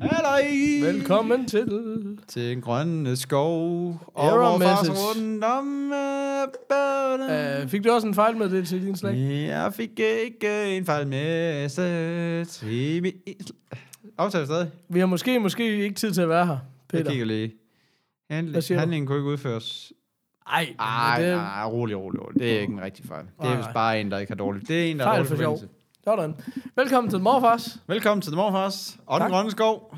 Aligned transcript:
Halløj! 0.00 0.42
velkommen 0.92 1.46
til... 1.46 1.68
Til 2.28 2.52
en 2.52 2.60
grønne 2.60 3.16
skov. 3.16 3.88
Og 4.14 4.26
Error 4.26 4.38
hvor 4.38 4.58
message. 4.58 4.92
rundt 4.92 5.44
om 5.44 5.92
øh, 5.92 6.48
bøderne. 6.68 7.62
Uh, 7.64 7.68
fik 7.70 7.84
du 7.84 7.90
også 7.90 8.06
en 8.06 8.14
fejl 8.14 8.36
med 8.36 8.50
det 8.50 8.68
til 8.68 8.82
din 8.86 8.96
slag? 8.96 9.16
Jeg 9.48 9.72
fik 9.74 10.00
ikke 10.00 10.76
en 10.76 10.84
fejl 10.86 11.08
med 11.08 11.68
til 12.46 13.02
min... 13.02 13.12
Aftale 14.18 14.46
stadig. 14.46 14.70
Vi 14.88 14.98
har 14.98 15.06
måske, 15.06 15.40
måske 15.40 15.76
ikke 15.76 15.94
tid 15.94 16.12
til 16.12 16.22
at 16.22 16.28
være 16.28 16.46
her, 16.46 16.52
Jeg 16.52 16.60
Peter. 16.88 17.10
kigger 17.10 17.26
lige. 17.26 17.52
Handling, 18.30 18.64
handlingen 18.78 19.06
kunne 19.06 19.18
ikke 19.18 19.28
udføres. 19.30 19.92
Ej, 20.46 20.74
Ej, 20.78 21.20
det 21.20 21.28
er 21.28 21.36
nej, 21.36 21.64
rolig, 21.64 21.96
rolig, 21.96 22.22
rolig. 22.22 22.40
Det 22.40 22.56
er 22.56 22.60
ikke 22.60 22.72
en 22.72 22.82
rigtig 22.82 23.04
fejl. 23.04 23.24
Det 23.42 23.50
er 23.50 23.56
vist 23.56 23.68
bare 23.74 24.00
en, 24.00 24.10
der 24.10 24.18
ikke 24.18 24.30
har 24.30 24.36
dårligt. 24.36 24.68
Det 24.68 24.86
er 24.86 24.90
en, 24.90 24.98
der 24.98 25.04
har 25.04 25.12
fejl 25.12 25.24
dårlig 25.24 25.38
for 25.38 25.42
sjov. 25.42 25.58
Sådan. 26.08 26.34
Velkommen 26.76 27.10
til 27.10 27.20
Morfars, 27.20 27.78
Velkommen 27.86 28.22
til 28.22 28.32
The 28.32 28.36
Morfars 28.36 28.98
og 29.06 29.18
Tak. 29.18 29.26
den 29.26 29.34
grønne 29.34 29.50
skov. 29.50 29.96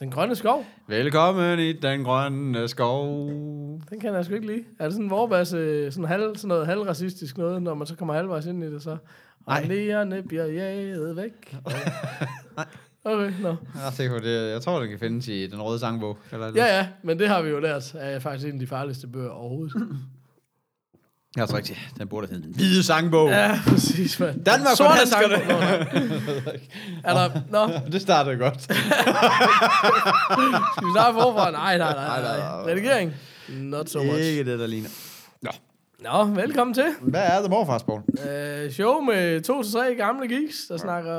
den 0.00 0.10
grønne 0.10 0.36
skov. 0.36 0.64
Velkommen 0.86 1.58
i 1.58 1.72
den 1.72 2.04
grønne 2.04 2.68
skov. 2.68 3.26
Den 3.90 4.00
kan 4.00 4.14
jeg 4.14 4.24
sgu 4.24 4.34
ikke 4.34 4.46
lide. 4.46 4.64
Er 4.78 4.84
det 4.84 4.92
sådan 4.92 5.04
en 5.04 5.10
vorbasse, 5.10 5.90
sådan, 5.92 6.04
halv, 6.04 6.36
sådan 6.36 6.48
noget 6.48 6.66
halvracistisk 6.66 7.38
noget, 7.38 7.62
når 7.62 7.74
man 7.74 7.86
så 7.86 7.96
kommer 7.96 8.14
halvvejs 8.14 8.46
ind 8.46 8.64
i 8.64 8.66
det, 8.66 8.82
så... 8.82 8.96
Nej. 9.46 9.60
Og 9.62 9.68
næerne 9.68 10.22
bliver 10.22 10.46
jaget 10.46 11.16
væk. 11.16 11.56
Okay, 13.04 13.32
nå. 13.42 13.48
Jeg 13.74 14.06
er 14.06 14.08
på 14.18 14.24
det. 14.24 14.50
Jeg 14.50 14.62
tror, 14.62 14.80
det 14.80 14.88
kan 14.88 14.98
findes 14.98 15.28
i 15.28 15.46
den 15.46 15.62
røde 15.62 15.78
sangbog. 15.78 16.18
Eller 16.32 16.52
Ja, 16.54 16.76
ja, 16.76 16.88
men 17.02 17.18
det 17.18 17.28
har 17.28 17.42
vi 17.42 17.48
jo 17.48 17.58
lært 17.60 17.94
er 17.94 18.18
faktisk 18.18 18.46
en 18.46 18.52
af 18.54 18.58
de 18.60 18.66
farligste 18.66 19.06
bøger 19.06 19.30
overhovedet. 19.30 19.74
Jeg 21.36 21.48
tror 21.48 21.56
rigtigt. 21.56 21.78
Den 21.98 22.08
burde 22.08 22.26
hedde 22.26 22.42
den 22.42 22.54
hvide 22.54 22.82
sangbog. 22.82 23.28
Ja, 23.28 23.60
præcis, 23.66 24.20
mand. 24.20 24.44
Danmark 24.44 24.76
for 24.76 24.84
danskerne. 24.98 25.36
sangbog. 25.36 25.60
Nå. 26.44 26.50
Er 27.04 27.14
der... 27.14 27.40
Nå, 27.50 27.68
Det 27.92 28.02
startede 28.02 28.36
godt. 28.36 28.62
skal 28.62 28.76
vi 30.86 30.90
starte 30.94 31.14
forfra? 31.14 31.50
Nej, 31.50 31.78
nej, 31.78 31.94
nej, 31.94 32.20
Nej, 32.22 32.38
nej. 32.38 32.72
Redigering? 32.72 33.14
Not 33.48 33.90
so 33.90 34.02
much. 34.02 34.18
Ikke 34.20 34.44
det, 34.44 34.58
der 34.58 34.66
ligner. 34.66 34.88
Nå. 35.42 35.50
Nå, 36.00 36.24
velkommen 36.24 36.74
til. 36.74 36.94
Hvad 37.00 37.22
er 37.22 37.38
The 37.40 37.48
Morfars, 37.48 37.82
Poul? 37.82 38.00
Uh, 38.08 38.72
show 38.72 39.00
med 39.00 39.40
to 39.40 39.62
til 39.62 39.72
tre 39.72 39.94
gamle 39.94 40.28
geeks, 40.28 40.56
der 40.68 40.76
snakker... 40.76 41.12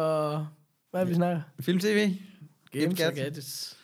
Hvad 0.91 1.01
er 1.01 1.05
det, 1.05 1.09
vi 1.09 1.15
snakker? 1.15 1.41
Film 1.61 1.79
TV. 1.79 2.09
Games 2.71 2.87
og 2.91 2.97
gadgets. 2.97 3.19
gadgets. 3.19 3.77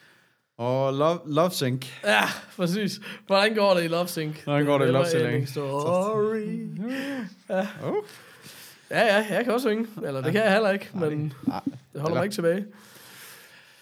Og 0.57 0.93
Love, 0.93 1.19
Love 1.25 1.51
Sync. 1.51 1.85
Ja, 2.03 2.21
præcis. 2.57 2.99
Hvordan 3.27 3.55
går 3.55 3.73
det 3.73 3.83
i 3.83 3.87
Love 3.87 4.07
Sync? 4.07 4.43
Hvordan 4.43 4.65
går 4.65 4.77
det 4.77 4.87
i 4.87 4.91
Love 4.91 5.05
Sync? 5.05 5.21
ending 5.23 5.49
Story. 5.49 6.67
Oh. 7.83 7.93
Ja, 8.91 9.05
ja, 9.05 9.25
jeg 9.35 9.41
kan 9.43 9.53
også 9.53 9.67
synge. 9.69 9.87
Eller 10.05 10.21
det 10.21 10.31
kan 10.31 10.43
jeg 10.43 10.51
heller 10.53 10.69
ikke, 10.71 10.89
men 10.93 11.33
Nej. 11.47 11.61
det 11.93 12.01
holder 12.01 12.15
mig 12.15 12.23
ikke 12.23 12.35
tilbage. 12.35 12.65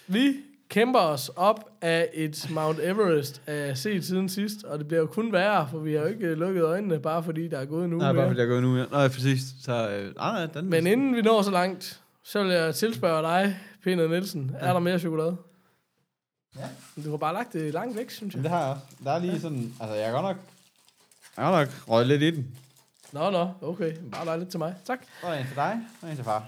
Vi 0.06 0.34
kæmper 0.68 1.00
os 1.00 1.30
op 1.36 1.60
af 1.82 2.08
et 2.14 2.46
Mount 2.50 2.78
Everest 2.82 3.42
af 3.46 3.76
set 3.78 4.04
siden 4.04 4.28
sidst, 4.28 4.64
og 4.64 4.78
det 4.78 4.88
bliver 4.88 5.00
jo 5.00 5.06
kun 5.06 5.32
værre, 5.32 5.68
for 5.70 5.78
vi 5.78 5.92
har 5.94 6.00
jo 6.00 6.06
ikke 6.06 6.26
øh, 6.26 6.38
lukket 6.38 6.62
øjnene, 6.64 6.98
bare 7.00 7.22
fordi 7.22 7.48
der 7.48 7.58
er 7.58 7.64
gået 7.64 7.84
en 7.84 7.92
uge 7.92 7.98
Nej, 8.02 8.08
bare 8.12 8.14
mere. 8.14 8.26
fordi 8.28 8.40
jeg 8.40 8.46
er 8.46 8.50
gået 8.50 8.62
nu. 8.62 8.76
Ja. 8.76 8.84
Nej, 8.90 9.08
præcis. 9.08 9.40
Så, 9.62 9.90
øh, 9.90 10.14
nej, 10.16 10.46
den... 10.46 10.70
Men 10.70 10.86
inden 10.86 11.16
vi 11.16 11.22
når 11.22 11.42
så 11.42 11.50
langt, 11.50 12.00
så 12.24 12.42
vil 12.42 12.52
jeg 12.52 12.74
tilspørge 12.74 13.22
dig, 13.22 13.56
Peter 13.84 14.08
Nielsen. 14.08 14.56
Er 14.60 14.72
der 14.72 14.80
mere 14.80 14.98
chokolade? 14.98 15.36
Ja. 16.58 17.02
Du 17.04 17.10
har 17.10 17.16
bare 17.16 17.34
lagt 17.34 17.52
det 17.52 17.72
langt 17.74 17.96
væk, 17.96 18.10
synes 18.10 18.34
jeg. 18.34 18.38
Men 18.38 18.44
det 18.44 18.50
har 18.50 18.60
jeg 18.66 18.68
også. 18.74 18.82
Der 19.04 19.12
er 19.12 19.18
lige 19.18 19.40
sådan... 19.40 19.74
Altså, 19.80 19.94
jeg 19.94 20.08
er 20.08 20.12
godt 20.12 20.22
nok... 20.24 20.36
Jeg 21.36 21.44
har 21.44 21.58
nok 21.60 21.68
røget 21.88 22.06
lidt 22.06 22.22
i 22.22 22.30
den. 22.30 22.46
Nå, 23.12 23.30
nå, 23.30 23.50
okay. 23.62 23.92
Bare 24.12 24.24
lege 24.24 24.38
lidt 24.38 24.50
til 24.50 24.58
mig. 24.58 24.74
Tak. 24.86 24.98
Så 25.20 25.26
er 25.26 25.30
der 25.30 25.38
en 25.38 25.46
til 25.46 25.56
dig, 25.56 25.80
og 26.02 26.08
en 26.10 26.16
til 26.16 26.24
far. 26.24 26.46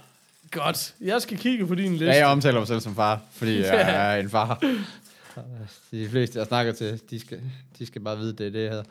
Godt. 0.51 0.95
Jeg 1.01 1.23
skal 1.23 1.39
kigge 1.39 1.67
på 1.67 1.75
din 1.75 1.91
liste. 1.93 2.05
Ja, 2.07 2.17
jeg 2.17 2.27
omtaler 2.27 2.59
mig 2.59 2.69
selv 2.69 2.81
som 2.81 2.95
far, 2.95 3.21
fordi 3.33 3.57
jeg 3.63 3.65
Ja. 3.73 3.81
er 3.81 4.17
en 4.21 4.31
far. 4.31 4.59
De 5.91 6.09
fleste, 6.09 6.39
jeg 6.39 6.47
snakker 6.47 6.73
til, 6.73 7.01
de 7.11 7.21
skal, 7.21 7.41
de 7.79 7.87
skal 7.87 8.01
bare 8.01 8.19
vide, 8.19 8.33
det 8.33 8.47
er 8.47 8.51
det, 8.51 8.63
jeg 8.63 8.71
hedder. 8.71 8.85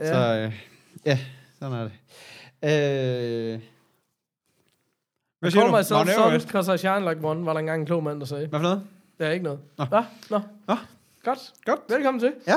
Ja. 0.00 0.06
Ja. 0.06 0.12
Så 0.12 0.46
øh, 0.46 0.52
ja, 1.06 1.18
sådan 1.58 1.78
er 1.78 1.82
det. 1.82 1.92
Øh, 3.54 3.60
hvad 5.38 5.50
I 5.50 5.52
siger 5.52 5.60
call 5.62 6.06
du? 6.06 6.20
Everest? 6.22 6.46
because 6.46 6.74
I 6.74 6.78
shine 6.78 7.00
like 7.10 7.26
one, 7.26 7.46
var 7.46 7.52
der 7.52 7.60
engang 7.60 7.80
en 7.80 7.86
klog 7.86 8.02
mand, 8.04 8.20
der 8.20 8.26
sagde. 8.26 8.46
Hvad 8.46 8.58
for 8.58 8.62
noget? 8.62 8.82
Det 9.18 9.26
er 9.26 9.30
ikke 9.30 9.44
noget. 9.44 9.60
Nå. 9.78 9.84
Hvad? 9.84 10.02
Nå. 10.30 10.40
Nå. 10.68 10.76
Godt. 11.24 11.38
Godt. 11.64 11.80
Velkommen 11.88 12.20
til. 12.20 12.32
Ja. 12.46 12.54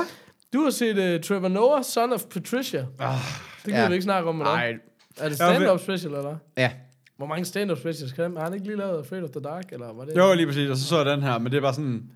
Du 0.52 0.62
har 0.62 0.70
set 0.70 1.14
uh, 1.14 1.20
Trevor 1.20 1.48
Noah, 1.48 1.84
Son 1.84 2.12
of 2.12 2.24
Patricia. 2.30 2.86
Ah, 2.98 3.14
Det 3.56 3.64
gider 3.64 3.80
ja. 3.82 3.88
vi 3.88 3.94
ikke 3.94 4.02
snakke 4.04 4.28
om 4.28 4.34
med 4.34 4.46
dig. 4.46 4.54
Nej. 4.54 4.74
Er 5.18 5.28
det 5.28 5.36
stand-up 5.36 5.80
special, 5.80 6.14
eller? 6.14 6.36
Ja. 6.56 6.72
Hvor 7.16 7.26
mange 7.26 7.44
stand-up 7.44 7.78
specials 7.78 8.12
kan 8.12 8.22
han? 8.24 8.36
Har 8.36 8.44
han 8.44 8.54
ikke 8.54 8.66
lige 8.66 8.76
lavet 8.76 8.98
Afraid 8.98 9.22
of 9.22 9.30
the 9.30 9.40
Dark, 9.40 9.72
eller 9.72 9.92
var 9.92 10.04
det? 10.04 10.16
Jo, 10.16 10.34
lige 10.34 10.46
præcis. 10.46 10.70
Og 10.70 10.76
så 10.76 10.84
så 10.84 10.96
jeg 10.96 11.06
den 11.06 11.22
her, 11.22 11.38
men 11.38 11.52
det 11.52 11.58
er 11.58 11.62
bare 11.62 11.74
sådan... 11.74 12.10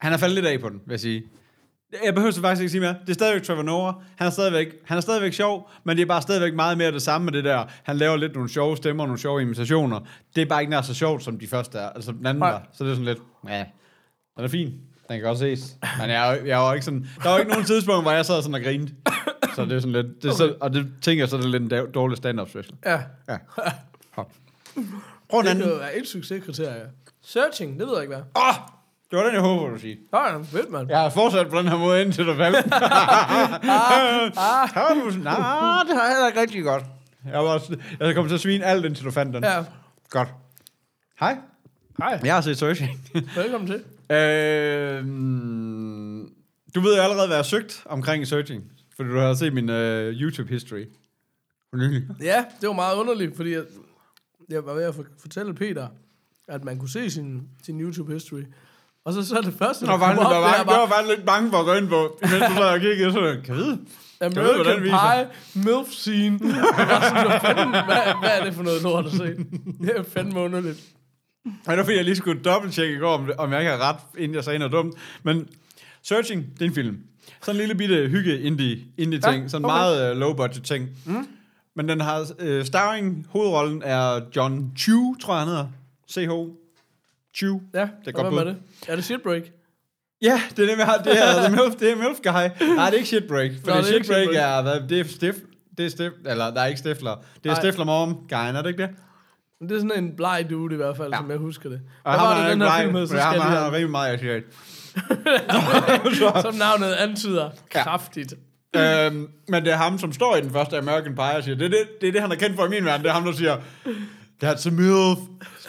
Han 0.00 0.12
er 0.12 0.16
faldet 0.16 0.34
lidt 0.34 0.46
af 0.46 0.60
på 0.60 0.68
den, 0.68 0.80
vil 0.86 0.92
jeg 0.92 1.00
sige. 1.00 1.24
Jeg 2.04 2.14
behøver 2.14 2.30
så 2.32 2.40
faktisk 2.40 2.60
ikke 2.60 2.70
sige 2.70 2.80
mere. 2.80 2.94
Det 3.02 3.08
er 3.10 3.14
stadigvæk 3.14 3.42
Trevor 3.42 3.62
Noah. 3.62 3.94
Han 4.16 4.26
er 4.26 4.30
stadigvæk, 4.30 4.66
han 4.84 4.96
er 4.96 5.00
stadigvæk 5.00 5.32
sjov, 5.32 5.70
men 5.84 5.96
det 5.96 6.02
er 6.02 6.06
bare 6.06 6.22
stadigvæk 6.22 6.54
meget 6.54 6.78
mere 6.78 6.92
det 6.92 7.02
samme 7.02 7.24
med 7.24 7.32
det 7.32 7.44
der. 7.44 7.64
Han 7.82 7.96
laver 7.96 8.16
lidt 8.16 8.34
nogle 8.34 8.48
sjove 8.48 8.76
stemmer, 8.76 9.06
nogle 9.06 9.18
sjove 9.20 9.42
imitationer. 9.42 10.00
Det 10.36 10.42
er 10.42 10.46
bare 10.46 10.60
ikke 10.60 10.70
nær 10.70 10.82
så 10.82 10.94
sjovt, 10.94 11.22
som 11.24 11.38
de 11.38 11.46
første 11.46 11.78
er. 11.78 11.88
Altså 11.88 12.12
den 12.12 12.26
anden 12.26 12.40
var. 12.40 12.68
Så 12.72 12.84
det 12.84 12.90
er 12.90 12.94
sådan 12.94 13.04
lidt, 13.04 13.18
ja, 13.48 13.64
den 14.36 14.44
er 14.44 14.48
fin. 14.48 14.66
Den 15.08 15.18
kan 15.18 15.20
godt 15.20 15.38
ses. 15.38 15.76
Men 16.00 16.10
jeg, 16.10 16.38
er 16.38 16.44
jeg 16.44 16.58
var 16.58 16.72
ikke 16.74 16.84
sådan, 16.84 17.06
der 17.22 17.30
var 17.30 17.38
ikke 17.38 17.50
nogen 17.50 17.66
tidspunkt, 17.66 18.04
hvor 18.04 18.12
jeg 18.12 18.26
sad 18.26 18.42
sådan 18.42 18.54
og 18.54 18.60
grinede. 18.60 18.94
Så 19.54 19.64
det 19.64 19.72
er 19.72 19.78
sådan 19.80 19.92
lidt, 19.92 20.22
det 20.22 20.30
er 20.30 20.34
så, 20.34 20.54
og 20.60 20.72
det 20.72 20.86
tænker 21.02 21.22
jeg 21.22 21.28
så, 21.28 21.36
det 21.36 21.44
er 21.44 21.48
lidt 21.48 21.72
en 21.72 21.92
dårlig 21.94 22.16
stand-up 22.16 22.48
special. 22.48 22.74
Ja. 22.86 23.00
Ja. 23.28 23.36
Prøv 25.30 25.40
en 25.40 25.44
Det 25.46 25.50
anden. 25.50 25.68
jo 25.68 25.74
være 25.74 25.96
et 25.98 26.08
succeskriterie. 26.08 26.82
Searching, 27.22 27.78
det 27.80 27.86
ved 27.86 27.94
jeg 27.94 28.02
ikke 28.02 28.14
hvad. 28.14 28.24
Åh, 28.36 28.54
det 29.10 29.18
var 29.18 29.24
den, 29.24 29.34
jeg 29.34 29.40
håber, 29.40 29.68
du 29.74 29.78
siger. 29.78 29.96
Nå, 30.12 30.18
ja, 30.18 30.36
fedt, 30.42 30.70
mand. 30.70 30.88
Jeg 30.88 30.98
har 31.00 31.10
fortsat 31.10 31.48
på 31.50 31.58
den 31.58 31.68
her 31.68 31.76
måde, 31.76 32.02
indtil 32.02 32.26
du 32.26 32.34
du? 34.94 35.22
Nej, 35.22 35.82
det 35.88 35.94
har 35.96 36.02
jeg 36.04 36.10
heller 36.12 36.26
ikke 36.28 36.40
rigtig 36.40 36.62
godt. 36.64 36.84
Jeg, 37.24 37.38
var 37.44 37.62
jeg 38.00 38.14
kom 38.14 38.26
til 38.26 38.34
at 38.34 38.40
svine 38.40 38.64
alt, 38.64 38.84
indtil 38.84 39.04
du 39.04 39.10
fandt 39.10 39.34
den. 39.34 39.44
Ja. 39.44 39.64
Godt. 40.10 40.28
Hej. 41.20 41.38
Hej. 41.98 42.20
Jeg 42.24 42.34
har 42.34 42.40
set 42.40 42.58
Searching. 42.58 42.90
Velkommen 43.36 43.66
til. 43.70 43.82
øh, 44.16 45.04
du 46.74 46.80
ved 46.80 46.96
jo 46.96 47.02
allerede, 47.02 47.26
hvad 47.26 47.36
jeg 47.36 47.38
har 47.38 47.42
søgt 47.42 47.82
omkring 47.86 48.26
Searching. 48.26 48.64
Fordi 48.96 49.08
du 49.08 49.18
har 49.18 49.34
set 49.34 49.52
min 49.52 49.68
uh, 49.68 49.74
YouTube-history. 49.76 50.84
Ja, 52.20 52.44
det 52.60 52.66
var 52.68 52.72
meget 52.74 52.96
underligt, 52.96 53.36
fordi 53.36 53.52
jeg, 53.52 53.62
jeg 54.48 54.66
var 54.66 54.74
ved 54.74 54.82
at 54.82 54.94
for- 54.94 55.04
fortælle 55.20 55.54
Peter, 55.54 55.88
at 56.48 56.64
man 56.64 56.78
kunne 56.78 56.88
se 56.88 57.10
sin, 57.10 57.42
sin 57.62 57.80
YouTube-history. 57.80 58.44
Og 59.04 59.12
så, 59.12 59.26
så 59.26 59.36
er 59.36 59.40
det 59.40 59.54
første, 59.58 59.86
Jeg 59.86 60.00
var, 60.00 60.06
faktisk, 60.06 60.22
kom 60.22 60.32
jeg, 60.32 60.38
op, 60.38 60.42
var, 60.42 60.48
det 60.48 60.54
er 60.54 60.58
jeg 60.58 60.66
bare, 60.66 60.90
var 60.90 61.14
lidt 61.14 61.26
bange 61.26 61.50
for 61.50 61.58
at 61.58 61.64
gå 61.64 61.74
ind 61.74 61.88
på, 61.88 62.18
mens 62.22 62.32
du 62.32 62.54
sad 62.54 62.68
og 62.74 62.80
kiggede, 62.80 63.12
så 63.12 63.20
kan 63.44 63.56
jeg 63.56 63.56
vide. 63.56 63.78
jeg 64.20 64.34
vide, 64.36 64.50
American. 64.50 64.82
Pie 64.82 65.26
MILF 65.64 65.88
scene. 65.90 66.38
Jeg 66.78 66.88
var 66.88 67.00
sådan, 67.00 67.26
hvad, 67.26 67.40
fanden, 67.40 67.70
hvad, 67.70 68.14
hvad 68.20 68.30
er 68.38 68.44
det 68.44 68.54
for 68.54 68.62
noget 68.62 68.82
lort 68.82 69.06
at 69.06 69.12
se? 69.12 69.36
Det 69.82 69.96
er 69.96 70.02
fandme 70.02 70.40
underligt. 70.40 70.78
Ja, 71.46 71.70
det 71.70 71.78
var 71.78 71.84
fordi, 71.84 71.96
jeg 71.96 72.04
lige 72.04 72.16
skulle 72.16 72.42
dobbelttjekke 72.42 72.94
i 72.94 72.98
går, 72.98 73.14
om, 73.14 73.30
om 73.38 73.52
jeg 73.52 73.60
ikke 73.60 73.70
har 73.72 73.88
ret, 73.88 73.96
inden 74.18 74.34
jeg 74.34 74.44
sagde 74.44 74.58
noget 74.58 74.72
dumt. 74.72 74.94
Men 75.22 75.48
Searching, 76.02 76.46
det 76.54 76.62
er 76.62 76.66
en 76.68 76.74
film. 76.74 76.98
Sådan 77.42 77.54
en 77.54 77.58
lille 77.58 77.74
bitte 77.74 78.08
hygge 78.08 78.40
indie, 78.40 78.78
indie 78.98 79.20
ting. 79.20 79.42
Ja, 79.42 79.48
sådan 79.48 79.64
okay. 79.64 79.74
meget 79.74 80.12
uh, 80.12 80.18
low 80.18 80.32
budget 80.34 80.64
ting. 80.64 80.88
Mm. 81.04 81.28
Men 81.76 81.88
den 81.88 82.00
har, 82.00 82.20
uh, 82.20 82.64
starring, 82.64 83.26
hovedrollen 83.30 83.82
er 83.84 84.20
John 84.36 84.72
Chu, 84.78 85.14
tror 85.20 85.34
jeg 85.34 85.40
han 85.40 85.48
hedder. 85.48 85.66
C.H. 86.12 86.30
Chu. 87.36 87.60
Ja, 87.74 87.80
Det 87.80 87.88
er 88.06 88.12
godt 88.12 88.34
er 88.34 88.44
det? 88.44 88.56
Er 88.88 88.94
det 88.96 89.04
Shitbreak? 89.04 89.42
Ja, 90.22 90.42
det 90.56 90.62
er 90.62 90.66
det, 90.66 90.76
vi 90.78 90.82
har. 90.82 90.96
Det 90.96 91.12
er 91.22 91.42
The 91.48 91.50
Milf, 91.56 91.74
det 91.80 91.90
er 91.92 91.96
Milf 91.96 92.18
Guy. 92.22 92.30
Nej, 92.32 92.50
det 92.50 92.92
er 92.92 92.92
ikke 92.92 93.06
Shitbreak. 93.08 93.50
For 93.64 93.70
det 93.72 93.78
er 93.78 93.82
Shitbreak 93.82 94.04
Shitbreak. 94.22 94.58
er, 94.58 94.62
hvad, 94.62 94.88
det 94.88 95.00
er 95.00 95.04
stif, 95.04 95.34
det 95.78 95.86
er 95.86 95.90
stif, 95.90 96.12
eller 96.26 96.50
der 96.50 96.60
er 96.60 96.66
ikke 96.66 96.78
stifler. 96.78 97.14
Det 97.44 97.50
er 97.50 97.54
Nej. 97.54 97.60
stifler 97.60 97.84
mom 97.84 98.14
guy, 98.28 98.36
er 98.36 98.62
det 98.62 98.68
ikke 98.70 98.82
det? 98.82 98.90
Det 99.60 99.72
er 99.72 99.76
sådan 99.80 100.04
en 100.04 100.16
bleg 100.16 100.46
dude 100.50 100.74
i 100.74 100.76
hvert 100.76 100.96
fald, 100.96 101.12
Ja. 101.12 101.16
som 101.18 101.30
jeg 101.30 101.38
husker 101.38 101.68
det. 101.68 101.80
Og 102.04 102.12
Hvad 102.12 102.20
var 102.20 102.34
er 102.34 102.42
det, 102.48 102.52
den 102.52 102.60
her 102.68 102.80
film 102.82 102.94
hed? 102.94 103.06
Så 103.06 103.10
skal 103.10 103.20
er- 103.40 103.44
er 103.44 103.62
jeg 103.62 103.72
rimelig 103.72 103.90
meget 103.90 104.14
asiat. 104.14 104.42
lige 106.04 106.42
Som 106.42 106.54
navnet 106.54 106.92
antyder. 106.92 107.50
Ja. 107.74 107.82
Kraftigt. 107.82 108.34
øhm, 108.76 109.28
men 109.48 109.64
det 109.64 109.72
er 109.72 109.76
ham, 109.76 109.98
som 109.98 110.12
står 110.12 110.36
i 110.36 110.40
den 110.40 110.50
første 110.50 110.78
American 110.78 111.14
Pie 111.14 111.36
og 111.36 111.44
siger, 111.44 111.56
det 111.56 111.64
er 111.64 111.68
det, 111.68 111.78
det, 112.00 112.08
er 112.08 112.12
det 112.12 112.20
han 112.20 112.32
er 112.32 112.36
kendt 112.36 112.56
for 112.56 112.66
i 112.66 112.68
min 112.68 112.84
verden. 112.84 113.02
Det 113.02 113.08
er 113.10 113.14
ham, 113.14 113.24
der 113.24 113.32
siger, 113.32 113.56
that's 114.44 114.66
a 114.68 114.70
MILF. 114.70 115.18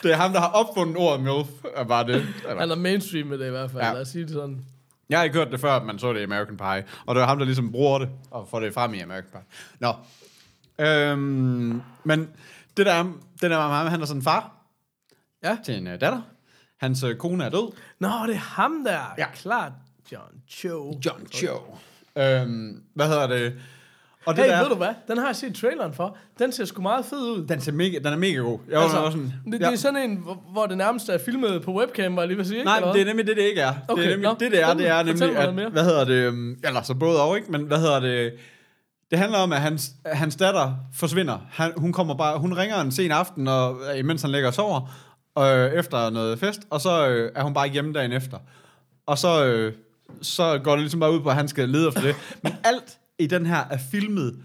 Det 0.04 0.12
er 0.12 0.16
ham, 0.16 0.32
der 0.34 0.40
har 0.40 0.48
opfundet 0.48 0.98
ordet 0.98 1.22
MILF. 1.24 1.48
Er 1.76 1.84
bare 1.84 2.08
det. 2.08 2.16
Eller, 2.16 2.60
Han 2.60 2.72
er 2.72 2.76
mainstream 2.76 3.28
med 3.28 3.38
det 3.38 3.48
i 3.48 3.50
hvert 3.50 3.72
fald. 3.72 3.84
Ja. 3.84 3.94
Lad 3.94 4.02
os 4.02 4.08
sige 4.08 4.24
det 4.24 4.32
sådan. 4.34 4.66
Jeg 5.10 5.20
har 5.20 5.24
ikke 5.24 5.38
hørt 5.38 5.52
det 5.52 5.60
før, 5.60 5.72
at 5.76 5.86
man 5.86 6.00
så 6.00 6.14
det 6.14 6.20
i 6.20 6.24
American 6.24 6.58
Pie. 6.58 6.86
Og 7.06 7.16
det 7.16 7.22
var 7.22 7.28
ham, 7.28 7.38
der 7.38 7.46
ligesom 7.46 7.72
bruger 7.72 8.00
det, 8.00 8.10
og 8.32 8.48
får 8.50 8.60
det 8.60 8.74
frem 8.74 8.94
i 8.94 9.00
American 9.00 9.30
Pie. 9.32 9.42
Nå. 9.80 9.94
Øhm, 10.86 11.82
men 12.04 12.30
det 12.78 12.86
der, 12.86 13.04
det 13.42 13.42
der 13.42 13.50
med 13.50 13.76
ham, 13.76 13.88
han 13.88 14.02
er 14.02 14.06
sådan 14.06 14.20
en 14.20 14.24
far 14.24 14.52
Ja. 15.44 15.58
til 15.66 15.78
en 15.78 15.88
uh, 15.88 15.94
datter. 15.94 16.22
Hans 16.78 17.04
uh, 17.04 17.14
kone 17.16 17.44
er 17.46 17.50
død. 17.50 17.72
Nå, 18.00 18.08
det 18.28 18.36
er 18.36 18.40
ham 18.40 18.84
der. 18.86 19.14
Ja. 19.18 19.26
Klart, 19.36 19.72
John 20.12 20.34
Cho. 20.50 21.00
John 21.06 21.28
Cho. 21.34 21.78
Øhm, 22.16 22.84
hvad 22.94 23.08
hedder 23.08 23.28
det? 23.28 23.54
Og 24.26 24.36
det 24.36 24.44
Hey, 24.44 24.52
der, 24.52 24.60
ved 24.60 24.70
du 24.70 24.76
hvad? 24.76 24.94
Den 25.08 25.18
har 25.18 25.26
jeg 25.26 25.36
set 25.36 25.56
traileren 25.56 25.94
for. 25.94 26.18
Den 26.40 26.52
ser 26.52 26.66
sgu 26.66 26.82
meget 26.82 27.06
fed 27.06 27.20
ud. 27.20 27.46
Den, 27.48 27.62
ser 27.62 27.72
mega, 27.72 27.98
den 27.98 28.08
er 28.08 28.18
mega 28.18 28.38
god. 28.38 28.60
Jeg 28.70 28.82
altså, 28.82 28.98
også 28.98 29.18
sådan, 29.18 29.34
det, 29.46 29.62
ja. 29.62 29.66
det 29.66 29.74
er 29.74 29.78
sådan 29.78 30.10
en, 30.10 30.26
hvor, 30.52 30.66
det 30.66 30.78
nærmest 30.78 31.10
er 31.10 31.18
filmet 31.26 31.62
på 31.62 31.74
webcam, 31.74 32.16
var 32.16 32.22
jeg 32.22 32.28
lige 32.28 32.40
at 32.40 32.48
sige, 32.48 32.58
ikke? 32.58 32.66
Nej, 32.66 32.80
men 32.80 32.94
det 32.94 33.02
er 33.02 33.06
nemlig 33.06 33.28
det, 33.28 33.38
det 33.38 33.44
ikke 33.44 33.62
er. 33.62 33.74
Okay, 33.88 34.02
det 34.02 34.12
er 34.12 34.16
nemlig, 34.16 34.30
det, 34.40 34.52
det 34.52 34.62
er, 34.62 34.74
det 34.74 34.88
er 34.88 35.04
nemlig, 35.04 35.38
at, 35.38 35.72
hvad 35.72 35.84
hedder 35.84 36.06
det, 36.06 36.14
øhm, 36.14 36.60
eller 36.64 36.82
så 36.82 36.94
både 36.94 37.22
og, 37.22 37.38
ikke? 37.38 37.52
Men 37.52 37.62
hvad 37.62 37.80
hedder 37.80 38.00
det, 38.00 38.34
det 39.12 39.20
handler 39.20 39.38
om, 39.38 39.54
at 39.54 39.62
hans, 39.62 39.92
hans 40.06 40.36
datter 40.36 40.74
forsvinder. 40.94 41.38
Han, 41.52 41.74
hun 41.78 41.94
kommer 41.94 42.16
bare, 42.18 42.40
hun 42.40 42.54
ringer 42.54 42.82
en 42.82 42.92
sen 42.92 43.12
aften, 43.12 43.48
og, 43.48 43.78
imens 43.98 44.22
han 44.22 44.32
ligger 44.32 44.48
og 44.48 44.54
sover, 44.54 44.90
øh, 45.40 45.72
efter 45.80 46.10
noget 46.10 46.40
fest, 46.40 46.62
og 46.70 46.82
så 46.82 47.08
øh, 47.08 47.32
er 47.36 47.44
hun 47.44 47.54
bare 47.54 47.68
hjemme 47.68 47.94
dagen 47.94 48.12
efter. 48.12 48.38
Og 49.06 49.18
så, 49.18 49.46
øh, 49.46 49.74
så 50.22 50.60
går 50.64 50.72
det 50.72 50.80
ligesom 50.80 51.00
bare 51.00 51.12
ud 51.12 51.20
på, 51.20 51.30
at 51.30 51.36
han 51.36 51.48
skal 51.48 51.70
lede 51.70 51.88
efter 51.88 52.02
det. 52.02 52.16
Men 52.44 52.54
alt 52.64 52.98
i 53.22 53.28
den 53.28 53.46
her 53.46 53.64
er 53.70 53.78
filmet 53.92 54.36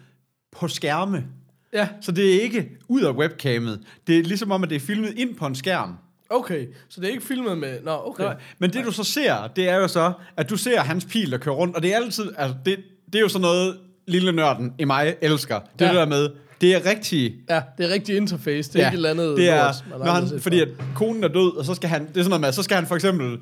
på 0.59 0.69
skærme. 0.69 1.25
Ja, 1.73 1.89
Så 2.01 2.13
det 2.13 2.37
er 2.37 2.41
ikke 2.43 2.69
ud 2.89 3.03
af 3.03 3.11
webcamet. 3.13 3.81
Det 4.07 4.19
er 4.19 4.23
ligesom 4.23 4.51
om, 4.53 4.63
at 4.63 4.71
det 4.71 4.77
er 4.77 4.81
filmet 4.81 5.13
ind 5.19 5.35
på 5.35 5.47
en 5.47 5.55
skærm. 5.55 5.95
okay. 6.31 6.67
Så 6.89 7.01
det 7.01 7.07
er 7.09 7.13
ikke 7.13 7.25
filmet 7.27 7.59
med... 7.59 7.79
Nå, 7.85 8.01
okay. 8.05 8.25
Nej, 8.25 8.37
men 8.59 8.73
det 8.73 8.85
du 8.85 8.93
så 8.93 9.05
ser, 9.05 9.47
det 9.57 9.69
er 9.69 9.77
jo 9.77 9.89
så, 9.89 10.13
at 10.37 10.51
du 10.51 10.57
ser 10.57 10.81
hans 10.81 11.05
pil, 11.05 11.31
der 11.31 11.39
kører 11.39 11.55
rundt, 11.55 11.77
og 11.77 11.83
det 11.83 11.93
er 11.93 11.97
altid, 11.97 12.33
altså 12.39 12.57
det, 12.67 12.77
det 13.07 13.15
er 13.15 13.21
jo 13.21 13.29
sådan 13.29 13.43
noget, 13.43 13.77
lille 14.07 14.33
nørden 14.33 14.73
i 14.79 14.85
mig 14.85 15.17
elsker. 15.21 15.59
Det 15.79 15.85
er 15.87 15.87
Ja. 15.87 15.91
det 15.93 15.99
der 16.01 16.07
med, 16.07 16.29
det 16.61 16.75
er 16.75 16.91
rigtigt. 16.91 17.35
Ja, 17.51 17.63
det 17.79 17.87
er 17.87 17.91
rigtig 17.95 18.17
interface. 18.17 18.73
Det 18.73 18.83
er 18.83 18.87
ikke 18.87 18.95
et 18.95 18.97
eller 18.97 19.11
andet... 19.11 19.37
det 19.37 19.49
er, 19.49 19.73
lort, 19.91 20.05
når 20.05 20.13
han, 20.13 20.41
fordi 20.41 20.61
at 20.61 20.69
konen 20.95 21.25
er 21.25 21.29
død, 21.29 21.57
og 21.57 21.65
så 21.65 21.75
skal 21.75 21.89
han, 21.89 22.03
det 22.03 22.09
er 22.09 22.13
sådan 22.15 22.29
noget 22.31 22.41
med, 22.41 22.53
så 22.53 22.63
skal 22.63 22.75
han 22.77 22.87
for 22.87 22.95
eksempel 22.95 23.39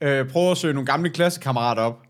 øh, 0.00 0.28
prøve 0.28 0.50
at 0.50 0.56
søge 0.56 0.74
nogle 0.74 0.86
gamle 0.86 1.10
klassekammerater 1.10 1.82
op 1.82 2.02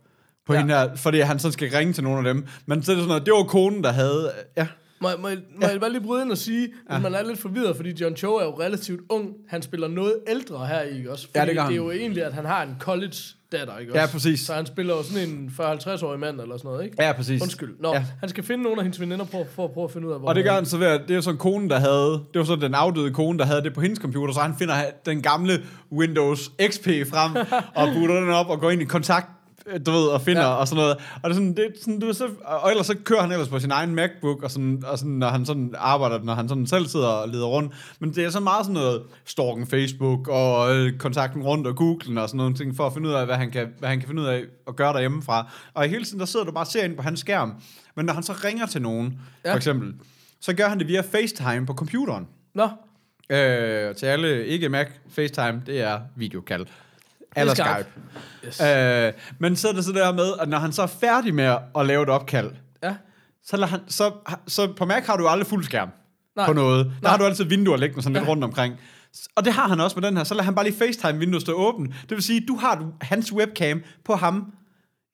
på 0.47 0.53
Ja. 0.53 0.59
ja. 0.59 0.61
hende 0.63 0.75
her, 0.75 0.97
fordi 0.97 1.21
han 1.21 1.39
så 1.39 1.51
skal 1.51 1.71
ringe 1.71 1.93
til 1.93 2.05
nogle 2.05 2.29
af 2.29 2.35
dem. 2.35 2.47
Men 2.67 2.83
så 2.83 2.93
er 2.93 2.97
det 2.97 3.03
sådan 3.03 3.09
noget, 3.09 3.27
det 3.27 3.33
var 3.35 3.43
konen, 3.43 3.85
der 3.85 3.93
havde, 3.93 4.31
ja, 4.57 4.67
Må, 5.01 5.09
jeg- 5.09 5.19
må, 5.21 5.29
må 5.61 5.67
jeg 5.69 5.81
bare 5.81 5.93
lige 5.93 6.01
bryde 6.03 6.23
ind 6.23 6.31
og 6.33 6.39
sige, 6.39 6.69
at 6.91 7.03
man 7.03 7.15
er 7.15 7.23
lidt 7.23 7.39
forvirret, 7.41 7.77
fordi 7.77 7.91
John 8.03 8.17
Cho 8.17 8.35
er 8.37 8.45
jo 8.45 8.61
relativt 8.61 9.01
ung. 9.09 9.29
Han 9.49 9.63
spiller 9.63 9.89
noget 9.89 10.15
ældre 10.29 10.67
her, 10.67 10.81
ikke 10.81 11.13
også? 11.13 11.27
Fordi 11.27 11.39
Ja, 11.39 11.47
det 11.47 11.55
gør 11.57 11.63
det 11.65 11.73
er 11.73 11.77
jo 11.77 11.91
egentlig, 11.91 12.25
at 12.25 12.33
han 12.35 12.45
har 12.45 12.63
en 12.63 12.77
college-datter, 12.81 13.79
ikke 13.79 13.93
Ja, 13.95 14.03
også? 14.03 14.13
præcis. 14.15 14.41
Så 14.41 14.55
han 14.55 14.67
spiller 14.67 14.95
jo 14.97 15.03
sådan 15.03 15.29
en 15.29 15.51
40-50-årig 15.61 16.21
mand 16.21 16.41
eller 16.41 16.57
sådan 16.57 16.69
noget, 16.71 16.85
ikke? 16.85 17.03
ja 17.03 17.13
præcis. 17.13 17.43
Undskyld. 17.43 17.75
Nå, 17.81 17.89
Ja. 17.89 17.95
ja. 17.95 18.05
han 18.21 18.29
skal 18.29 18.45
finde 18.45 18.63
nogle 18.63 18.79
af 18.79 18.85
hendes 18.85 19.01
veninder 19.01 19.25
på, 19.25 19.47
for 19.55 19.65
at 19.65 19.71
prøve 19.71 19.85
at 19.85 19.91
finde 19.91 20.09
ud 20.09 20.13
af, 20.13 20.19
hvor 20.19 20.29
Og 20.29 20.35
det 20.35 20.45
gør 20.45 20.53
han 20.53 20.67
så 20.67 20.77
ved, 20.79 20.87
at 20.87 21.01
det 21.09 21.17
er 21.17 21.21
sådan 21.21 21.39
konen, 21.39 21.71
der 21.71 21.79
havde, 21.79 22.11
det 22.33 22.39
var 22.39 22.45
så 22.45 22.57
den 22.57 22.75
afdøde 22.75 23.11
kone, 23.13 23.39
der 23.39 23.45
havde 23.45 23.63
det 23.63 23.75
på 23.75 23.81
hendes 23.81 23.99
computer, 23.99 24.35
så 24.35 24.41
han 24.41 24.55
finder 24.59 24.75
den 25.07 25.23
gamle 25.23 25.63
Windows 25.93 26.51
XP 26.69 26.87
frem, 27.11 27.37
og 27.81 27.89
booter 27.95 28.15
den 28.21 28.31
op 28.31 28.47
og 28.51 28.61
går 28.61 28.71
ind 28.71 28.83
i 28.83 28.85
kontakt, 28.85 29.27
du 29.87 29.91
ved, 29.91 30.07
og 30.09 30.21
finder 30.21 30.43
Ja. 30.43 30.49
og 30.49 30.69
sådan 30.69 30.83
noget. 30.83 30.97
Og 31.23 31.23
det 31.23 31.31
er 31.31 31.35
sådan, 31.35 31.55
det 31.57 31.65
er 31.65 31.71
sådan, 31.81 32.01
du 32.01 32.13
så, 32.13 32.29
og 32.45 32.71
ellers 32.71 32.87
så 32.87 32.97
kører 33.05 33.21
han 33.21 33.33
ellers 33.33 33.49
på 33.49 33.59
sin 33.59 33.71
egen 33.71 33.95
MacBook, 33.95 34.43
og 34.43 34.51
sådan, 34.51 34.83
og 34.87 34.99
sådan, 34.99 35.13
når 35.13 35.29
han 35.29 35.47
sådan 35.47 35.75
arbejder, 35.79 36.23
når 36.23 36.35
han 36.35 36.49
sådan 36.49 36.67
selv 36.67 36.87
sidder 36.87 37.09
og 37.09 37.29
leder 37.29 37.47
rundt. 37.47 37.73
Men 37.99 38.15
det 38.15 38.25
er 38.25 38.31
så 38.31 38.41
meget 38.41 38.65
sådan 38.67 38.75
noget 38.75 39.03
stalken 39.25 39.67
Facebook, 39.67 40.29
og 40.29 40.77
øh, 40.77 40.99
kontakten 40.99 41.43
rundt, 41.43 41.67
og 41.67 41.77
Googlen 41.77 42.19
og 42.19 42.29
sådan 42.29 42.39
nogle 42.39 42.55
ting, 42.55 42.77
for 42.77 42.87
at 42.87 42.93
finde 42.93 43.09
ud 43.09 43.15
af, 43.15 43.27
hvad 43.27 43.37
han 43.37 43.51
kan, 43.51 43.69
hvad 43.79 43.89
han 43.89 43.99
kan 43.99 44.09
finde 44.09 44.23
ud 44.23 44.27
af 44.27 44.43
at 44.69 44.77
gøre 44.77 44.93
derhjemmefra. 44.93 45.53
Og 45.75 45.87
i 45.87 45.89
hele 45.89 46.05
tiden, 46.05 46.21
der 46.21 46.27
sidder 46.27 46.47
du 46.47 46.53
bare 46.53 46.63
og 46.65 46.67
ser 46.69 46.85
ind 46.85 46.97
på 46.97 47.03
hans 47.03 47.21
skærm. 47.21 47.55
Men 47.97 48.07
når 48.07 48.13
han 48.13 48.23
så 48.23 48.33
ringer 48.45 48.67
til 48.67 48.83
nogen, 48.83 49.19
ja. 49.45 49.53
for 49.53 49.57
eksempel, 49.57 49.95
så 50.41 50.55
gør 50.55 50.69
han 50.69 50.79
det 50.79 50.89
via 50.89 51.01
FaceTime 51.01 51.67
på 51.67 51.75
computeren. 51.75 52.27
Nå, 52.55 52.69
Øh, 53.31 53.95
til 53.95 54.07
alle 54.07 54.47
ikke 54.47 54.69
Mac, 54.69 54.87
FaceTime, 55.11 55.63
det 55.67 55.81
er 55.81 56.01
videokald. 56.17 56.67
Eller 57.37 57.55
Skype. 57.55 57.87
Skype. 58.43 58.47
yes. 58.47 58.61
Øh, 58.61 59.13
men 59.39 59.57
så 59.57 59.69
er 59.69 59.73
det 59.73 59.85
så 59.85 59.93
der 59.93 60.13
med, 60.13 60.33
at 60.41 60.49
når 60.49 60.59
han 60.59 60.73
så 60.73 60.83
er 60.83 60.87
færdig 60.87 61.35
med 61.35 61.57
at 61.79 61.87
lave 61.87 62.03
et 62.03 62.09
opkald, 62.09 62.51
ja. 62.83 62.95
så, 63.45 63.57
lader 63.57 63.67
han, 63.69 63.81
så, 63.89 64.13
så 64.47 64.73
på 64.73 64.85
Mac 64.85 65.07
har 65.07 65.17
du 65.17 65.27
aldrig 65.29 65.47
fuld 65.47 65.65
skærm 65.65 65.89
Nej. 66.37 66.47
på 66.47 66.53
noget. 66.53 66.85
Der 66.87 66.93
Nej. 67.03 67.11
har 67.11 67.19
du 67.19 67.25
altid 67.25 67.45
vinduer 67.45 67.77
liggende 67.77 68.03
sådan 68.03 68.15
lidt 68.15 68.25
Ja. 68.25 68.31
rundt 68.31 68.45
omkring. 68.45 68.75
Og 69.37 69.45
det 69.45 69.53
har 69.53 69.69
han 69.69 69.81
også 69.81 70.01
med 70.01 70.09
den 70.09 70.17
her. 70.17 70.25
Så 70.25 70.35
lader 70.35 70.45
han 70.45 70.55
bare 70.55 70.65
lige 70.65 70.77
FaceTime-vinduet 70.85 71.41
stå 71.41 71.53
åben. 71.53 71.87
Det 71.87 72.11
vil 72.11 72.23
sige, 72.23 72.45
du 72.49 72.57
har 72.57 72.85
hans 73.01 73.33
webcam 73.33 73.83
på 74.05 74.15
ham. 74.15 74.53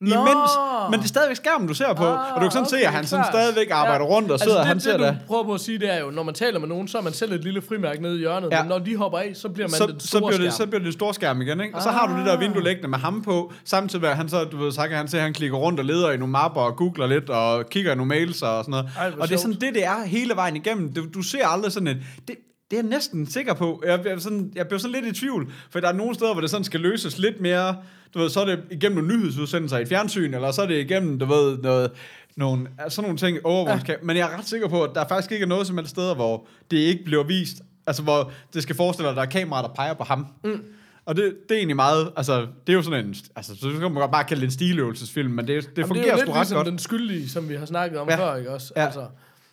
Nå. 0.02 0.14
Imens, 0.14 0.50
men 0.90 0.98
det 1.00 1.04
er 1.04 1.08
stadigvæk 1.08 1.36
skærmen, 1.36 1.68
du 1.68 1.74
ser 1.74 1.94
på. 1.94 2.04
Ah, 2.04 2.34
og 2.34 2.40
du 2.40 2.40
kan 2.40 2.50
sådan 2.50 2.66
okay, 2.66 2.78
se, 2.78 2.86
at 2.86 2.92
han 2.92 3.06
sådan 3.06 3.24
klart. 3.24 3.34
stadigvæk 3.34 3.70
arbejder 3.70 4.04
rundt 4.04 4.30
og 4.30 4.40
sidder, 4.40 4.52
altså, 4.52 4.60
det, 4.60 4.66
han 4.66 4.76
det, 4.76 4.82
ser 4.82 4.96
det, 4.96 5.18
du 5.22 5.26
prøver 5.26 5.44
på 5.44 5.54
at 5.54 5.60
sige, 5.60 5.78
det 5.78 5.94
er 5.94 6.00
jo, 6.00 6.10
når 6.10 6.22
man 6.22 6.34
taler 6.34 6.58
med 6.60 6.68
nogen, 6.68 6.88
så 6.88 6.98
er 6.98 7.02
man 7.02 7.12
selv 7.12 7.32
et 7.32 7.44
lille 7.44 7.62
frimærke 7.62 8.02
nede 8.02 8.14
i 8.16 8.18
hjørnet, 8.18 8.48
Ja. 8.52 8.62
men 8.62 8.68
når 8.68 8.78
de 8.78 8.96
hopper 8.96 9.18
af, 9.18 9.30
så 9.34 9.48
bliver 9.48 9.68
man 9.68 9.74
så, 9.74 9.86
den 9.86 10.00
så, 10.00 10.06
store 10.08 10.20
bliver 10.20 10.30
det, 10.42 10.52
skærm. 10.52 10.66
så 10.66 10.70
bliver 10.70 10.82
det 10.84 10.92
stor 10.92 11.12
skærm 11.12 11.40
igen, 11.42 11.60
ikke? 11.60 11.74
Og 11.74 11.82
så 11.82 11.90
har 11.90 12.06
du 12.06 12.16
det 12.18 12.26
der 12.26 12.38
vindue 12.38 12.62
liggende 12.64 12.88
med 12.88 12.98
ham 12.98 13.22
på, 13.22 13.52
samtidig 13.64 14.00
med, 14.02 14.10
at 14.10 14.16
han 14.16 14.28
så, 14.28 14.44
du 14.44 14.56
ved, 14.56 14.72
så 14.72 14.82
kan 14.88 14.96
han 14.96 15.08
se, 15.08 15.16
at 15.16 15.22
han 15.22 15.32
klikker 15.32 15.56
rundt 15.56 15.78
og 15.80 15.84
leder 15.86 16.10
i 16.10 16.16
nogle 16.16 16.32
mapper 16.32 16.60
og 16.60 16.76
googler 16.76 17.06
lidt 17.06 17.30
og 17.30 17.66
kigger 17.70 17.92
i 17.92 17.94
nogle 17.94 18.08
mails 18.08 18.42
og 18.42 18.64
sådan 18.64 18.70
noget. 18.70 18.88
Ej, 18.98 19.12
og 19.18 19.28
det 19.28 19.34
er 19.34 19.38
sådan 19.38 19.52
det, 19.60 19.74
det 19.74 19.84
er 19.84 20.04
hele 20.06 20.36
vejen 20.36 20.56
igennem. 20.56 20.92
Du, 20.94 21.04
du 21.14 21.22
ser 21.22 21.46
aldrig 21.46 21.72
sådan 21.72 21.86
et... 21.88 21.96
Det, 22.28 22.36
det 22.72 22.78
er 22.78 22.82
jeg 22.82 22.90
næsten 22.90 23.26
sikker 23.26 23.54
på. 23.54 23.82
Jeg, 23.86 24.00
jeg, 24.06 24.20
sådan, 24.20 24.52
jeg 24.54 24.66
bliver 24.66 24.78
sådan 24.78 25.02
lidt 25.02 25.16
i 25.16 25.20
tvivl, 25.20 25.52
for 25.70 25.80
der 25.80 25.88
er 25.88 25.92
nogle 25.92 26.14
steder, 26.14 26.32
hvor 26.32 26.40
det 26.40 26.50
sådan 26.50 26.64
skal 26.64 26.80
løses 26.80 27.18
lidt 27.18 27.40
mere. 27.40 27.76
Du 28.14 28.18
ved, 28.18 28.30
så 28.30 28.40
er 28.40 28.44
det 28.44 28.60
igennem 28.70 29.04
nogle 29.04 29.16
nyhedsudsendelser 29.16 29.78
i 29.78 29.82
et 29.82 29.88
fjernsyn, 29.88 30.34
eller 30.34 30.50
så 30.50 30.62
er 30.62 30.66
det 30.66 30.78
igennem, 30.78 31.18
du 31.18 31.24
ved, 31.26 31.58
noget, 31.58 31.90
nogle, 32.36 32.68
sådan 32.88 33.02
nogle 33.02 33.18
ting, 33.18 33.38
overvågningskamera. 33.44 34.00
Men 34.04 34.16
jeg 34.16 34.32
er 34.32 34.38
ret 34.38 34.48
sikker 34.48 34.68
på, 34.68 34.82
at 34.84 34.90
der 34.94 35.08
faktisk 35.08 35.32
ikke 35.32 35.42
er 35.42 35.48
noget 35.48 35.66
som 35.66 35.76
helst 35.78 35.90
steder, 35.90 36.14
hvor 36.14 36.46
det 36.70 36.76
ikke 36.76 37.04
bliver 37.04 37.24
vist. 37.24 37.56
Altså, 37.86 38.02
hvor 38.02 38.32
det 38.54 38.62
skal 38.62 38.76
forestille 38.76 39.04
dig, 39.06 39.10
at 39.10 39.16
der 39.16 39.22
er 39.22 39.26
kameraer, 39.40 39.66
der 39.66 39.74
peger 39.74 39.94
på 39.94 40.04
ham. 40.04 40.26
Mm. 40.44 40.62
Og 41.06 41.16
det, 41.16 41.34
det 41.48 41.54
er 41.54 41.58
egentlig 41.58 41.76
meget, 41.76 42.12
altså, 42.16 42.40
det 42.40 42.72
er 42.72 42.76
jo 42.76 42.82
sådan 42.82 43.04
en, 43.06 43.14
altså, 43.36 43.56
så 43.56 43.70
kan 43.70 43.80
man 43.80 43.94
godt 43.94 44.10
bare 44.12 44.24
kalde 44.24 44.40
det 44.40 44.46
en 44.46 44.52
stiløvelsesfilm, 44.52 45.30
men 45.30 45.46
det, 45.48 45.62
det 45.64 45.78
Jamen, 45.78 45.88
fungerer 45.88 46.04
det 46.04 46.10
er 46.10 46.12
jo 46.12 46.18
sgu 46.18 46.24
lidt 46.26 46.36
ret 46.36 46.40
ligesom 46.42 46.56
godt. 46.56 46.66
den 46.66 46.78
skyldige, 46.78 47.28
som 47.28 47.48
vi 47.48 47.54
har 47.54 47.66
snakket 47.66 47.98
om 47.98 48.08
Ja. 48.08 48.16
før, 48.16 48.36
ikke 48.36 48.50
også? 48.50 48.72
Ja. 48.76 48.84
Altså, 48.84 49.06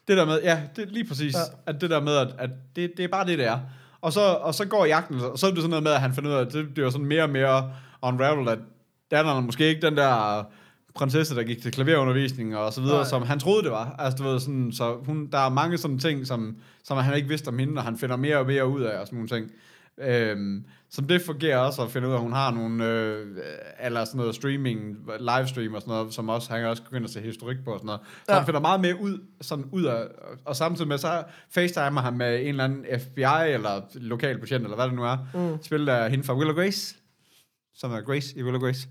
Det 0.10 0.18
der 0.18 0.26
med, 0.26 0.40
ja, 0.44 0.60
det 0.76 0.92
lige 0.92 1.06
præcis, 1.08 1.34
Ja. 1.36 1.40
at 1.66 1.82
det 1.82 1.90
der 1.90 2.02
med, 2.02 2.16
at, 2.16 2.28
at 2.38 2.50
det, 2.76 2.92
det 2.98 3.04
er 3.04 3.08
bare 3.08 3.26
det, 3.26 3.38
det 3.38 3.48
er. 3.48 3.60
Og 4.02 4.14
så, 4.14 4.22
og 4.22 4.56
så 4.56 4.66
går 4.66 4.86
jagten, 4.86 5.20
og 5.20 5.40
så 5.40 5.48
er 5.48 5.52
det 5.52 5.60
sådan 5.60 5.70
noget 5.70 5.84
med, 5.84 5.92
at 5.92 6.02
han 6.02 6.14
finder 6.14 6.30
ud 6.30 6.36
af, 6.36 6.42
at 6.42 6.54
det 6.54 6.74
bliver 6.74 6.90
sådan 6.90 7.06
mere 7.08 7.24
og 7.24 7.30
mere 7.30 7.72
unraveled, 8.02 8.52
at 8.52 8.60
datteren 9.12 9.38
er 9.38 9.42
måske 9.42 9.68
ikke 9.70 9.82
den 9.82 9.98
der 9.98 10.44
prinsesse, 10.96 11.36
der 11.36 11.44
gik 11.44 11.62
til 11.62 11.72
klaverundervisning 11.72 12.58
og 12.58 12.74
så 12.74 12.82
videre. 12.82 12.98
Nej. 12.98 13.06
som 13.06 13.22
han 13.24 13.40
troede, 13.40 13.64
det 13.64 13.72
var. 13.72 13.96
Altså, 14.00 14.24
du 14.24 14.30
ved, 14.30 14.40
sådan, 14.40 14.72
så 14.72 14.96
hun, 15.06 15.28
der 15.32 15.38
er 15.38 15.50
mange 15.50 15.78
sådan 15.78 16.00
ting, 16.00 16.28
som, 16.28 16.58
som 16.84 16.98
han 16.98 17.16
ikke 17.16 17.28
vidste 17.30 17.48
om 17.48 17.60
hende, 17.60 17.74
og 17.78 17.84
han 17.84 17.98
finder 17.98 18.16
mere 18.16 18.38
og 18.38 18.46
mere 18.46 18.68
ud 18.68 18.82
af, 18.82 19.00
og 19.00 19.08
sådan 19.08 19.18
nogle 19.18 19.30
ting. 19.30 19.52
Øhm, 20.00 20.66
som 20.90 21.08
det 21.08 21.22
fungerer 21.22 21.58
også 21.58 21.82
at 21.82 21.92
finde 21.92 22.08
ud 22.08 22.14
af, 22.14 22.18
at 22.18 22.22
hun 22.22 22.34
har 22.34 22.52
nogle, 22.52 22.86
øh, 22.86 23.28
eller 23.80 24.06
sådan 24.06 24.18
noget 24.18 24.36
streaming, 24.36 24.98
livestream 25.20 25.74
og 25.74 25.82
sådan 25.82 25.92
noget, 25.92 26.14
som 26.14 26.30
også, 26.30 26.54
han 26.54 26.66
også 26.66 26.84
begynde 26.84 27.04
at 27.04 27.10
se 27.10 27.22
historik 27.22 27.58
på 27.66 27.72
og 27.74 27.80
sådan 27.80 27.86
noget. 27.86 28.02
Så 28.26 28.32
ja. 28.32 28.38
han 28.38 28.46
finder 28.46 28.60
meget 28.60 28.82
mere 28.82 29.02
ud, 29.02 29.20
sådan 29.42 29.66
ud 29.72 29.84
af, 29.84 30.08
og 30.46 30.56
samtidig 30.56 30.88
med, 30.88 30.98
så 30.98 31.24
facetimer 31.50 32.02
han 32.02 32.18
med 32.18 32.42
en 32.42 32.48
eller 32.48 32.64
anden 32.64 32.86
FBI, 33.00 33.52
eller 33.54 33.82
lokal 33.96 34.40
patient, 34.40 34.64
eller 34.64 34.76
hvad 34.76 34.86
det 34.86 34.94
nu 34.94 35.04
er, 35.04 35.18
mm. 35.34 35.64
spillet 35.64 35.94
af 35.94 36.10
hende 36.10 36.24
fra 36.24 36.36
Willow 36.36 36.56
Grace, 36.56 36.96
som 37.74 37.92
er 37.92 38.02
Grace 38.02 38.38
i 38.38 38.44
Willow 38.44 38.62
Grace. 38.62 38.88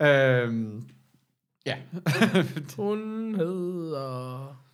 Ja. 0.00 0.42
Øhm, 0.42 0.84
ja. 1.66 1.76
hun 2.76 3.34
hedder... 3.34 4.67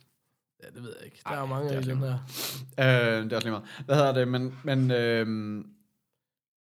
Ja, 0.65 0.69
det 0.75 0.83
ved 0.83 0.93
jeg 0.99 1.05
ikke. 1.05 1.21
Der 1.23 1.31
er 1.31 1.35
Ej, 1.35 1.41
jo 1.41 1.45
mange 1.45 1.71
er 1.71 1.77
af 1.77 1.85
lige 1.85 1.97
her. 1.97 3.17
Øh, 3.17 3.23
det 3.23 3.31
er 3.31 3.35
også 3.35 3.47
lige 3.47 3.51
meget. 3.51 3.63
Hvad 3.85 3.95
hedder 3.95 4.13
det? 4.13 4.27
Men, 4.27 4.53
men, 4.63 4.91
øh, 4.91 5.27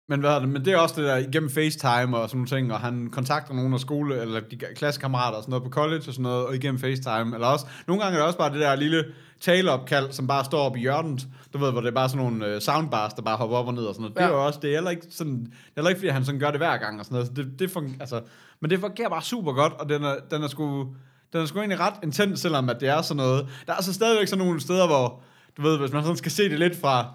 men, 0.08 0.20
hvad 0.20 0.30
hedder 0.30 0.38
det? 0.40 0.48
men 0.48 0.64
det 0.64 0.72
er 0.72 0.76
også 0.78 0.94
det 1.00 1.04
der 1.08 1.16
igennem 1.16 1.50
FaceTime 1.50 2.16
og 2.18 2.28
sådan 2.28 2.36
nogle 2.38 2.48
ting, 2.48 2.72
og 2.72 2.80
han 2.80 3.10
kontakter 3.10 3.54
nogle 3.54 3.74
af 3.74 3.80
skole, 3.80 4.20
eller 4.20 4.40
de 4.40 4.56
klassekammerater 4.76 5.36
og 5.36 5.42
sådan 5.42 5.50
noget 5.50 5.64
på 5.64 5.70
college 5.70 5.98
og 6.08 6.14
sådan 6.14 6.22
noget, 6.22 6.46
og 6.46 6.54
igennem 6.54 6.78
FaceTime. 6.80 7.34
Eller 7.34 7.46
også, 7.46 7.66
nogle 7.86 8.02
gange 8.02 8.14
er 8.14 8.18
det 8.20 8.26
også 8.26 8.38
bare 8.38 8.52
det 8.52 8.60
der 8.60 8.74
lille 8.74 9.04
taleopkald, 9.40 10.12
som 10.12 10.26
bare 10.26 10.44
står 10.44 10.58
op 10.58 10.76
i 10.76 10.80
hjørnet. 10.80 11.26
Du 11.52 11.58
ved, 11.58 11.72
hvor 11.72 11.80
det 11.80 11.88
er 11.88 11.94
bare 11.94 12.08
sådan 12.08 12.24
nogle 12.24 12.46
øh, 12.46 12.60
soundbars, 12.60 13.12
der 13.14 13.22
bare 13.22 13.36
hopper 13.36 13.56
op 13.56 13.66
og 13.66 13.74
ned 13.74 13.82
og 13.84 13.94
sådan 13.94 14.02
noget. 14.02 14.16
Det 14.16 14.22
er 14.22 14.26
Ja. 14.28 14.32
jo 14.34 14.46
også, 14.46 14.58
det 14.62 14.70
er 14.70 14.74
heller 14.74 14.90
ikke 14.90 15.06
sådan, 15.10 15.34
det 15.40 15.46
er 15.50 15.50
heller 15.76 15.88
ikke, 15.88 15.98
fordi 15.98 16.08
han 16.10 16.24
sådan 16.24 16.40
gør 16.40 16.50
det 16.50 16.60
hver 16.60 16.76
gang 16.76 16.98
og 16.98 17.04
sådan 17.04 17.14
noget. 17.14 17.26
Så 17.26 17.32
det, 17.32 17.58
det 17.58 17.70
fungerer, 17.70 18.00
altså, 18.00 18.20
men 18.60 18.70
det 18.70 18.80
fungerer 18.80 19.08
bare 19.08 19.22
super 19.22 19.52
godt, 19.52 19.72
og 19.72 19.88
den 19.88 20.04
er, 20.04 20.14
den 20.30 20.42
er 20.42 20.48
sgu, 20.48 20.86
den 21.32 21.40
er 21.40 21.46
sgu 21.46 21.58
egentlig 21.58 21.80
ret 21.80 21.94
intens, 22.02 22.40
selvom 22.40 22.68
at 22.68 22.76
det 22.80 22.88
er 22.88 23.02
sådan 23.02 23.16
noget. 23.16 23.46
Der 23.66 23.72
er 23.72 23.76
altså 23.76 23.92
stadigvæk 23.92 24.28
sådan 24.28 24.44
nogle 24.44 24.60
steder, 24.60 24.86
hvor, 24.86 25.20
du 25.56 25.62
ved, 25.62 25.78
hvis 25.78 25.92
man 25.92 26.02
sådan 26.02 26.16
skal 26.16 26.32
se 26.32 26.48
det 26.48 26.58
lidt 26.58 26.80
fra, 26.80 27.06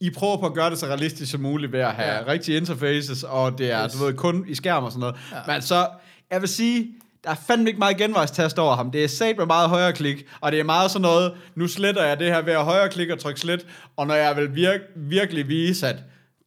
I 0.00 0.10
prøver 0.10 0.36
på 0.36 0.46
at 0.46 0.54
gøre 0.54 0.70
det 0.70 0.78
så 0.78 0.86
realistisk 0.86 1.30
som 1.32 1.40
muligt 1.40 1.72
ved 1.72 1.80
at 1.80 1.92
have 1.92 2.12
Ja. 2.12 2.24
rigtige 2.32 2.56
interfaces, 2.56 3.22
og 3.22 3.58
det 3.58 3.70
er, 3.72 3.84
Yes. 3.84 3.92
du 3.92 4.04
ved, 4.04 4.14
kun 4.14 4.44
i 4.48 4.54
skærm 4.54 4.84
og 4.84 4.90
sådan 4.92 5.00
noget. 5.00 5.16
Ja. 5.32 5.52
Men 5.52 5.62
så, 5.62 5.88
jeg 6.30 6.40
vil 6.40 6.48
sige, 6.48 6.86
der 7.24 7.30
er 7.30 7.34
fandme 7.46 7.68
ikke 7.68 7.78
meget 7.78 7.96
genvejstast 7.96 8.58
over 8.58 8.76
ham. 8.76 8.90
Det 8.90 9.04
er 9.04 9.08
sat 9.08 9.36
med 9.38 9.46
meget 9.46 9.68
højre 9.68 9.92
klik, 9.92 10.24
og 10.40 10.52
det 10.52 10.60
er 10.60 10.64
meget 10.64 10.90
sådan 10.90 11.02
noget, 11.02 11.32
nu 11.54 11.68
sletter 11.68 12.04
jeg 12.04 12.18
det 12.18 12.26
her 12.26 12.42
ved 12.42 12.52
at 12.52 12.64
højre 12.64 12.88
klik 12.88 13.10
og 13.10 13.18
trykke 13.18 13.40
slet, 13.40 13.66
og 13.96 14.06
når 14.06 14.14
jeg 14.14 14.36
vil 14.36 14.54
virk, 14.54 14.80
virkelig 14.96 15.48
vise, 15.48 15.88
at 15.88 15.96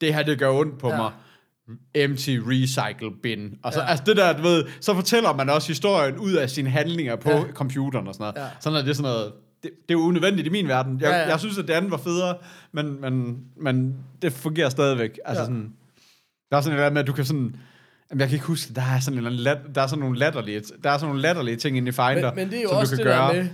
det 0.01 0.13
her, 0.13 0.23
det 0.23 0.39
gør 0.39 0.49
ondt 0.49 0.79
på 0.79 0.89
ja. 0.89 0.97
mig, 0.97 1.11
empty 1.95 2.37
recycle 2.47 3.11
bin. 3.23 3.53
Og 3.63 3.73
så, 3.73 3.79
ja. 3.79 3.85
Altså 3.85 4.03
det 4.05 4.17
der, 4.17 4.37
du 4.37 4.43
ved, 4.43 4.65
så 4.81 4.93
fortæller 4.93 5.33
man 5.33 5.49
også 5.49 5.67
historien 5.67 6.17
ud 6.17 6.33
af 6.33 6.49
sine 6.49 6.69
handlinger 6.69 7.15
på 7.15 7.31
ja. 7.31 7.43
Computeren 7.53 8.07
og 8.07 8.13
sådan 8.13 8.33
noget. 8.35 8.47
Ja. 8.47 8.51
Sådan 8.59 8.79
er 8.79 8.83
det 8.83 8.95
sådan 8.95 9.11
noget, 9.11 9.33
det, 9.63 9.71
det 9.81 9.95
er 9.95 9.99
jo 9.99 9.99
unødvendigt 9.99 10.47
i 10.47 10.49
min 10.49 10.67
verden. 10.67 11.01
Jeg, 11.01 11.09
ja, 11.09 11.17
Ja, 11.17 11.29
jeg 11.29 11.39
synes, 11.39 11.57
at 11.57 11.67
det 11.67 11.73
andet 11.73 11.91
var 11.91 11.97
federe, 11.97 12.37
men, 12.71 13.01
men, 13.01 13.37
men 13.61 13.95
det 14.21 14.33
fungerer 14.33 14.69
stadigvæk. 14.69 15.19
Altså 15.25 15.41
ja. 15.41 15.45
Sådan, 15.45 15.73
der 16.51 16.57
er 16.57 16.61
sådan 16.61 16.71
et 16.71 16.75
eller 16.75 16.85
andet 16.85 16.93
med, 16.93 17.01
at 17.01 17.07
du 17.07 17.13
kan 17.13 17.25
sådan, 17.25 17.55
Jamen, 18.11 18.19
jeg 18.19 18.29
kan 18.29 18.35
ikke 18.35 18.45
huske, 18.45 18.73
der 18.73 18.81
er 18.81 18.99
sådan, 18.99 19.25
en 19.25 19.33
lat, 19.33 19.57
der 19.75 19.81
er 19.81 19.87
sådan 19.87 19.99
nogle 19.99 20.19
latterlige, 20.19 20.61
der 20.83 20.89
er 20.89 20.97
sådan 20.97 21.07
nogle 21.07 21.21
latterlige 21.21 21.55
ting 21.55 21.77
inde 21.77 21.89
i 21.89 21.91
Finder, 21.91 22.33
Men, 22.33 22.35
men 22.35 22.49
det 22.49 22.57
er 22.57 22.61
jo 22.61 22.69
som 22.69 22.77
også 22.77 22.95
du 22.95 22.97
det 22.97 23.05
kan 23.05 23.13
der 23.13 23.31
gøre. 23.31 23.43
med... 23.43 23.49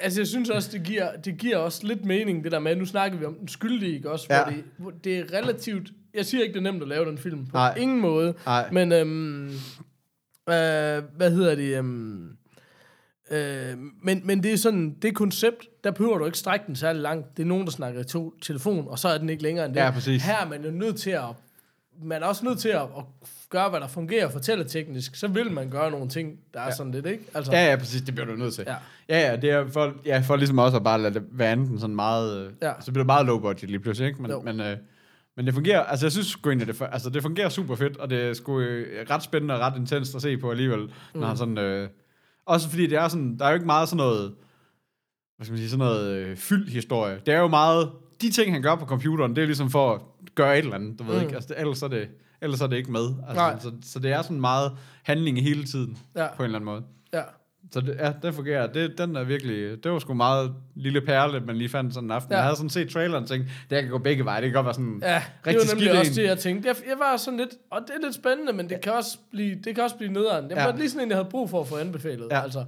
Altså, 0.00 0.20
jeg 0.20 0.26
synes 0.26 0.50
også, 0.50 0.70
det 0.72 0.82
giver, 0.82 1.08
det 1.24 1.38
giver 1.38 1.56
også 1.56 1.86
lidt 1.86 2.04
mening, 2.04 2.44
det 2.44 2.52
der 2.52 2.58
med, 2.58 2.76
nu 2.76 2.84
snakker 2.86 3.18
vi 3.18 3.24
om 3.24 3.34
den 3.34 3.48
skyldige, 3.48 3.94
ikke 3.96 4.10
også? 4.10 4.26
Ja. 4.30 4.42
Hvor 4.44 4.50
det, 4.52 4.64
hvor 4.76 4.90
det 4.90 5.18
er 5.18 5.24
relativt... 5.32 5.90
Jeg 6.14 6.26
siger 6.26 6.42
ikke, 6.42 6.52
det 6.52 6.58
er 6.66 6.72
nemt 6.72 6.82
at 6.82 6.88
lave 6.88 7.04
den 7.04 7.18
film, 7.18 7.46
på 7.46 7.50
Nej. 7.56 7.74
ingen 7.78 8.00
måde. 8.00 8.34
Nej. 8.46 8.70
Men, 8.72 8.92
øhm, 8.92 9.46
øh, 9.48 11.02
hvad 11.16 11.30
hedder 11.30 11.54
det? 11.54 11.76
Øhm, 11.78 12.28
øh, 13.30 13.78
men, 14.02 14.20
men 14.24 14.42
det 14.42 14.52
er 14.52 14.56
sådan, 14.56 14.96
det 15.02 15.14
koncept, 15.14 15.66
der 15.84 15.90
behøver 15.90 16.18
du 16.18 16.24
ikke 16.24 16.38
strække 16.38 16.64
den 16.66 16.76
særlig 16.76 17.02
langt. 17.02 17.36
Det 17.36 17.42
er 17.42 17.46
nogen, 17.46 17.64
der 17.64 17.70
snakker 17.70 18.00
i 18.00 18.04
to 18.04 18.34
telefon, 18.42 18.88
og 18.88 18.98
så 18.98 19.08
er 19.08 19.18
den 19.18 19.28
ikke 19.30 19.42
længere 19.42 19.66
end 19.66 19.74
det. 19.74 19.80
Ja, 19.80 19.90
præcis. 19.90 20.22
Her 20.24 20.36
er 20.36 20.48
man 20.48 20.64
jo 20.64 20.70
nødt 20.70 20.96
til 20.96 21.10
at 21.10 21.22
man 22.02 22.22
er 22.22 22.26
også 22.26 22.44
nødt 22.44 22.58
til 22.58 22.68
at, 22.68 22.82
at 22.82 23.04
gøre, 23.50 23.70
hvad 23.70 23.80
der 23.80 23.88
fungerer 23.88 24.28
fortælleteknisk. 24.30 25.16
Så 25.16 25.28
vil 25.28 25.50
man 25.52 25.70
gøre 25.70 25.90
nogle 25.90 26.08
ting, 26.08 26.38
der 26.54 26.60
er 26.60 26.64
Ja. 26.64 26.74
sådan 26.74 26.92
lidt, 26.92 27.06
ikke? 27.06 27.24
Altså, 27.34 27.52
Ja, 27.52 27.70
ja, 27.70 27.76
præcis, 27.76 28.02
det 28.02 28.14
bliver 28.14 28.26
du 28.26 28.36
nødt 28.36 28.54
til. 28.54 28.64
Ja. 28.66 28.74
ja, 29.08 29.30
ja 29.30 29.36
det 29.36 29.50
er 29.50 29.66
for, 29.68 29.94
ja, 30.06 30.22
for 30.26 30.36
ligesom 30.36 30.58
også 30.58 30.76
at 30.76 30.84
bare 30.84 31.00
lade 31.02 31.14
det 31.14 31.22
være 31.32 31.52
enten 31.52 31.80
sådan 31.80 31.96
meget, 31.96 32.54
Ja. 32.62 32.72
så 32.80 32.92
bliver 32.92 33.02
det 33.02 33.06
meget 33.06 33.26
low 33.26 33.38
budget 33.40 33.70
lige 33.70 33.80
pludselig, 33.80 34.08
ikke? 34.08 34.22
Men, 34.22 34.30
Jo. 34.30 34.40
men, 34.40 34.60
øh, 34.60 34.76
men 35.38 35.46
det 35.46 35.54
fungerer, 35.54 35.80
altså 35.84 36.06
jeg 36.06 36.12
synes 36.12 36.26
sgu 36.26 36.50
egentlig, 36.50 36.68
det, 36.68 36.88
altså 36.92 37.10
det 37.10 37.22
fungerer 37.22 37.48
super 37.48 37.74
fedt, 37.74 37.96
og 37.96 38.10
det 38.10 38.22
er 38.22 38.34
sgu 38.34 38.60
øh, 38.60 39.06
ret 39.10 39.22
spændende 39.22 39.54
og 39.54 39.60
ret 39.60 39.76
intenst 39.76 40.14
at 40.14 40.22
se 40.22 40.36
på 40.36 40.50
alligevel, 40.50 40.80
mm. 40.80 41.20
når 41.20 41.26
han 41.26 41.36
sådan, 41.36 41.58
øh, 41.58 41.88
også 42.46 42.68
fordi 42.70 42.86
det 42.86 42.98
er 42.98 43.08
sådan, 43.08 43.38
der 43.38 43.44
er 43.44 43.48
jo 43.48 43.54
ikke 43.54 43.66
meget 43.66 43.88
sådan 43.88 43.96
noget, 43.96 44.34
hvad 45.36 45.44
skal 45.44 45.52
man 45.52 45.58
sige, 45.58 45.70
sådan 45.70 45.78
noget 45.86 46.10
øh, 46.16 46.36
fyldt 46.36 46.70
historie. 46.70 47.20
Det 47.26 47.34
er 47.34 47.38
jo 47.40 47.48
meget, 47.48 47.90
de 48.22 48.30
ting 48.30 48.52
han 48.52 48.62
gør 48.62 48.74
på 48.74 48.84
computeren, 48.86 49.36
det 49.36 49.42
er 49.42 49.46
ligesom 49.46 49.70
for 49.70 49.94
at 49.94 50.00
gøre 50.34 50.58
et 50.58 50.62
eller 50.62 50.74
andet, 50.74 50.98
du 50.98 51.04
ved 51.04 51.14
Mm. 51.16 51.22
ikke, 51.22 51.34
altså 51.34 51.48
det, 51.48 51.60
ellers, 51.60 51.82
er 51.82 51.88
det, 51.88 52.08
ellers 52.40 52.60
er 52.60 52.66
det 52.66 52.76
ikke 52.76 52.92
med. 52.92 53.08
Nej. 53.34 53.50
Altså, 53.52 53.68
så, 53.82 53.90
så 53.92 53.98
det 53.98 54.12
er 54.12 54.22
sådan 54.22 54.40
meget 54.40 54.72
handling 55.02 55.42
hele 55.42 55.64
tiden, 55.64 55.98
Ja. 56.16 56.26
på 56.36 56.42
en 56.42 56.44
eller 56.44 56.58
anden 56.58 56.64
måde. 56.70 56.82
ja. 57.12 57.22
Så 57.72 57.80
det, 57.80 57.96
ja, 57.98 58.12
den 58.22 58.32
fungerer. 58.34 58.66
Det, 58.66 58.98
den 58.98 59.16
er 59.16 59.24
virkelig, 59.24 59.84
det 59.84 59.92
var 59.92 59.98
sgu 59.98 60.14
meget 60.14 60.54
lille 60.74 61.00
perle, 61.00 61.40
man 61.40 61.56
lige 61.56 61.68
fandt 61.68 61.94
sådan 61.94 62.06
en 62.06 62.10
aften. 62.10 62.30
Ja. 62.32 62.36
Ja. 62.36 62.38
Jeg 62.40 62.44
havde 62.44 62.56
sådan 62.56 62.70
set 62.70 62.90
traileren 62.90 63.22
og 63.22 63.28
tænkte, 63.28 63.50
det 63.70 63.82
kan 63.82 63.90
gå 63.90 63.98
begge 63.98 64.24
veje. 64.24 64.40
Det 64.40 64.46
kan 64.48 64.54
godt 64.54 64.64
være 64.64 64.74
sådan 64.74 64.98
Ja, 65.02 65.14
det 65.14 65.46
rigtig 65.46 65.68
var 65.68 65.74
nemlig 65.74 65.88
skidt 65.88 65.98
også 66.00 66.10
en. 66.12 66.16
det, 66.16 66.24
jeg 66.24 66.38
tænkte. 66.38 66.68
Jeg, 66.68 66.76
jeg 66.88 66.96
var 66.98 67.16
sådan 67.16 67.38
lidt, 67.38 67.50
og 67.70 67.80
det 67.86 67.90
er 68.00 68.06
lidt 68.06 68.14
spændende, 68.14 68.52
men 68.52 68.68
det 68.70 68.80
kan 68.80 68.92
også 68.92 69.18
blive, 69.30 69.58
det 69.64 69.74
kan 69.74 69.84
også 69.84 69.96
blive 69.96 70.12
nederen. 70.12 70.44
Det 70.48 70.56
var 70.56 70.62
Ja. 70.62 70.68
ja. 70.68 70.76
lige 70.76 70.90
sådan 70.90 71.04
en, 71.04 71.08
jeg 71.10 71.16
havde 71.16 71.28
brug 71.30 71.50
for 71.50 71.60
at 71.60 71.66
få 71.68 71.76
anbefalet. 71.76 72.26
Ja. 72.30 72.36
Ja. 72.36 72.42
Altså. 72.42 72.64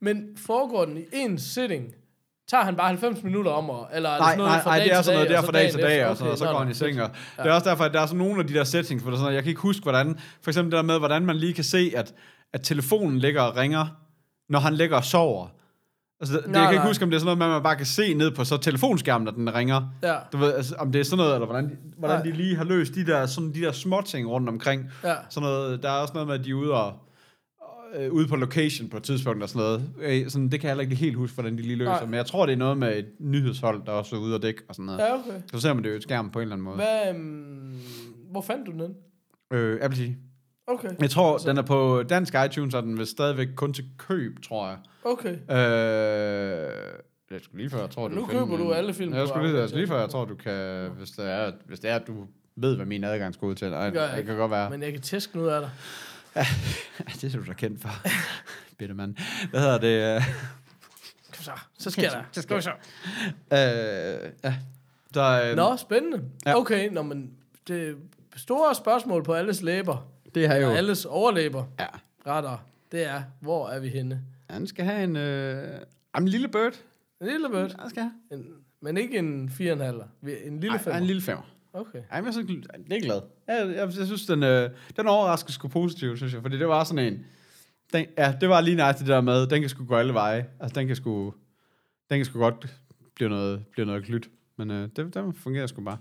Men 0.00 0.24
foregår 0.36 0.84
den 0.84 0.98
i 0.98 1.02
en 1.12 1.38
sitting, 1.38 1.84
tager 2.50 2.64
han 2.64 2.76
bare 2.76 2.88
90 2.88 3.22
minutter 3.22 3.50
om, 3.52 3.70
at, 3.70 3.76
eller 3.96 4.08
er 4.08 4.12
det 4.14 4.20
Nej, 4.20 4.30
sådan 4.30 4.38
noget 4.38 4.52
nej, 4.52 4.62
fra 4.62 4.70
nej, 4.70 4.78
dag 4.78 4.86
det 4.88 4.92
er 4.96 5.02
sådan 5.02 5.16
noget, 5.16 5.28
det 5.28 5.34
er 5.36 5.38
og 5.38 5.44
fra 5.44 5.52
dag 5.52 5.70
til 5.70 5.80
dag, 5.80 6.06
og, 6.06 6.16
sådan, 6.16 6.32
og 6.32 6.38
så 6.38 6.44
går 6.44 6.58
han 6.58 6.70
i 6.70 6.74
seng. 6.74 7.02
Og 7.02 7.10
Ja. 7.38 7.42
Det 7.42 7.48
er 7.50 7.54
også 7.54 7.70
derfor, 7.70 7.84
at 7.84 7.92
der 7.92 8.00
er 8.00 8.06
sådan 8.06 8.18
nogle 8.18 8.40
af 8.40 8.46
de 8.46 8.54
der 8.54 8.64
settings, 8.64 9.02
hvor 9.02 9.10
der 9.10 9.18
er 9.18 9.20
sådan, 9.20 9.34
jeg 9.34 9.42
kan 9.42 9.48
ikke 9.50 9.60
huske, 9.60 9.82
hvordan, 9.82 10.18
for 10.42 10.50
eksempel 10.50 10.70
det 10.72 10.76
der 10.76 10.82
med, 10.82 10.98
hvordan 10.98 11.26
man 11.26 11.36
lige 11.36 11.54
kan 11.54 11.64
se, 11.64 11.92
at, 11.96 12.14
at 12.52 12.60
telefonen 12.62 13.18
ligger 13.18 13.42
og 13.42 13.56
ringer, 13.56 13.86
når 14.48 14.58
han 14.58 14.74
ligger 14.74 14.96
og 14.96 15.04
sover. 15.04 15.46
Altså, 16.20 16.36
det, 16.36 16.46
Nej, 16.50 16.60
jeg 16.60 16.66
kan 16.68 16.74
ikke 16.74 16.80
nej. 16.82 16.86
huske, 16.90 17.04
om 17.04 17.10
det 17.10 17.16
er 17.16 17.20
sådan 17.20 17.26
noget 17.26 17.38
med, 17.38 17.46
at 17.46 17.52
man 17.52 17.62
bare 17.62 17.76
kan 17.76 17.86
se 17.86 18.14
ned 18.14 18.30
på 18.30 18.44
så 18.44 18.56
telefonskærmen, 18.56 19.24
når 19.24 19.32
den 19.32 19.54
ringer. 19.54 19.82
Ja. 20.02 20.16
Du 20.32 20.36
ved, 20.38 20.54
altså, 20.54 20.74
om 20.78 20.92
det 20.92 21.00
er 21.00 21.04
sådan 21.04 21.16
noget, 21.16 21.34
eller 21.34 21.46
hvordan, 21.46 21.64
de- 21.70 21.76
hvordan 21.98 22.16
Nej. 22.16 22.24
de 22.24 22.32
lige 22.32 22.56
har 22.56 22.64
løst 22.64 22.94
de 22.94 23.06
der, 23.06 23.26
sådan 23.26 23.54
de 23.54 23.60
der 23.60 23.72
små 23.72 24.02
ting 24.06 24.28
rundt 24.28 24.48
omkring. 24.48 24.84
Ja. 25.04 25.14
Sådan 25.30 25.46
noget, 25.48 25.82
der 25.82 25.90
er 25.90 26.00
også 26.00 26.14
noget 26.14 26.26
med, 26.28 26.34
at 26.38 26.44
de 26.44 26.50
er 26.50 26.54
ude, 26.54 26.72
og, 26.72 26.92
øh, 27.98 28.12
ude 28.12 28.28
på 28.28 28.36
location 28.36 28.88
på 28.88 28.96
et 28.96 29.02
tidspunkt 29.02 29.42
og 29.42 29.48
sådan 29.48 29.62
noget. 29.62 29.90
Øh, 30.00 30.30
sådan, 30.30 30.48
det 30.48 30.60
kan 30.60 30.68
jeg 30.68 30.70
heller 30.76 30.82
ikke 30.90 30.94
helt 30.96 31.16
huske, 31.16 31.34
hvordan 31.34 31.56
de 31.58 31.62
lige 31.62 31.76
løser. 31.76 31.90
Nej. 31.90 32.04
Men 32.04 32.14
jeg 32.14 32.26
tror, 32.26 32.46
det 32.46 32.52
er 32.52 32.56
noget 32.56 32.78
med 32.78 32.98
et 32.98 33.06
nyhedshold, 33.20 33.82
der 33.86 33.92
også 33.92 34.16
er 34.16 34.20
ude 34.20 34.34
og 34.34 34.42
dække 34.42 34.62
og 34.68 34.74
sådan 34.74 34.86
noget. 34.86 34.98
Ja, 34.98 35.14
okay. 35.14 35.40
Så 35.52 35.60
ser 35.60 35.72
man 35.72 35.82
det 35.84 35.88
jo 35.90 35.94
i 35.94 35.96
et 35.96 36.02
skærm 36.02 36.30
på 36.30 36.38
en 36.38 36.42
eller 36.42 36.54
anden 36.54 36.64
måde. 36.64 36.76
Hvad, 36.76 37.14
um, 37.14 37.80
hvor 38.30 38.40
fandt 38.40 38.66
du 38.66 38.72
den? 38.72 38.94
Øh, 39.52 39.78
Apple 39.82 40.04
TV. 40.04 40.14
Okay. 40.68 40.88
Jeg 41.00 41.10
tror, 41.10 41.38
den 41.38 41.58
er 41.58 41.62
på 41.62 42.02
dansk 42.08 42.34
iTunes, 42.46 42.74
og 42.74 42.82
den 42.82 42.98
vil 42.98 43.06
stadigvæk 43.06 43.48
kun 43.56 43.72
til 43.74 43.84
køb, 43.98 44.42
tror 44.42 44.68
jeg. 44.68 44.76
Okay. 45.04 45.32
Øh, 45.32 46.72
jeg 47.30 47.40
skulle 47.42 47.62
lige 47.62 47.70
før, 47.70 47.80
jeg 47.80 47.90
tror, 47.90 48.08
du 48.08 48.14
Nu 48.14 48.26
køber 48.26 48.46
finde 48.46 48.64
du 48.64 48.72
alle 48.72 48.94
film 48.94 49.14
Jeg 49.14 49.22
på 49.22 49.28
skulle 49.28 49.48
lige, 49.48 49.60
jeg 49.60 49.68
skulle 49.68 49.80
lige 49.80 49.88
før, 49.88 50.00
jeg 50.00 50.10
tror, 50.10 50.24
du 50.24 50.34
kan, 50.34 50.90
hvis 50.90 51.10
det 51.10 51.30
er, 51.30 51.52
hvis 51.66 51.80
det 51.80 51.90
er, 51.90 51.96
at 51.96 52.06
du 52.06 52.26
ved, 52.56 52.76
hvad 52.76 52.86
min 52.86 53.04
adgangskode 53.04 53.54
til. 53.54 53.70
Nej, 53.70 53.90
Det 53.90 53.96
jeg 53.96 54.16
det 54.16 54.26
kan 54.26 54.36
godt 54.36 54.50
være. 54.50 54.70
Men 54.70 54.82
jeg 54.82 54.92
kan 54.92 55.00
tæske 55.02 55.36
noget 55.36 55.50
af 55.50 55.60
dig. 55.60 55.70
det 57.20 57.34
er 57.34 57.38
du 57.38 57.44
da 57.46 57.52
kendt 57.52 57.82
for. 57.82 57.90
Bitte 58.78 58.94
mand. 58.94 59.14
Hvad 59.50 59.60
hedder 59.60 59.78
det? 59.78 60.16
øh? 60.16 60.22
Kom 61.32 61.42
så. 61.42 61.52
Så 61.78 61.90
sker 61.90 62.10
der. 62.10 62.22
Så 62.32 62.42
sker 62.42 62.60
så. 62.60 62.70
Øh, 63.52 64.32
ja. 64.44 64.54
Der, 65.14 65.50
øh, 65.50 65.56
Nå, 65.56 65.76
spændende. 65.76 66.22
Ja. 66.46 66.50
Ja. 66.50 66.56
Okay, 66.56 66.88
nå, 66.88 67.02
men 67.02 67.30
det 67.68 67.96
store 68.36 68.74
spørgsmål 68.74 69.24
på 69.24 69.34
alles 69.34 69.62
læber, 69.62 70.06
det 70.34 70.44
er 70.44 70.56
jo... 70.56 70.70
alles 70.70 71.04
overlæber, 71.04 71.64
Ja. 71.78 71.86
retter, 72.26 72.64
det 72.92 73.04
er, 73.06 73.22
hvor 73.40 73.68
er 73.68 73.80
vi 73.80 73.88
henne? 73.88 74.22
Han 74.50 74.66
skal 74.66 74.84
have 74.84 75.04
en... 75.04 75.16
Øh, 75.16 75.78
en 76.18 76.28
lille 76.28 76.48
bird. 76.48 76.72
En 77.20 77.26
lille 77.26 77.48
bødt, 77.50 77.76
Han 77.80 77.90
skal 77.90 78.02
have. 78.02 78.12
en, 78.40 78.46
men 78.80 78.96
ikke 78.96 79.18
en 79.18 79.48
4,5. 79.48 79.62
En 79.62 80.60
lille 80.60 80.70
Ej, 80.76 80.78
femmer. 80.78 80.98
en 80.98 81.04
lille 81.04 81.22
femmer. 81.22 81.42
Okay. 81.72 82.02
Ej, 82.10 82.20
men 82.20 82.24
jeg 82.24 82.28
er, 82.28 82.32
så, 82.32 82.40
gl- 82.40 82.84
det 82.88 82.96
er 82.96 83.00
glad. 83.00 83.20
Jeg, 83.48 83.68
jeg, 83.76 83.76
jeg 83.98 84.06
synes, 84.06 84.26
den, 84.26 84.42
øh, 84.42 84.70
den 84.96 85.06
overrasker 85.06 85.52
sgu 85.52 85.68
positivt, 85.68 86.16
synes 86.18 86.34
jeg. 86.34 86.42
Fordi 86.42 86.58
det 86.58 86.68
var 86.68 86.84
sådan 86.84 87.12
en... 87.12 87.26
Den, 87.92 88.06
ja, 88.18 88.34
det 88.40 88.48
var 88.48 88.60
lige 88.60 88.76
nøjagtigt 88.76 89.06
det 89.06 89.14
der 89.14 89.20
med, 89.20 89.46
den 89.46 89.60
kan 89.60 89.68
sgu 89.68 89.84
gå 89.84 89.96
alle 89.96 90.14
veje. 90.14 90.46
Altså, 90.60 90.80
den 90.80 90.86
kan 90.86 90.96
sgu, 90.96 91.34
den 92.10 92.18
kan 92.18 92.24
sgu 92.24 92.38
godt 92.38 92.66
blive 93.14 93.30
noget, 93.30 93.64
blive 93.72 93.86
noget 93.86 94.04
klyt. 94.04 94.28
Men 94.56 94.70
øh, 94.70 94.88
det, 94.96 95.14
den 95.14 95.34
fungerer 95.34 95.66
sgu 95.66 95.84
bare. 95.84 95.98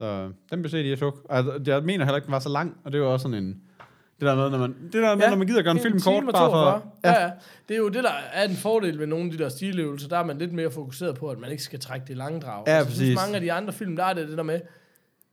Så 0.00 0.30
den 0.50 0.62
blev 0.62 0.70
set 0.70 0.84
i 0.98 1.04
hug. 1.04 1.14
Altså, 1.30 1.60
jeg 1.66 1.82
mener 1.82 2.04
heller 2.04 2.16
ikke, 2.16 2.26
den 2.26 2.32
var 2.32 2.38
så 2.38 2.48
lang, 2.48 2.76
og 2.84 2.92
det 2.92 3.00
var 3.00 3.06
også 3.06 3.22
sådan 3.22 3.44
en... 3.44 3.60
Det 4.20 4.26
der 4.26 4.34
med, 4.34 4.50
når 4.50 4.58
man, 4.58 4.74
det 4.82 4.92
der 4.92 5.14
med, 5.14 5.24
ja, 5.24 5.30
når 5.30 5.36
man 5.36 5.46
gider 5.46 5.62
gøre 5.62 5.72
en 5.74 5.80
film 5.80 6.00
kort, 6.00 6.24
og 6.24 6.32
bare 6.32 6.48
42. 6.50 6.80
for... 6.80 6.94
Ja. 7.04 7.22
ja, 7.24 7.30
det 7.68 7.74
er 7.74 7.78
jo 7.78 7.88
det, 7.88 8.04
der 8.04 8.10
er 8.32 8.48
en 8.48 8.56
fordel 8.56 8.98
ved 8.98 9.06
nogle 9.06 9.24
af 9.24 9.30
de 9.30 9.38
der 9.38 9.48
stiløvelser. 9.48 10.08
Der 10.08 10.18
er 10.18 10.24
man 10.24 10.38
lidt 10.38 10.52
mere 10.52 10.70
fokuseret 10.70 11.14
på, 11.14 11.28
at 11.28 11.38
man 11.38 11.50
ikke 11.50 11.62
skal 11.62 11.80
trække 11.80 12.06
det 12.08 12.16
lange 12.16 12.40
drag. 12.40 12.64
Ja, 12.66 12.72
altså, 12.72 12.88
jeg 12.90 12.96
synes, 12.96 12.98
præcis. 13.00 13.16
mange 13.16 13.34
af 13.34 13.40
de 13.40 13.52
andre 13.52 13.72
film, 13.72 13.96
der 13.96 14.04
er 14.04 14.12
det 14.14 14.28
det 14.28 14.36
der 14.36 14.42
med... 14.42 14.60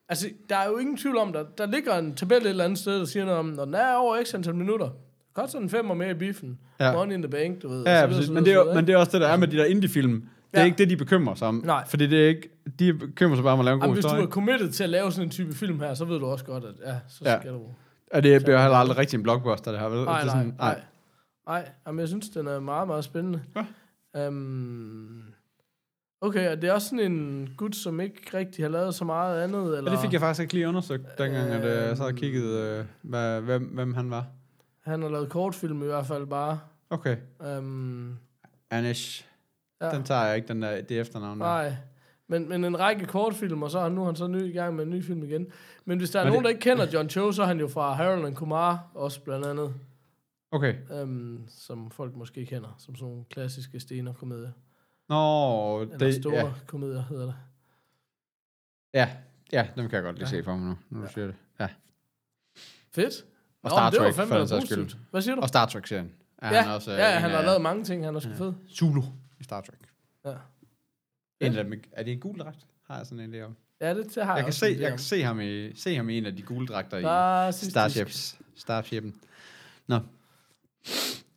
Altså, 0.10 0.30
der 0.50 0.56
er 0.58 0.68
jo 0.70 0.78
ingen 0.78 0.98
tvivl 0.98 1.18
om, 1.18 1.34
der, 1.34 1.44
der 1.58 1.66
ligger 1.66 1.98
en 1.98 2.16
tabel 2.16 2.38
et 2.38 2.48
eller 2.50 2.64
andet 2.64 2.80
sted, 2.80 3.00
der 3.00 3.06
siger 3.06 3.26
noget 3.26 3.40
om, 3.40 3.46
når 3.46 3.66
den 3.66 3.74
er 3.74 3.94
over 3.96 4.24
x 4.24 4.34
antal 4.34 4.56
minutter, 4.56 4.90
godt 5.34 5.52
sådan 5.52 5.66
en 5.66 5.70
femmer 5.70 5.94
mere 5.94 6.12
i 6.12 6.14
biffen. 6.14 6.60
Ja. 6.80 6.94
Money 6.94 7.14
in 7.14 7.22
the 7.22 7.30
bank, 7.32 7.62
du 7.62 7.70
ved. 7.70 7.84
Ja, 7.84 7.92
ja 7.92 8.04
og 8.04 8.10
videre, 8.10 8.20
præcis. 8.20 8.32
Men 8.34 8.46
det, 8.46 8.52
er, 8.54 8.56
jo- 8.58 8.74
men 8.74 8.88
det 8.88 8.94
er 8.94 8.98
også 8.98 9.12
det, 9.12 9.22
der 9.22 9.28
er 9.28 9.38
med 9.38 9.48
de 9.48 9.58
der 9.58 9.66
indie-film. 9.66 10.12
Det 10.14 10.28
er 10.54 10.60
Ja. 10.60 10.66
ikke 10.66 10.78
det, 10.78 10.90
de 10.90 10.98
bekymrer 10.98 11.36
sig 11.36 11.48
om. 11.48 11.62
Nej. 11.66 11.84
Fordi 11.88 12.08
det 12.08 12.24
er 12.24 12.28
ikke... 12.28 12.50
De 12.80 12.94
bekymrer 12.94 13.36
sig 13.36 13.44
bare 13.44 13.54
om 13.54 13.60
at 13.60 13.66
lave 13.66 13.74
en 13.76 13.80
god 13.80 13.86
Jamen, 13.88 13.94
hvis 13.96 14.06
du 14.06 14.10
historie. 14.10 14.28
er 14.28 14.32
committed 14.32 14.72
til 14.72 14.84
at 14.84 14.90
lave 14.90 15.12
sådan 15.12 15.28
en 15.28 15.32
type 15.32 15.54
film 15.54 15.80
her, 15.80 15.94
så 15.94 16.06
ved 16.06 16.20
du 16.20 16.26
også 16.26 16.46
godt, 16.46 16.64
at 16.64 16.74
ja, 16.86 16.96
så 17.08 17.22
Ja. 17.26 17.40
skal 17.40 17.52
du... 17.54 17.62
Og 18.14 18.24
det 18.24 18.44
bliver 18.44 18.62
heller 18.62 18.78
aldrig 18.78 18.98
rigtig 18.98 19.18
en 19.18 19.24
blockbuster, 19.24 19.72
det 19.72 19.80
her. 19.80 19.88
vel? 19.90 20.04
Nej, 20.04 20.22
det 20.22 20.30
er 20.30 20.34
nej, 20.36 20.44
sådan, 20.44 20.56
nej. 20.58 20.82
Nej, 21.48 21.70
jamen, 21.88 22.00
jeg 22.00 22.08
synes, 22.08 22.30
den 22.30 22.48
er 22.48 22.60
meget, 22.60 22.88
meget 22.88 23.04
spændende. 23.04 23.42
Ja. 24.16 24.28
Um, 24.28 25.24
okay, 26.22 26.52
og 26.52 26.62
det 26.62 26.70
er 26.70 26.74
også 26.74 26.90
sådan 26.90 27.12
en 27.12 27.50
gut, 27.58 27.76
som 27.76 28.00
ikke 28.00 28.38
rigtig 28.38 28.66
har 28.66 28.70
lavet 28.70 28.96
så 28.96 29.06
meget 29.06 29.42
andet, 29.44 29.78
eller... 29.78 29.92
Og 29.92 29.92
det 29.92 30.00
fik 30.00 30.14
jeg 30.14 30.20
faktisk 30.22 30.42
ikke 30.42 30.54
lige 30.54 30.68
undersøgt, 30.68 31.18
dengang 31.18 31.50
at, 31.50 31.66
øh, 31.66 31.88
jeg 31.88 31.98
så 31.98 32.04
havde 32.04 32.10
Øhm. 32.14 32.18
kigget, 32.18 32.44
øh, 32.46 32.86
hvad, 33.02 33.42
hvem, 33.42 33.64
hvem 33.64 33.94
han 33.94 34.10
var. 34.12 34.26
Han 34.84 35.02
har 35.02 35.10
lavet 35.10 35.30
kortfilm 35.30 35.82
i 35.84 35.86
hvert 35.86 36.06
fald 36.06 36.26
bare. 36.28 36.60
Okay. 36.90 37.18
Um, 37.58 38.18
Anish. 38.72 39.26
ja, 39.82 39.90
Den 39.92 40.04
tager 40.04 40.26
jeg 40.26 40.36
ikke, 40.36 40.48
den 40.48 40.62
der, 40.62 40.82
det 40.82 41.00
efternavn. 41.00 41.40
der. 41.40 41.46
nej. 41.46 41.76
Men, 42.28 42.50
men 42.50 42.64
en 42.66 42.80
række 42.80 43.06
kortfilm, 43.06 43.64
og 43.64 43.72
så 43.72 43.80
er 43.80 43.84
han, 43.84 43.92
nu 43.92 44.02
er 44.02 44.06
han 44.06 44.16
så 44.16 44.28
ny 44.28 44.44
i 44.44 44.52
gang 44.52 44.76
med 44.76 44.84
en 44.84 44.90
ny 44.90 45.04
film 45.04 45.24
igen. 45.24 45.48
Men 45.86 45.98
hvis 45.98 46.10
der 46.10 46.20
er 46.20 46.24
Men 46.24 46.32
nogen, 46.32 46.44
det- 46.46 46.50
der 46.50 46.50
ikke 46.50 46.62
kender 46.62 46.88
John 46.94 47.10
Cho, 47.10 47.32
så 47.32 47.42
er 47.44 47.48
han 47.48 47.60
jo 47.60 47.68
fra 47.68 47.94
Harold 47.94 48.26
and 48.26 48.36
Kumar, 48.36 48.88
også 48.94 49.22
blandt 49.22 49.46
andet. 49.46 49.74
Okay. 50.52 50.76
Um, 51.02 51.46
som 51.48 51.92
folk 51.92 52.16
måske 52.16 52.46
kender, 52.46 52.76
som 52.78 52.96
sådan 52.96 53.10
nogle 53.10 53.26
klassiske 53.30 53.80
stener-komedier. 53.80 54.52
Nå, 55.10 55.82
Eller 55.82 55.98
det, 55.98 56.16
store 56.16 56.36
ja, 56.36 56.52
komedier, 56.68 57.04
hedder 57.10 57.26
det. 57.26 57.36
ja, 58.94 59.10
ja, 59.52 59.68
dem 59.76 59.90
kan 59.90 59.96
jeg 59.96 60.04
godt 60.04 60.16
lige 60.16 60.26
Ja. 60.26 60.30
se 60.30 60.44
for 60.44 60.56
mig 60.56 60.68
nu, 60.70 60.76
når 60.90 61.00
du 61.00 61.06
Ja. 61.06 61.12
siger 61.12 61.26
det. 61.26 61.36
Ja. 61.60 61.68
Fedt. 62.92 63.26
Og 63.64 63.70
Nå, 63.70 63.70
Star 63.70 63.84
men 63.84 63.92
det 63.94 64.00
var 64.00 64.06
Trek, 64.06 64.16
fandme 64.16 64.48
for 64.48 64.56
den 64.56 64.66
skyld. 64.66 65.00
Hvad 65.12 65.22
siger 65.22 65.36
du? 65.36 65.42
Og 65.42 65.48
Star 65.48 65.66
Trek-serien. 65.66 66.12
Er 66.38 66.56
ja, 66.56 66.62
han 66.62 66.76
også, 66.76 66.92
øh, 66.92 66.98
ja, 66.98 67.16
en 67.16 67.22
han 67.22 67.32
har 67.32 67.38
af- 67.38 67.46
lavet 67.46 67.62
mange 67.62 67.84
ting, 67.84 68.06
han 68.06 68.16
er 68.16 68.20
sgu 68.20 68.30
Ja. 68.32 68.36
fed. 68.38 68.54
Zulu 68.78 69.02
i 69.40 69.44
Star 69.44 69.62
Trek. 69.62 69.80
Ja. 70.26 70.34
En 71.46 71.58
af 71.58 71.64
dem, 71.64 71.82
er 71.92 72.04
det 72.04 72.14
en 72.14 72.20
gul 72.20 72.38
dragt? 72.40 72.58
Har 72.88 72.98
jeg 72.98 73.06
sådan 73.06 73.20
en 73.20 73.34
idé 73.36 73.42
om. 73.42 73.56
Ja, 73.82 73.94
det, 73.94 74.16
det 74.16 74.26
har 74.26 74.32
jeg, 74.32 74.38
Jeg 74.38 74.44
kan, 74.46 74.54
se, 74.54 74.76
jeg 74.80 74.90
kan 74.90 75.00
se, 75.00 75.24
ham 75.24 75.40
i, 75.42 75.76
se 75.76 75.96
ham 75.96 76.10
i 76.10 76.18
en 76.18 76.26
af 76.26 76.36
de 76.36 76.42
gule 76.42 76.68
dragter 76.68 76.98
i. 76.98 77.02
Starships. 77.54 78.38
Starshipen. 78.56 79.16
Nå. 79.88 79.96
Øh, 79.96 80.02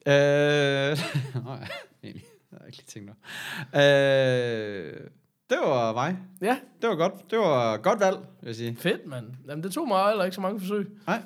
Nå 1.44 1.52
ja, 1.52 1.66
egentlig. 2.04 2.24
Det 2.50 2.52
har 2.52 2.58
jeg 2.58 2.66
ikke 2.66 2.76
lige 2.78 2.86
tænkt 2.86 3.10
over. 3.10 3.18
Øh, 3.74 4.94
Det 5.50 5.58
var 5.64 5.92
mig. 5.92 6.16
Ja, 6.42 6.58
Det 6.82 6.88
var 6.88 6.96
godt. 6.96 7.30
Det 7.30 7.38
var 7.38 7.76
godt 7.76 8.00
valg, 8.00 8.16
vil 8.40 8.46
jeg 8.46 8.56
sige. 8.56 8.76
fedt, 8.76 9.06
mand. 9.06 9.26
Jamen, 9.48 9.62
det 9.64 9.72
tog 9.72 9.88
mig 9.88 10.08
heller 10.08 10.24
ikke 10.24 10.34
så 10.34 10.40
mange 10.40 10.60
forsøg. 10.60 10.88
Nej. 11.06 11.22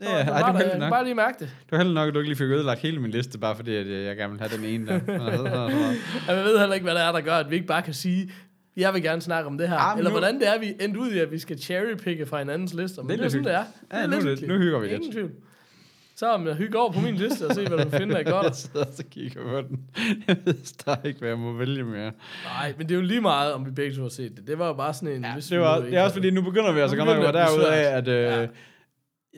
Det, 0.00 0.06
er, 0.12 0.18
det 0.18 0.18
ej, 0.18 0.24
det 0.24 0.32
var 0.32 0.38
der- 0.38 0.52
heldigt 0.52 0.70
jeg 0.72 0.78
nok. 0.78 0.90
bare 0.90 1.04
lige 1.04 1.14
mærke 1.14 1.36
det. 1.38 1.48
Det 1.62 1.72
var 1.72 1.78
heldigt 1.78 1.94
nok, 1.94 2.08
at 2.08 2.14
du 2.14 2.18
ikke 2.18 2.28
lige 2.30 2.38
fik 2.38 2.46
ødelagt 2.50 2.80
hele 2.80 3.00
min 3.00 3.10
liste, 3.10 3.38
bare 3.38 3.56
fordi 3.56 3.76
at 3.76 3.86
øh, 3.86 4.04
jeg 4.04 4.16
gerne 4.16 4.32
vil 4.32 4.40
have 4.40 4.56
den 4.56 4.64
ene 4.64 4.86
der. 4.86 5.00
Jeg 6.34 6.44
ved 6.44 6.58
heller 6.58 6.74
ikke, 6.74 6.84
hvad 6.84 6.94
det 6.94 7.02
er, 7.02 7.12
der 7.12 7.20
gør, 7.20 7.34
at 7.36 7.50
vi 7.50 7.54
ikke 7.54 7.66
bare 7.66 7.82
kan 7.82 7.94
sige, 7.94 8.30
jeg 8.76 8.94
vil 8.94 9.02
gerne 9.02 9.20
snakke 9.22 9.46
om 9.46 9.58
det 9.58 9.68
her. 9.68 9.76
Ah, 9.76 9.98
Eller 9.98 10.10
nu- 10.10 10.18
hvordan 10.18 10.40
det 10.40 10.48
er, 10.48 10.58
vi 10.58 10.74
endte 10.80 11.00
ud 11.00 11.10
i, 11.10 11.18
at 11.18 11.30
vi 11.32 11.38
skal 11.38 11.58
cherrypicke 11.58 12.26
fra 12.26 12.38
hinandens 12.38 12.74
lister. 12.74 13.02
Men 13.02 13.10
Det 13.10 13.18
det, 13.18 13.22
er 13.22 13.26
er 13.26 13.30
sådan, 13.30 13.44
det 13.44 13.54
er. 13.54 13.64
Ja, 13.98 14.02
det 14.02 14.10
nu 14.10 14.16
er 14.16 14.20
det- 14.20 14.28
hyggeligt. 14.28 14.52
nu 14.52 14.58
hygger 14.58 14.78
vi 14.78 14.86
Ingen 14.86 15.02
lidt. 15.02 15.12
tvivl. 15.12 15.30
Så 16.16 16.32
om 16.32 16.46
jeg 16.46 16.54
hygger 16.54 16.78
over 16.78 16.92
på 16.92 17.00
min 17.00 17.14
liste 17.14 17.46
og 17.46 17.54
se, 17.54 17.66
hvad 17.68 17.78
du 17.84 17.90
finder 17.90 18.16
jeg 18.22 18.26
godt. 18.26 18.56
sidder 18.56 18.86
og 18.86 18.92
så 18.96 19.04
kigger 19.10 19.42
på 19.42 19.60
den. 19.68 19.80
Jeg 20.28 20.36
ved 20.44 20.54
ikke, 21.04 21.18
hvad 21.18 21.28
jeg 21.28 21.38
må 21.38 21.52
vælge 21.52 21.84
mere. 21.84 22.12
Nej, 22.44 22.74
men 22.78 22.88
det 22.88 22.94
er 22.94 22.98
jo 22.98 23.02
lige 23.06 23.20
meget, 23.20 23.52
om 23.52 23.66
vi 23.66 23.70
begge 23.70 23.96
to 23.96 24.02
har 24.02 24.08
set 24.08 24.36
det. 24.36 24.46
Det 24.46 24.58
var 24.58 24.66
jo 24.66 24.72
bare 24.72 24.94
sådan 24.94 25.08
en... 25.08 25.24
Ja, 25.24 25.34
det, 25.50 25.60
var, 25.60 25.80
nu 25.80 25.86
det 25.86 25.94
er 25.94 26.02
også 26.02 26.14
fordi, 26.14 26.30
nu 26.30 26.42
begynder 26.42 26.72
vi 26.72 26.80
altså 26.80 26.96
Nu 26.96 27.04
godt 27.04 27.16
nok 27.18 27.26
at 27.28 27.34
være 27.34 27.42
det 27.46 27.50
derude 27.58 27.74
af, 27.74 27.96
at 27.96 28.08
øh, 28.08 28.22
Ja. 28.42 28.46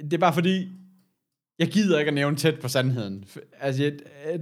Det 0.02 0.12
er 0.12 0.18
bare 0.18 0.32
fordi, 0.34 0.72
jeg 1.58 1.68
gider 1.68 1.98
ikke 1.98 2.08
at 2.08 2.14
nævne 2.14 2.36
tæt 2.36 2.60
på 2.60 2.68
sandheden. 2.68 3.24
Altså, 3.60 3.82
jeg, 3.82 3.92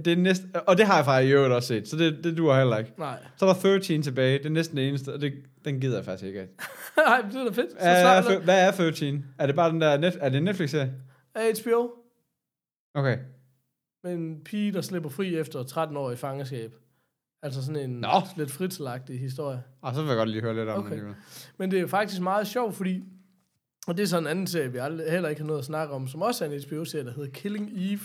det 0.05 0.13
er 0.13 0.17
næst, 0.17 0.43
og 0.67 0.77
det 0.77 0.85
har 0.85 0.95
jeg 0.95 1.05
faktisk 1.05 1.29
i 1.29 1.33
øvrigt 1.33 1.53
også 1.53 1.67
set, 1.67 1.87
så 1.87 1.97
det, 1.97 2.23
det 2.23 2.37
duer 2.37 2.57
heller 2.57 2.77
ikke. 2.77 2.91
Nej. 2.97 3.19
Så 3.37 3.45
er 3.45 3.53
der 3.53 3.59
13 3.79 4.03
tilbage, 4.03 4.37
det 4.37 4.45
er 4.45 4.49
næsten 4.49 4.77
det 4.77 4.87
eneste, 4.87 5.13
og 5.13 5.21
det, 5.21 5.33
den 5.65 5.79
gider 5.81 5.95
jeg 5.95 6.05
faktisk 6.05 6.23
ikke 6.27 6.41
af. 6.41 6.47
Nej, 7.07 7.21
det 7.31 7.35
er 7.35 7.43
da 7.43 7.49
fedt. 7.49 7.71
Så 7.71 7.77
Hvad 7.81 8.03
er, 8.17 8.21
fir- 8.21 8.43
hvad 8.43 8.67
er 8.67 8.71
13? 8.71 9.25
Er 9.39 9.45
det 9.45 9.55
bare 9.55 9.71
den 9.71 9.81
der, 9.81 9.97
net, 9.97 10.17
er 10.21 10.29
det 10.29 10.37
en 10.37 10.43
Netflix-serie? 10.43 10.93
er 11.35 11.61
HBO 11.63 11.91
Okay. 12.93 13.17
en 14.05 14.41
pige, 14.45 14.71
der 14.73 14.81
slipper 14.81 15.09
fri 15.09 15.35
efter 15.35 15.63
13 15.63 15.97
år 15.97 16.11
i 16.11 16.15
fangenskab. 16.15 16.73
Altså 17.43 17.65
sådan 17.65 17.89
en 17.89 17.99
Nå. 17.99 18.07
lidt 18.37 18.51
fritidlagtig 18.51 19.19
historie. 19.19 19.63
Og 19.81 19.93
så 19.95 20.01
vil 20.01 20.07
jeg 20.07 20.17
godt 20.17 20.29
lige 20.29 20.41
høre 20.41 20.55
lidt 20.55 20.69
om 20.69 20.85
Okay. 20.85 20.95
det. 20.99 21.15
Men 21.57 21.71
det 21.71 21.79
er 21.79 21.87
faktisk 21.87 22.21
meget 22.21 22.47
sjovt, 22.47 22.75
fordi... 22.75 23.03
Og 23.87 23.97
det 23.97 24.03
er 24.03 24.07
sådan 24.07 24.23
en 24.23 24.27
anden 24.27 24.47
serie, 24.47 24.71
vi 24.71 24.77
aldrig, 24.77 25.11
heller 25.11 25.29
ikke 25.29 25.41
har 25.41 25.47
noget 25.47 25.59
at 25.59 25.65
snakke 25.65 25.93
om, 25.93 26.07
som 26.07 26.21
også 26.21 26.45
er 26.45 26.49
en 26.49 26.61
HBO-serie, 26.67 27.05
der 27.05 27.13
hedder 27.13 27.29
Killing 27.29 27.71
Eve. 27.75 27.99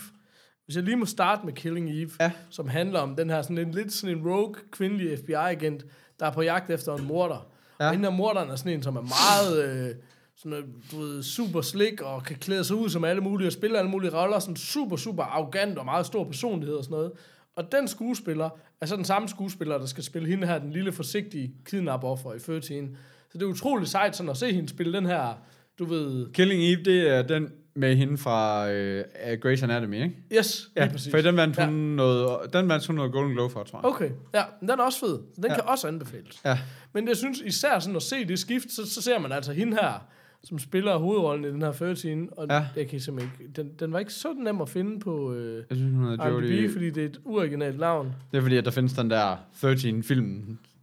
Hvis 0.65 0.75
jeg 0.75 0.83
lige 0.83 0.95
må 0.95 1.05
starte 1.05 1.45
med 1.45 1.53
Killing 1.53 1.89
Eve, 1.89 2.09
Ja. 2.19 2.31
som 2.49 2.67
handler 2.67 2.99
om 2.99 3.15
den 3.15 3.29
her 3.29 3.41
sådan 3.41 3.57
en, 3.57 3.71
lidt 3.71 3.93
sådan 3.93 4.17
en 4.17 4.27
rogue 4.27 4.55
kvindelig 4.71 5.19
FBI-agent, 5.19 5.85
der 6.19 6.25
er 6.25 6.31
på 6.31 6.41
jagt 6.41 6.69
efter 6.69 6.95
en 6.95 7.05
morder. 7.05 7.47
Ja. 7.79 7.85
Og 7.85 7.91
hende 7.91 8.09
her 8.09 8.17
morderen 8.17 8.49
er 8.49 8.55
sådan 8.55 8.73
en, 8.73 8.83
som 8.83 8.95
er 8.95 9.01
meget 9.01 9.65
øh, 9.89 9.95
sådan, 10.35 10.63
du 10.91 10.99
ved, 10.99 11.23
super 11.23 11.61
slik 11.61 12.01
og 12.01 12.23
kan 12.23 12.35
klæde 12.35 12.63
sig 12.63 12.75
ud 12.75 12.89
som 12.89 13.03
alle 13.03 13.21
mulige 13.21 13.47
og 13.47 13.53
spille 13.53 13.77
alle 13.77 13.91
mulige 13.91 14.17
roller. 14.21 14.39
Sådan 14.39 14.55
super, 14.55 14.95
super 14.95 15.23
arrogant 15.23 15.77
og 15.77 15.85
meget 15.85 16.05
stor 16.05 16.23
personlighed 16.23 16.75
og 16.75 16.83
sådan 16.83 16.95
noget. 16.95 17.11
Og 17.55 17.71
den 17.71 17.87
skuespiller 17.87 18.49
er 18.81 18.85
så 18.85 18.95
den 18.95 19.05
samme 19.05 19.29
skuespiller, 19.29 19.77
der 19.77 19.85
skal 19.85 20.03
spille 20.03 20.27
hende 20.29 20.47
her, 20.47 20.59
den 20.59 20.71
lille 20.71 20.91
forsigtige 20.91 21.53
kidnap-offer 21.65 22.33
i 22.33 22.39
13. 22.39 22.97
Så 23.31 23.37
det 23.37 23.41
er 23.41 23.49
utroligt 23.49 23.89
sejt 23.89 24.15
sådan 24.15 24.29
at 24.29 24.37
se 24.37 24.53
hende 24.53 24.69
spille 24.69 24.93
den 24.93 25.05
her, 25.05 25.33
du 25.79 25.85
ved... 25.85 26.31
Killing 26.33 26.63
Eve, 26.63 26.83
det 26.83 27.09
er 27.09 27.21
den 27.21 27.49
med 27.75 27.95
hende 27.95 28.17
fra 28.17 28.71
øh, 28.71 29.03
Grey's 29.45 29.63
Anatomy, 29.63 30.03
ikke? 30.03 30.15
Yes, 30.37 30.69
Ja, 30.75 30.83
lige 30.83 30.91
præcis. 30.91 31.11
for 31.11 31.17
den 31.21 31.37
vandt 31.37 31.65
hun, 31.65 31.89
Ja. 31.89 31.95
noget, 31.95 32.53
den 32.53 32.69
vandt 32.69 32.87
hun 32.87 32.95
noget 32.95 33.11
Golden 33.11 33.33
Globe 33.33 33.53
for, 33.53 33.63
tror 33.63 33.79
jeg. 33.79 33.85
Okay, 33.85 34.09
ja, 34.33 34.41
den 34.59 34.69
er 34.69 34.75
også 34.83 34.99
fed. 34.99 35.19
Den 35.35 35.45
Ja. 35.45 35.53
kan 35.55 35.63
også 35.67 35.87
anbefales. 35.87 36.41
Ja. 36.45 36.59
Men 36.93 37.07
jeg 37.07 37.17
synes 37.17 37.39
især 37.39 37.79
sådan 37.79 37.95
at 37.95 38.01
se 38.01 38.25
det 38.27 38.39
skift, 38.39 38.71
så, 38.71 38.89
så 38.93 39.01
ser 39.01 39.19
man 39.19 39.31
altså 39.31 39.53
hende 39.53 39.73
her, 39.81 40.05
som 40.43 40.59
spiller 40.59 40.97
hovedrollen 40.97 41.45
i 41.45 41.47
den 41.47 41.61
her 41.61 41.71
13, 41.71 42.29
og 42.37 42.47
Ja. 42.49 42.65
jeg 42.75 42.87
kan 42.87 42.99
simpelthen 42.99 43.33
ikke, 43.41 43.53
den, 43.61 43.71
den 43.79 43.93
var 43.93 43.99
ikke 43.99 44.13
så 44.13 44.33
nem 44.43 44.61
at 44.61 44.69
finde 44.69 44.99
på 44.99 45.33
øh, 45.33 45.63
Jeg 45.69 45.77
synes, 45.77 45.93
hun 45.95 46.13
IMDb, 46.13 46.71
fordi 46.71 46.89
det 46.89 47.03
er 47.03 47.07
et 47.09 47.19
uoriginalt 47.25 47.79
navn. 47.79 48.13
Det 48.31 48.37
er 48.37 48.41
fordi, 48.41 48.57
at 48.57 48.65
der 48.65 48.71
findes 48.71 48.93
den 48.93 49.09
der 49.09 49.35
13-film. 49.63 50.25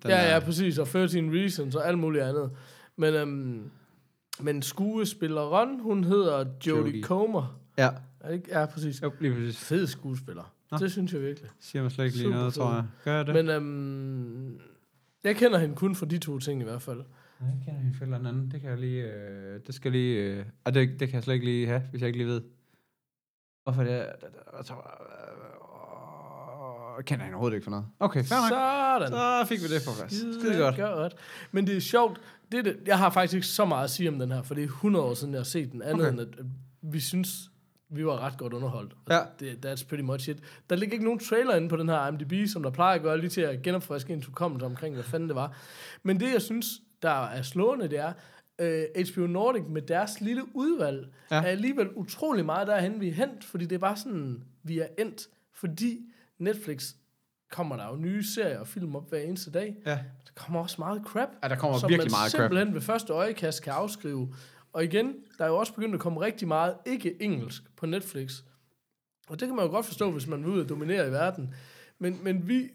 Den 0.02 0.11
ja, 0.11 0.16
der, 0.16 0.23
ja, 0.35 0.38
præcis, 0.40 0.78
og 0.78 0.88
13 0.88 1.35
Reasons 1.35 1.75
og 1.75 1.88
alt 1.88 1.99
muligt 1.99 2.25
andet. 2.25 2.50
Men, 2.97 3.14
øhm, 3.14 3.62
men 4.42 4.62
skuespilleren, 4.62 5.80
hun 5.80 6.04
hedder 6.04 6.44
Jodie. 6.66 7.02
Comer. 7.02 7.61
Ja, 7.78 7.88
Er 8.20 8.28
det 8.28 8.35
ikke? 8.35 8.59
Ja, 8.61 8.66
præcis. 8.66 9.02
jo, 9.02 9.12
lige 9.20 9.35
præcis. 9.35 9.59
Fed 9.59 9.87
skuespiller. 9.87 10.54
Nå. 10.70 10.78
Det 10.78 10.92
synes 10.92 11.12
jeg 11.12 11.23
virkelig. 11.23 11.50
Siger 11.61 11.82
mig 11.82 11.92
slet 11.92 12.04
ikke 12.04 12.16
lige 12.16 12.26
Super 12.26 12.37
noget, 12.38 12.54
fed. 12.54 12.62
tror 12.62 12.73
jeg. 12.75 12.85
Gør 13.04 13.16
jeg 13.16 13.26
det? 13.26 13.35
Men 13.35 13.49
øhm, 13.49 14.61
jeg 15.25 15.37
kender 15.37 15.58
hende 15.58 15.75
kun 15.75 15.95
for 15.95 16.06
de 16.06 16.19
to 16.19 16.38
ting 16.38 16.60
i 16.60 16.65
hvert 16.65 16.82
fald. 16.82 16.99
Nej, 17.41 17.49
jeg 17.50 17.58
kender 17.65 17.80
hende 17.80 17.97
for 17.97 18.04
eller 18.04 18.19
andet. 18.19 18.52
Det 18.52 18.60
kan 18.60 18.71
jeg 18.71 18.78
lige... 18.78 19.02
Øh, 19.12 19.60
det 19.67 19.75
skal 19.75 19.93
lige... 19.93 20.21
Øh, 20.21 20.45
ah, 20.65 20.75
det, 20.75 20.88
det 21.00 21.08
kan 21.08 21.15
jeg 21.15 21.23
slet 21.23 21.34
ikke 21.34 21.47
lige 21.47 21.67
have, 21.67 21.82
hvis 21.91 22.00
jeg 22.00 22.06
ikke 22.08 22.19
lige 22.19 22.28
ved. 22.28 22.43
Hvorfor 23.62 23.82
det 23.84 23.93
er... 23.93 24.04
Jeg 24.56 24.65
tror... 24.65 24.76
Øh, 26.99 27.04
kender 27.04 27.25
hende 27.25 27.34
overhovedet 27.34 27.54
ikke 27.56 27.65
for 27.65 27.71
noget. 27.71 27.86
Okay, 28.00 28.25
fair 28.25 28.38
nok. 28.41 28.49
Sådan. 28.49 29.08
Så 29.08 29.45
fik 29.49 29.58
vi 29.62 29.75
det 29.75 29.82
på 29.86 29.91
plads. 29.99 30.12
Skide 30.12 30.58
godt. 30.58 30.76
godt. 30.76 31.15
Men 31.52 31.67
det 31.67 31.76
er 31.76 31.80
sjovt. 31.80 32.21
Det 32.52 32.65
det, 32.65 32.76
jeg 32.86 32.99
har 32.99 33.10
faktisk 33.10 33.34
ikke 33.34 33.47
så 33.47 33.65
meget 33.65 33.84
at 33.84 33.91
sige 33.91 34.08
om 34.08 34.19
den 34.19 34.32
her, 34.32 34.43
for 34.43 34.54
det 34.54 34.63
er 34.65 34.67
100 34.69 35.04
år 35.04 35.15
siden, 35.15 35.32
jeg 35.34 35.39
har 35.39 35.45
set 35.45 35.73
den. 35.73 35.82
Andet 35.82 36.00
Okay. 36.06 36.10
end 36.10 36.21
at 36.21 36.28
vi 36.82 37.00
synes, 37.00 37.50
vi 37.91 38.06
var 38.06 38.19
ret 38.21 38.39
godt 38.39 38.52
underholdt. 38.52 38.93
Ja. 39.10 39.21
Det, 39.41 39.67
that's 39.67 39.89
pretty 39.89 40.04
much 40.04 40.28
it. 40.28 40.39
Der 40.71 40.76
ligger 40.76 40.93
ikke 40.93 41.04
nogen 41.04 41.19
trailer 41.21 41.54
inde 41.56 41.69
på 41.69 41.76
den 41.76 41.89
her 41.89 42.06
IMDb, 42.06 42.49
som 42.49 42.63
der 42.63 42.71
plejer 42.71 42.95
at 42.97 43.02
gøre, 43.02 43.19
lige 43.21 43.30
til 43.30 43.41
at 43.41 43.63
genopfriske 43.63 44.13
ens 44.13 44.26
hukommelse 44.26 44.67
omkring, 44.67 44.95
hvad 44.95 45.04
fanden 45.04 45.28
det 45.28 45.36
var. 45.36 45.56
Men 46.02 46.21
det, 46.21 46.32
jeg 46.32 46.43
synes, 46.43 46.67
der 47.02 47.26
er 47.26 47.43
slående, 47.43 47.89
det 47.89 47.99
er, 47.99 48.13
øh, 48.58 48.84
HBO 49.13 49.26
Nordic 49.26 49.63
med 49.69 49.82
deres 49.82 50.21
lille 50.21 50.43
udvalg, 50.54 51.08
ja. 51.30 51.36
er 51.36 51.43
alligevel 51.43 51.89
utrolig 51.97 52.45
meget 52.45 52.67
derhen, 52.67 53.00
vi 53.00 53.08
er 53.08 53.13
hent, 53.15 53.45
fordi 53.45 53.65
det 53.65 53.75
er 53.75 53.78
bare 53.78 53.97
sådan, 53.97 54.45
vi 54.63 54.78
er 54.78 54.86
endt, 54.99 55.28
fordi 55.54 56.00
Netflix 56.39 56.95
kommer 57.50 57.76
der 57.76 57.89
jo 57.91 57.97
nye 57.97 58.25
serier 58.25 58.58
og 58.60 58.67
film 58.67 58.97
op 58.97 59.08
hver 59.10 59.19
eneste 59.19 59.50
dag. 59.50 59.75
Ja. 59.86 59.91
Der 59.91 60.32
kommer 60.34 60.60
også 60.60 60.76
meget 60.78 61.02
crap, 61.06 61.28
ja, 61.43 61.49
der 61.49 61.56
kommer 61.56 61.78
som 61.78 61.89
virkelig 61.89 62.10
man 62.13 62.19
meget 62.19 62.32
crap. 62.32 62.41
simpelthen 62.41 62.75
ved 62.75 62.80
første 62.80 63.13
øjekast 63.13 63.63
kan 63.63 63.73
afskrive. 63.73 64.34
Og 64.73 64.84
igen, 64.84 65.15
der 65.39 65.45
er 65.45 65.49
jo 65.49 65.56
også 65.56 65.75
begyndt 65.75 65.95
at 65.95 66.00
komme 66.00 66.21
rigtig 66.21 66.49
meget 66.49 66.75
ikke-engelsk 66.86 67.63
på 67.76 67.86
Netflix. 67.86 68.32
Og 69.28 69.41
det 69.41 69.49
kan 69.49 69.56
man 69.56 69.65
jo 69.65 69.71
godt 69.71 69.86
forstå, 69.86 70.10
hvis 70.10 70.26
man 70.26 70.41
vil 70.45 70.49
ud 70.52 70.60
og 70.60 70.69
dominere 70.69 71.08
i 71.08 71.10
verden. 71.10 71.54
Men, 71.99 72.19
men 72.23 72.49
vi, 72.49 72.69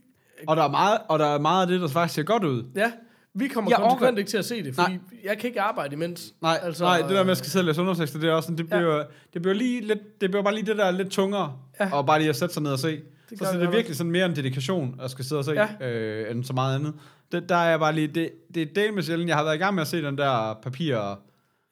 Og 0.48 0.58
der, 0.58 0.64
er 0.64 0.70
meget, 0.72 0.98
og 1.10 1.20
der 1.20 1.26
er 1.26 1.40
meget 1.40 1.62
af 1.62 1.68
det, 1.68 1.82
der 1.82 1.88
faktisk 1.88 2.16
ser 2.16 2.24
godt 2.24 2.44
ud. 2.44 2.64
ja, 2.76 2.92
vi 3.34 3.48
kommer 3.48 3.72
Jeg 3.72 3.80
jeg 3.80 3.84
konsekvent 3.90 4.12
orker- 4.12 4.18
ikke 4.20 4.30
til 4.30 4.38
at 4.38 4.46
se 4.46 4.64
det, 4.64 4.76
fordi 4.76 4.92
Nej. 4.92 5.00
jeg 5.24 5.38
kan 5.38 5.48
ikke 5.48 5.62
arbejde 5.62 5.94
imens. 5.94 6.34
Nej, 6.42 6.60
altså, 6.62 6.84
nej, 6.84 6.98
det 7.02 7.10
der 7.10 7.24
med 7.24 7.32
at 7.32 7.38
skal 7.38 7.50
sidde 7.50 7.62
og 7.64 7.66
læse 7.66 7.82
undertekster, 7.82 8.20
det 8.20 8.30
er 8.30 8.34
også 8.34 8.48
sådan, 8.48 8.58
det 8.58 8.68
bliver, 8.70 8.98
ja. 8.98 9.04
det 9.34 9.42
bliver 9.42 9.56
lige 9.56 9.82
lidt, 9.82 10.22
det 10.22 10.30
bliver 10.30 10.44
bare 10.44 10.54
lige 10.56 10.66
det 10.66 10.78
der 10.78 10.92
lidt 10.92 11.12
tungere. 11.12 11.60
Ja. 11.80 11.94
og 11.94 12.06
bare 12.06 12.20
lige 12.20 12.30
at 12.30 12.36
sætte 12.36 12.54
sig 12.54 12.64
ned 12.64 12.72
og 12.72 12.80
se. 12.80 13.02
Det 13.30 13.40
så, 13.40 13.46
så 13.46 13.58
det 13.60 13.66
er 13.66 13.72
virkelig 13.72 13.98
sådan 13.98 14.12
mere 14.12 14.26
en 14.26 14.36
dedikation, 14.36 15.00
at 15.04 15.12
skal 15.12 15.26
sidde 15.26 15.40
og 15.40 15.46
se. 15.46 15.52
Ja. 15.52 15.90
øh, 15.90 16.32
end 16.32 16.44
så 16.44 16.54
meget 16.54 16.76
andet. 16.76 16.94
Det, 17.32 17.50
der 17.50 17.56
er 17.56 17.70
jeg 17.70 17.80
bare 17.80 17.94
lige, 17.96 18.08
det, 18.08 18.32
det 18.54 18.62
er 18.62 18.74
del 18.76 18.94
med 18.94 19.04
sjældent, 19.04 19.28
jeg 19.30 19.38
har 19.38 19.44
været 19.44 19.56
i 19.56 19.58
gang 19.58 19.76
med 19.76 19.82
at 19.82 19.88
se 19.88 20.02
den 20.02 20.18
der 20.18 20.60
papir, 20.64 21.16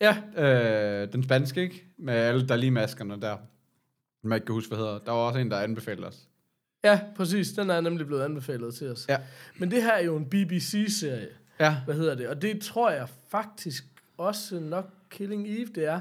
Ja, 0.01 0.17
øh, 0.37 1.13
den 1.13 1.23
spanske, 1.23 1.61
ikke? 1.61 1.85
Med 1.97 2.13
alle 2.13 2.47
der 2.47 2.55
lige 2.55 2.71
maskerne 2.71 3.21
der. 3.21 3.37
Man 4.27 4.35
ikke 4.35 4.45
kan 4.45 4.53
huske, 4.53 4.67
hvad 4.67 4.77
hedder. 4.77 4.99
Der 4.99 5.11
var 5.11 5.17
også 5.19 5.39
en, 5.39 5.51
der 5.51 5.59
anbefalede 5.59 6.07
os. 6.07 6.17
ja, 6.83 6.99
præcis. 7.15 7.51
Den 7.51 7.69
er 7.69 7.81
nemlig 7.81 8.07
blevet 8.07 8.21
anbefalet 8.23 8.75
til 8.75 8.91
os. 8.91 9.05
Ja. 9.09 9.17
Men 9.57 9.71
det 9.71 9.83
her 9.83 9.91
er 9.93 10.03
jo 10.03 10.15
en 10.17 10.25
BBC-serie. 10.25 11.27
Ja, 11.59 11.75
hvad 11.85 11.95
hedder 11.95 12.15
det? 12.15 12.27
Og 12.27 12.41
det 12.41 12.61
tror 12.61 12.89
jeg 12.89 13.07
faktisk 13.31 13.83
også 14.17 14.59
nok 14.59 14.89
Killing 15.09 15.47
Eve, 15.47 15.67
det 15.75 15.85
er. 15.85 15.99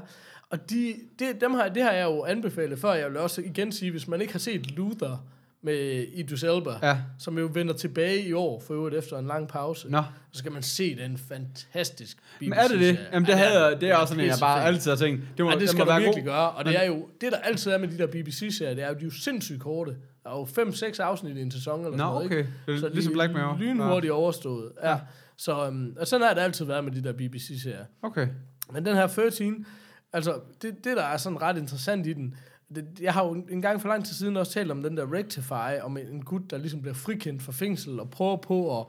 Og 0.49 0.69
de, 0.69 0.95
det, 1.19 1.41
dem 1.41 1.53
har, 1.53 1.67
det 1.69 1.83
har 1.83 1.91
jeg 1.91 2.03
jo 2.05 2.23
anbefalet 2.23 2.79
før. 2.79 2.93
Jeg 2.93 3.09
vil 3.09 3.17
også 3.17 3.41
igen 3.41 3.71
sige, 3.71 3.91
hvis 3.91 4.07
man 4.07 4.21
ikke 4.21 4.33
har 4.33 4.39
set 4.39 4.71
Luther 4.71 5.25
med 5.65 6.05
Idris 6.13 6.43
Elba, 6.43 6.71
ja. 6.81 6.97
som 7.19 7.37
jo 7.37 7.49
vender 7.53 7.73
tilbage 7.73 8.21
i 8.21 8.33
år, 8.33 8.59
for 8.67 8.73
øvrigt 8.73 8.95
efter 8.95 9.17
en 9.17 9.27
lang 9.27 9.47
pause, 9.47 9.91
Nå. 9.91 10.03
så 10.31 10.39
skal 10.39 10.51
man 10.51 10.61
se 10.63 10.95
den 10.95 11.17
fantastisk 11.17 12.17
BBC 12.39 12.49
Men 12.49 12.59
er 12.59 12.67
det 12.67 12.79
det? 12.79 12.99
Jamen 13.13 13.27
det, 13.27 13.37
havde, 13.37 13.77
det 13.81 13.89
er 13.89 13.95
også 13.95 14.11
sådan, 14.11 14.23
en, 14.23 14.29
jeg 14.29 14.37
bare 14.39 14.63
altid 14.63 14.91
har 14.91 14.97
tænkt. 14.97 15.21
Det 15.37 15.45
må, 15.45 15.51
Ja, 15.51 15.59
det 15.59 15.69
skal 15.69 15.79
må 15.79 15.85
være 15.85 15.99
virkelig 16.01 16.23
god. 16.23 16.31
gøre. 16.33 16.51
Og 16.51 16.65
det 16.65 16.79
er 16.79 16.83
jo, 16.83 17.07
det 17.21 17.31
der 17.31 17.37
altid 17.37 17.71
er 17.71 17.77
med 17.77 17.87
de 17.87 17.97
der 17.97 18.07
BBC-serier, 18.07 18.73
det 18.75 18.83
er 18.83 18.87
jo, 18.87 18.93
de 18.93 18.99
er 18.99 19.03
jo 19.05 19.11
sindssygt 19.11 19.59
korte. 19.61 19.95
Der 20.23 20.29
er 20.29 20.33
jo 20.37 20.43
5-6 20.43 21.01
afsnit 21.01 21.37
i 21.37 21.41
en 21.41 21.51
sæson 21.51 21.79
eller 21.79 21.91
Nå, 21.91 21.97
sådan 21.97 22.11
noget, 22.13 22.25
okay. 22.25 22.37
ikke? 22.37 22.49
Det 22.67 22.79
Så 22.79 22.89
ligesom 22.89 23.13
Black 23.13 23.33
Mirror. 23.33 23.57
Lynhurtigt 23.59 24.13
overstået. 24.13 24.71
Ja. 24.83 24.89
ja. 24.91 24.99
Så 25.37 25.67
um, 25.67 25.95
og 25.99 26.07
sådan 26.07 26.27
har 26.27 26.33
det 26.33 26.41
altid 26.41 26.65
været 26.65 26.83
med 26.83 26.91
de 26.91 27.03
der 27.03 27.13
BBC-serier. 27.13 27.85
Okay. 28.01 28.27
Men 28.73 28.85
den 28.85 28.95
her 28.95 29.07
13, 29.07 29.65
altså 30.13 30.39
det, 30.61 30.75
det 30.83 30.97
der 30.97 31.03
er 31.03 31.17
sådan 31.17 31.41
ret 31.41 31.57
interessant 31.57 32.07
i 32.07 32.13
den, 32.13 32.35
det, 32.75 32.99
jeg 33.01 33.13
har 33.13 33.25
jo 33.25 33.33
en 33.33 33.61
gang 33.61 33.81
for 33.81 33.89
lang 33.89 34.05
tid 34.05 34.13
siden 34.13 34.37
også 34.37 34.51
talt 34.51 34.71
om 34.71 34.83
den 34.83 34.97
der 34.97 35.13
Rectify, 35.13 35.81
om 35.81 35.97
en, 35.97 36.07
en 36.07 36.25
gut, 36.25 36.51
der 36.51 36.57
ligesom 36.57 36.81
bliver 36.81 36.93
frikendt 36.93 37.43
fra 37.43 37.51
fængsel 37.51 37.99
og 37.99 38.09
prøver 38.09 38.37
på 38.37 38.79
at 38.79 38.85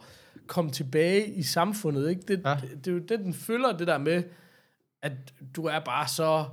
komme 0.47 0.71
tilbage 0.71 1.27
i 1.27 1.43
samfundet. 1.43 2.11
Ikke? 2.11 2.23
Det, 2.29 2.41
Ja. 2.45 2.51
ja. 2.51 2.57
det, 2.57 2.85
det, 2.85 2.87
er 2.87 2.93
jo 2.93 2.99
det, 2.99 3.19
den 3.19 3.35
følger 3.35 3.73
det 3.73 3.87
der 3.87 3.99
med, 3.99 4.23
at 5.03 5.13
du 5.57 5.65
er 5.65 5.79
bare 5.79 6.09
så, 6.09 6.45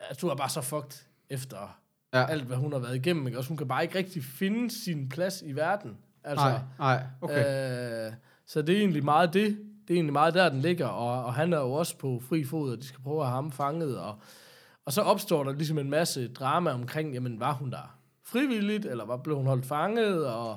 at 0.00 0.20
du 0.20 0.28
er 0.28 0.34
bare 0.34 0.48
så 0.48 0.60
fucked 0.60 1.06
efter 1.30 1.78
ja. 2.14 2.26
alt, 2.26 2.44
hvad 2.44 2.56
hun 2.56 2.72
har 2.72 2.78
været 2.78 2.96
igennem. 2.96 3.26
Ikke? 3.26 3.38
Også 3.38 3.48
hun 3.48 3.56
kan 3.56 3.68
bare 3.68 3.82
ikke 3.82 3.98
rigtig 3.98 4.24
finde 4.24 4.70
sin 4.70 5.08
plads 5.08 5.42
i 5.42 5.52
verden. 5.52 5.96
Altså, 6.24 6.46
Nej, 6.46 6.60
nej, 6.78 7.02
okay. 7.20 8.06
Øh, 8.06 8.12
så 8.46 8.62
det 8.62 8.74
er 8.74 8.80
egentlig 8.80 9.04
meget 9.04 9.34
det. 9.34 9.58
Det 9.88 9.94
er 9.94 9.94
egentlig 9.94 10.12
meget 10.12 10.34
der, 10.34 10.48
den 10.48 10.60
ligger, 10.60 10.86
og, 10.86 11.24
og 11.24 11.34
han 11.34 11.52
er 11.52 11.58
jo 11.58 11.72
også 11.72 11.98
på 11.98 12.22
fri 12.28 12.44
fod, 12.44 12.72
og 12.72 12.78
de 12.78 12.86
skal 12.86 13.00
prøve 13.00 13.20
at 13.20 13.26
have 13.26 13.34
ham 13.34 13.52
fanget, 13.52 13.98
og, 13.98 14.18
og 14.86 14.92
så 14.92 15.02
opstår 15.02 15.44
der 15.44 15.52
ligesom 15.52 15.78
en 15.78 15.90
masse 15.90 16.28
drama 16.28 16.70
omkring, 16.72 17.14
jamen 17.14 17.40
var 17.40 17.52
hun 17.52 17.70
der 17.70 17.98
frivilligt, 18.24 18.86
eller 18.86 19.04
var, 19.04 19.16
blev 19.16 19.36
hun 19.36 19.46
holdt 19.46 19.66
fanget, 19.66 20.26
og 20.26 20.56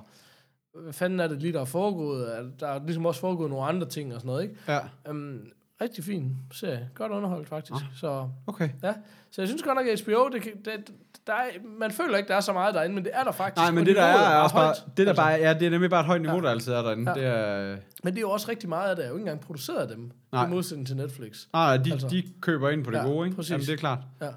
hvad 0.74 0.94
fanden 0.94 1.20
er 1.20 1.28
det 1.28 1.42
lige, 1.42 1.54
der 1.54 1.62
er 1.62 1.66
foregået? 1.66 2.38
Er- 2.38 2.50
Der 2.60 2.68
er 2.68 2.84
ligesom 2.86 3.06
også 3.06 3.20
foregået 3.22 3.50
nogle 3.50 3.66
andre 3.66 3.88
ting 3.88 4.14
og 4.16 4.22
sådan 4.22 4.28
noget, 4.28 4.44
ikke? 4.44 4.56
Ja, 4.68 4.80
Um, 5.10 5.40
rigtig 5.82 6.04
fin 6.04 6.36
serie. 6.54 6.90
Godt 6.96 7.12
underholdt, 7.12 7.48
faktisk. 7.50 7.74
Ah. 7.74 7.82
Så, 7.96 8.30
okay. 8.48 8.70
ja. 8.84 8.94
så 9.32 9.42
jeg 9.42 9.48
synes 9.48 9.64
godt 9.64 9.76
nok, 9.78 9.88
at 9.88 10.02
HBO, 10.02 10.30
det, 10.30 10.66
det, 10.66 10.92
der 11.28 11.34
er, 11.34 11.46
man 11.80 11.92
føler 11.92 12.18
ikke, 12.18 12.28
der 12.28 12.36
er 12.36 12.40
så 12.40 12.54
meget 12.54 12.76
derinde, 12.76 12.96
men 12.96 13.04
det 13.04 13.12
er 13.16 13.24
der 13.24 13.32
faktisk. 13.32 13.58
Nej, 13.64 13.72
men 13.72 13.86
det 13.86 13.96
der 13.96 14.02
er, 14.04 14.30
er 14.30 14.38
også 14.42 14.56
bare, 14.56 14.74
det 14.74 14.98
der 14.98 15.08
Altså, 15.08 15.24
bare, 15.24 15.32
ja, 15.32 15.54
det 15.54 15.66
er 15.66 15.70
nemlig 15.70 15.90
bare 15.90 16.00
et 16.00 16.06
højt 16.06 16.22
niveau, 16.22 16.38
Ja. 16.38 16.44
der 16.44 16.50
altid 16.50 16.74
er 16.74 16.82
derinde. 16.82 17.12
Ja. 17.12 17.20
Det 17.20 17.26
er, 17.72 17.78
Men 18.04 18.14
det 18.14 18.18
er 18.18 18.22
jo 18.22 18.30
også 18.32 18.50
rigtig 18.50 18.70
meget 18.70 18.90
af 18.90 18.96
det, 18.96 19.06
er 19.06 19.10
jo 19.10 19.16
ikke 19.16 19.22
engang 19.22 19.42
produceret 19.42 19.78
af 19.82 19.88
dem, 19.88 20.12
Nej. 20.32 20.46
i 20.46 20.50
modsætning 20.50 20.88
til 20.88 20.96
Netflix. 20.96 21.46
nej, 21.54 21.78
de, 21.78 21.92
Altså. 21.92 22.08
de 22.08 22.24
køber 22.42 22.70
ind 22.70 22.84
på 22.84 22.92
det 22.92 22.98
Ja, 22.98 23.04
gode, 23.04 23.28
ikke? 23.28 23.36
præcis. 23.36 23.52
Jamen, 23.52 23.66
det 23.66 23.74
er 23.74 23.78
klart. 23.78 24.00
Ja. 24.22 24.30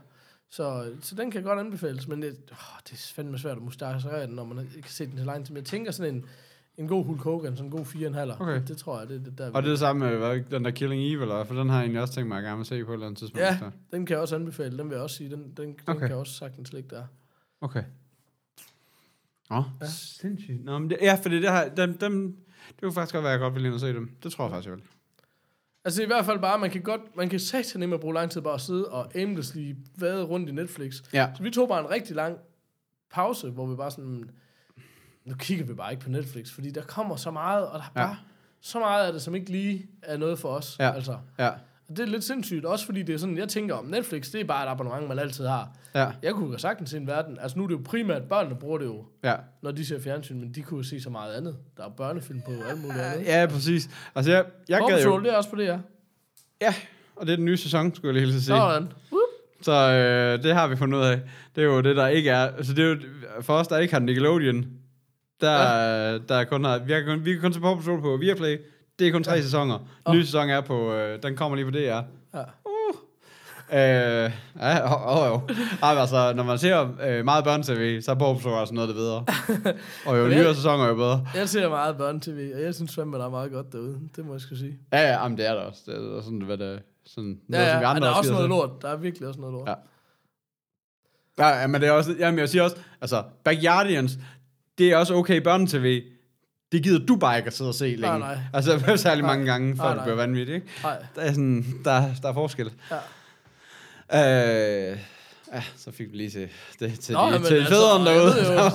Så, 0.51 0.85
så 1.03 1.15
den 1.15 1.31
kan 1.31 1.43
godt 1.43 1.59
anbefales, 1.59 2.09
men 2.09 2.23
det, 2.23 2.29
åh, 2.53 2.57
det 2.85 2.93
er 2.93 3.13
fandme 3.15 3.39
svært 3.39 3.57
at 3.57 3.63
mustasere 3.63 4.23
den, 4.23 4.31
når 4.35 4.45
man 4.45 4.59
ikke 4.59 4.83
kan 4.83 4.91
se 4.91 5.07
den 5.07 5.17
til 5.17 5.27
lang 5.27 5.47
tid. 5.47 5.55
Men 5.55 5.57
jeg 5.61 5.67
tænker 5.67 5.93
sådan 5.93 6.15
en, 6.15 6.25
en 6.79 6.89
god 6.89 7.05
Hulk 7.05 7.21
Hogan, 7.21 7.57
sådan 7.57 7.73
en 7.73 7.77
god 7.79 7.85
4,5. 7.85 8.43
Okay. 8.43 8.55
Det, 8.55 8.69
det 8.69 8.77
tror 8.77 8.99
jeg, 8.99 9.09
det, 9.09 9.25
det 9.25 9.39
der. 9.39 9.51
Og 9.53 9.63
det 9.63 9.69
er 9.69 9.73
det 9.73 9.79
samme 9.79 10.07
med 10.07 10.17
hvad, 10.17 10.41
den 10.51 10.65
der 10.65 10.71
Killing 10.71 11.03
Eve, 11.03 11.23
eller, 11.23 11.45
for 11.45 11.55
den 11.55 11.69
har 11.69 11.77
jeg 11.77 11.83
egentlig 11.83 12.03
også 12.03 12.15
tænkt 12.15 12.29
mig 12.29 12.39
at 12.39 12.45
gerne 12.45 12.65
se 12.65 12.85
på 12.85 12.91
et 12.91 12.95
eller 12.95 13.07
andet 13.07 13.19
tidspunkt. 13.19 13.41
Ja, 13.41 13.59
så. 13.59 13.71
den 13.93 14.07
kan 14.07 14.15
jeg 14.15 14.21
også 14.21 14.35
anbefale. 14.37 14.79
Den 14.79 14.89
vil 14.89 14.95
jeg 14.95 15.03
også 15.03 15.17
sige. 15.17 15.31
Den, 15.31 15.43
den, 15.43 15.57
den 15.57 15.77
Okay. 15.87 16.01
kan 16.01 16.09
jeg 16.09 16.17
også 16.17 16.33
sagtens 16.33 16.73
ligge 16.73 16.97
der. 16.97 17.05
Okay. 17.61 17.83
Nå, 19.51 19.63
ja. 19.81 19.87
sindssygt. 19.87 20.65
Nå, 20.65 20.79
men 20.79 20.91
det, 20.91 20.99
ja, 21.03 21.19
fordi 21.23 21.37
det 21.37 21.51
her, 21.51 21.69
dem, 21.75 21.99
dem, 21.99 22.37
det 22.69 22.81
kunne 22.83 22.93
faktisk 22.93 23.15
godt 23.15 23.25
være, 23.25 23.33
at 23.33 23.41
jeg 23.41 23.45
godt 23.45 23.55
ville 23.55 23.67
ind 23.69 23.75
og 23.75 23.81
se 23.81 23.87
dem. 23.89 24.11
Det 24.23 24.33
tror 24.33 24.45
jeg 24.45 24.51
faktisk, 24.51 24.69
jeg 24.69 24.77
vil. 24.77 24.85
Altså 25.85 26.03
i 26.03 26.07
hvert 26.07 26.25
fald 26.25 26.39
bare, 26.39 26.59
man 26.59 26.71
kan 26.71 26.83
godt, 26.83 27.01
man 27.17 27.29
kan 27.29 27.41
satan 27.41 27.83
ikke 27.83 27.95
at 27.95 28.01
bruge 28.01 28.15
lang 28.15 28.31
tid 28.31 28.41
bare 28.41 28.55
at 28.55 28.61
sidde 28.61 28.89
og 28.89 29.17
aimlessly 29.17 29.75
vade 29.99 30.25
rundt 30.25 30.49
i 30.49 30.53
Netflix. 30.53 30.95
Ja. 31.13 31.31
Så 31.37 31.43
vi 31.43 31.51
tog 31.51 31.69
bare 31.69 31.81
en 31.81 31.91
rigtig 31.91 32.17
lang 32.17 32.39
pause, 33.11 33.51
hvor 33.51 33.67
vi 33.67 33.77
bare 33.77 33.91
sådan, 33.91 34.31
nu 35.29 35.35
kigger 35.35 35.65
vi 35.65 35.75
bare 35.75 35.93
ikke 35.93 36.03
på 36.05 36.11
Netflix, 36.11 36.51
fordi 36.51 36.71
der 36.71 36.83
kommer 36.83 37.17
så 37.17 37.31
meget, 37.31 37.67
og 37.67 37.79
der 37.79 37.85
er 37.95 38.01
Ja. 38.01 38.07
bare 38.07 38.17
så 38.61 38.79
meget 38.79 39.07
af 39.07 39.13
det, 39.13 39.23
som 39.23 39.35
ikke 39.35 39.51
lige 39.51 39.87
er 40.03 40.17
noget 40.17 40.39
for 40.39 40.49
os. 40.49 40.77
Ja. 40.81 40.93
Altså. 40.95 41.17
Ja. 41.39 41.49
Og 41.89 41.97
det 41.97 41.99
er 42.01 42.07
lidt 42.07 42.25
sindssygt, 42.25 42.65
også 42.65 42.87
fordi 42.87 43.03
det 43.03 43.15
er 43.15 43.19
sådan, 43.19 43.39
jeg 43.39 43.49
tænker 43.49 43.75
om 43.75 43.85
Netflix, 43.85 44.31
det 44.33 44.41
er 44.41 44.45
bare 44.45 44.67
et 44.67 44.71
abonnement, 44.71 45.09
man 45.09 45.19
altid 45.19 45.47
har. 45.47 45.69
Ja. 45.95 46.07
Jeg 46.23 46.33
kunne 46.35 46.53
jo 46.53 46.59
sagtens 46.59 46.91
se 46.91 46.97
en 46.97 47.07
verden, 47.07 47.39
altså 47.41 47.59
nu 47.59 47.65
er 47.65 47.69
det 47.69 47.75
jo 47.75 47.81
primært, 47.85 48.23
børnene 48.23 48.57
bruger 48.57 48.79
det 48.79 48.85
jo, 48.87 49.05
Ja. 49.25 49.35
når 49.63 49.71
de 49.71 49.87
ser 49.87 50.01
fjernsyn, 50.01 50.41
men 50.41 50.53
de 50.55 50.63
kunne 50.63 50.79
jo 50.79 50.83
se 50.85 51.01
så 51.01 51.11
meget 51.11 51.35
andet. 51.35 51.57
Der 51.77 51.85
er 51.85 51.89
børnefilm 51.89 52.41
på 52.47 52.53
alt 52.71 52.83
muligt 52.83 53.01
andet. 53.01 53.27
Ja, 53.27 53.47
præcis. 53.47 53.91
Altså, 54.15 54.33
jeg, 54.33 54.45
jeg 54.69 54.79
Paw 54.79 54.89
gad 54.89 55.05
jo... 55.05 55.21
det 55.21 55.33
er 55.33 55.37
også 55.37 55.51
på 55.51 55.57
det, 55.57 55.65
ja. 55.65 55.79
Ja, 56.61 56.75
og 57.17 57.27
det 57.27 57.33
er 57.33 57.37
den 57.37 57.45
nye 57.45 57.57
sæson, 57.57 57.95
skulle 57.95 58.09
jeg 58.09 58.15
lige 58.23 58.33
hilse 58.33 58.45
sige. 58.47 58.57
Sådan. 58.57 58.83
Whoop. 59.13 59.23
Så 59.63 59.73
øh, 59.73 60.43
det 60.43 60.55
har 60.55 60.69
vi 60.69 60.77
fundet 60.77 60.99
ud 60.99 61.03
af. 61.05 61.21
Det 61.57 61.61
er 61.63 61.67
jo 61.67 61.81
det, 61.81 61.97
der 61.97 62.07
ikke 62.07 62.31
er... 62.31 62.39
Altså, 62.57 62.75
det 62.75 62.85
er 62.85 62.89
jo, 62.89 62.97
for 63.43 63.55
os, 63.55 63.69
der 63.69 63.79
ikke 63.79 63.95
har 63.95 64.01
Nickelodeon, 64.01 64.67
der, 65.41 65.53
ja. 65.53 66.19
der 66.19 66.35
er 66.35 66.45
kun. 66.45 66.63
Vi, 66.87 66.93
har 66.93 67.03
kun, 67.07 67.25
vi 67.25 67.33
kan 67.33 67.41
kun 67.41 67.53
se 67.53 67.61
Paw 67.61 67.77
Patrol 67.77 68.01
på 68.01 68.17
Viaplay. 68.17 68.59
Det 68.99 69.09
er 69.09 69.13
kun 69.13 69.25
tre 69.25 69.33
ja. 69.33 69.43
sæsoner. 69.43 69.79
Åh. 70.07 70.15
Nye 70.15 70.25
sæson 70.25 70.51
er 70.51 70.61
på... 70.61 70.93
Øh, 70.93 71.23
den 71.23 71.37
kommer 71.37 71.57
lige 71.57 71.65
på 71.65 71.71
DR. 71.71 72.03
Ja. 72.39 72.45
Øh, 73.73 74.33
ja, 74.61 74.85
åh, 74.85 75.17
oh, 75.17 75.33
oh. 75.33 75.41
Ej, 75.83 75.95
men 75.95 76.01
altså, 76.01 76.33
når 76.37 76.43
man 76.43 76.59
ser 76.59 76.89
øh, 77.07 77.25
meget 77.25 77.45
børne-tv, 77.45 78.01
så 78.01 78.11
er 78.11 78.15
Paw 78.15 78.35
Patrol 78.35 78.59
altså 78.59 78.75
noget 78.75 78.89
det 78.89 78.97
bedre. 78.97 79.25
og 80.07 80.19
jo 80.19 80.23
Men 80.29 80.39
nyere 80.39 80.55
sæsoner 80.55 80.85
er 80.85 80.89
jo 80.89 80.95
bedre. 80.95 81.27
Jeg 81.35 81.49
ser 81.49 81.69
meget 81.69 81.97
børne-tv, 81.97 82.53
og 82.55 82.63
jeg 82.63 82.75
synes 82.75 82.95
fandme, 82.95 83.19
der 83.19 83.25
er 83.25 83.31
meget 83.31 83.53
godt 83.53 83.73
derude. 83.73 84.01
Det 84.17 84.27
må 84.27 84.33
jeg 84.33 84.41
skulle 84.41 84.59
sige. 84.59 84.79
Ja, 84.93 85.01
ja, 85.01 85.23
jamen, 85.23 85.39
det 85.39 85.47
er 85.47 85.55
der 85.55 85.61
også. 85.61 85.81
Det 85.87 85.95
er 85.95 86.21
sådan, 86.23 86.41
hvad 86.41 86.59
det 86.59 86.83
sådan 87.07 87.41
Ja, 87.53 87.61
ja, 87.61 87.73
som 87.73 87.81
vi 87.81 87.85
andre 87.85 88.07
der 88.07 88.13
er 88.13 88.15
også 88.15 88.33
noget 88.33 88.49
lort. 88.49 88.71
Der 88.83 88.89
er 88.89 88.97
virkelig 88.97 89.29
også 89.29 89.41
noget 89.41 89.53
lort. 89.53 89.69
Ja. 89.69 89.75
Ja, 91.39 91.61
ja, 91.61 91.67
men 91.67 91.81
det 91.81 91.89
er 91.89 91.93
også, 91.93 92.17
jamen 92.19 92.39
jeg 92.39 92.49
siger 92.49 92.63
også, 92.63 92.77
altså, 93.01 93.23
Backyardians, 93.45 94.19
det 94.79 94.91
er 94.91 94.97
også 94.97 95.15
okay 95.15 95.41
børne-tv. 95.43 96.03
Det 96.73 96.83
gider 96.83 97.07
du 97.07 97.17
bare 97.17 97.37
ikke 97.37 97.47
at 97.47 97.53
sidde 97.57 97.71
og 97.71 97.75
se 97.75 97.85
længe. 97.97 98.19
nej. 98.19 98.39
Altså, 98.55 98.81
særlig 98.97 99.23
Nej. 99.23 99.33
mange 99.35 99.47
gange, 99.53 99.77
før 99.77 99.85
Nej, 99.85 99.95
det 99.95 100.03
bliver 100.03 100.17
vanvittigt, 100.17 100.55
ikke? 100.55 100.67
Nej. 100.83 100.97
Der 101.17 101.23
er, 101.23 101.31
sådan, 101.33 101.65
der, 101.85 102.03
der 102.23 102.29
er 102.29 102.33
forskel. 102.35 102.71
Ja. 104.13 104.91
Øh, 104.93 104.99
ja, 105.55 105.63
så 105.77 105.93
fik 105.93 106.13
vi 106.13 106.17
lige 106.17 106.31
til, 106.31 106.49
det, 106.81 107.01
til, 107.01 107.15
Nå, 107.15 107.27
de, 107.27 107.33
til 107.45 107.55
altså, 107.55 107.69
fædrene 107.75 108.05
derude. 108.11 108.45
jo, 108.47 108.53
der 108.55 108.63
er 108.63 108.71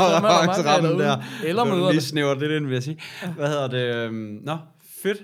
der 0.53 0.63
var 0.63 0.79
derude. 0.81 1.03
der. 1.03 1.23
Eller 1.45 1.63
mødrene. 1.63 1.91
Lige 1.91 2.01
snævret 2.01 2.39
det 2.41 2.55
ind, 2.57 2.65
vil 2.65 2.73
jeg 2.73 2.83
sige. 2.83 2.99
Hvad 3.35 3.47
hedder 3.47 3.67
det? 3.67 3.95
øhm, 3.95 4.39
Nå, 4.43 4.57
fedt. 5.03 5.17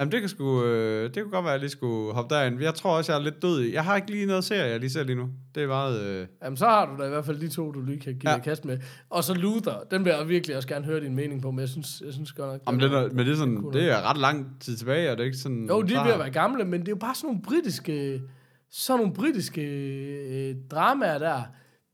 Jamen, 0.00 0.12
det 0.12 0.20
kan, 0.20 0.28
sgu, 0.28 0.64
øh, 0.64 1.14
det 1.14 1.22
kunne 1.22 1.32
godt 1.32 1.44
være, 1.44 1.52
at 1.52 1.56
jeg 1.56 1.60
lige 1.60 1.70
skulle 1.70 2.14
hoppe 2.14 2.34
derind. 2.34 2.62
Jeg 2.62 2.74
tror 2.74 2.96
også, 2.96 3.12
jeg 3.12 3.18
er 3.18 3.24
lidt 3.24 3.42
død 3.42 3.62
i. 3.62 3.72
Jeg 3.74 3.84
har 3.84 3.96
ikke 3.96 4.10
lige 4.10 4.26
noget 4.26 4.44
serie, 4.44 4.70
jeg 4.70 4.80
lige 4.80 4.90
ser 4.90 5.02
lige 5.04 5.16
nu. 5.16 5.28
Det 5.54 5.62
er 5.62 5.66
meget... 5.66 6.00
Øh... 6.02 6.26
Jamen, 6.42 6.56
så 6.56 6.66
har 6.66 6.86
du 6.86 7.02
da 7.02 7.06
i 7.06 7.08
hvert 7.10 7.24
fald 7.24 7.40
de 7.40 7.48
to, 7.48 7.72
du 7.72 7.80
lige 7.82 8.00
kan 8.00 8.18
give 8.18 8.30
Ja. 8.32 8.38
kast 8.38 8.64
med. 8.64 8.78
Og 9.10 9.24
så 9.24 9.34
Luther, 9.34 9.74
den 9.90 10.04
vil 10.04 10.10
jeg 10.18 10.28
virkelig 10.28 10.56
også 10.56 10.68
gerne 10.68 10.84
høre 10.84 11.00
din 11.00 11.14
mening 11.14 11.42
på, 11.42 11.50
men 11.50 11.60
jeg 11.60 11.68
synes, 11.68 12.02
jeg 12.04 12.12
synes 12.12 12.32
godt 12.32 12.52
nok... 12.52 12.60
Jamen, 12.66 12.80
det 12.80 12.92
er, 12.92 13.08
men 13.08 13.18
det 13.26 13.32
er, 13.32 13.36
sådan, 13.36 13.64
det 13.72 13.90
er 13.90 14.10
ret 14.10 14.18
lang 14.18 14.56
tid 14.60 14.76
tilbage, 14.76 15.10
og 15.10 15.16
det 15.16 15.22
er 15.22 15.26
ikke 15.26 15.38
sådan... 15.38 15.66
Jo, 15.68 15.82
de 15.82 15.94
er 15.94 16.04
ved 16.04 16.12
at 16.12 16.18
være 16.18 16.30
gamle, 16.30 16.64
men 16.64 16.80
det 16.80 16.88
er 16.88 16.92
jo 16.92 16.96
bare 16.96 17.14
sådan 17.14 17.26
nogle 17.28 17.42
britiske... 17.42 18.22
Sådan 18.70 18.98
nogle 19.00 19.14
britiske 19.14 19.62
øh, 19.62 20.54
dramaer 20.70 21.18
der, 21.18 21.42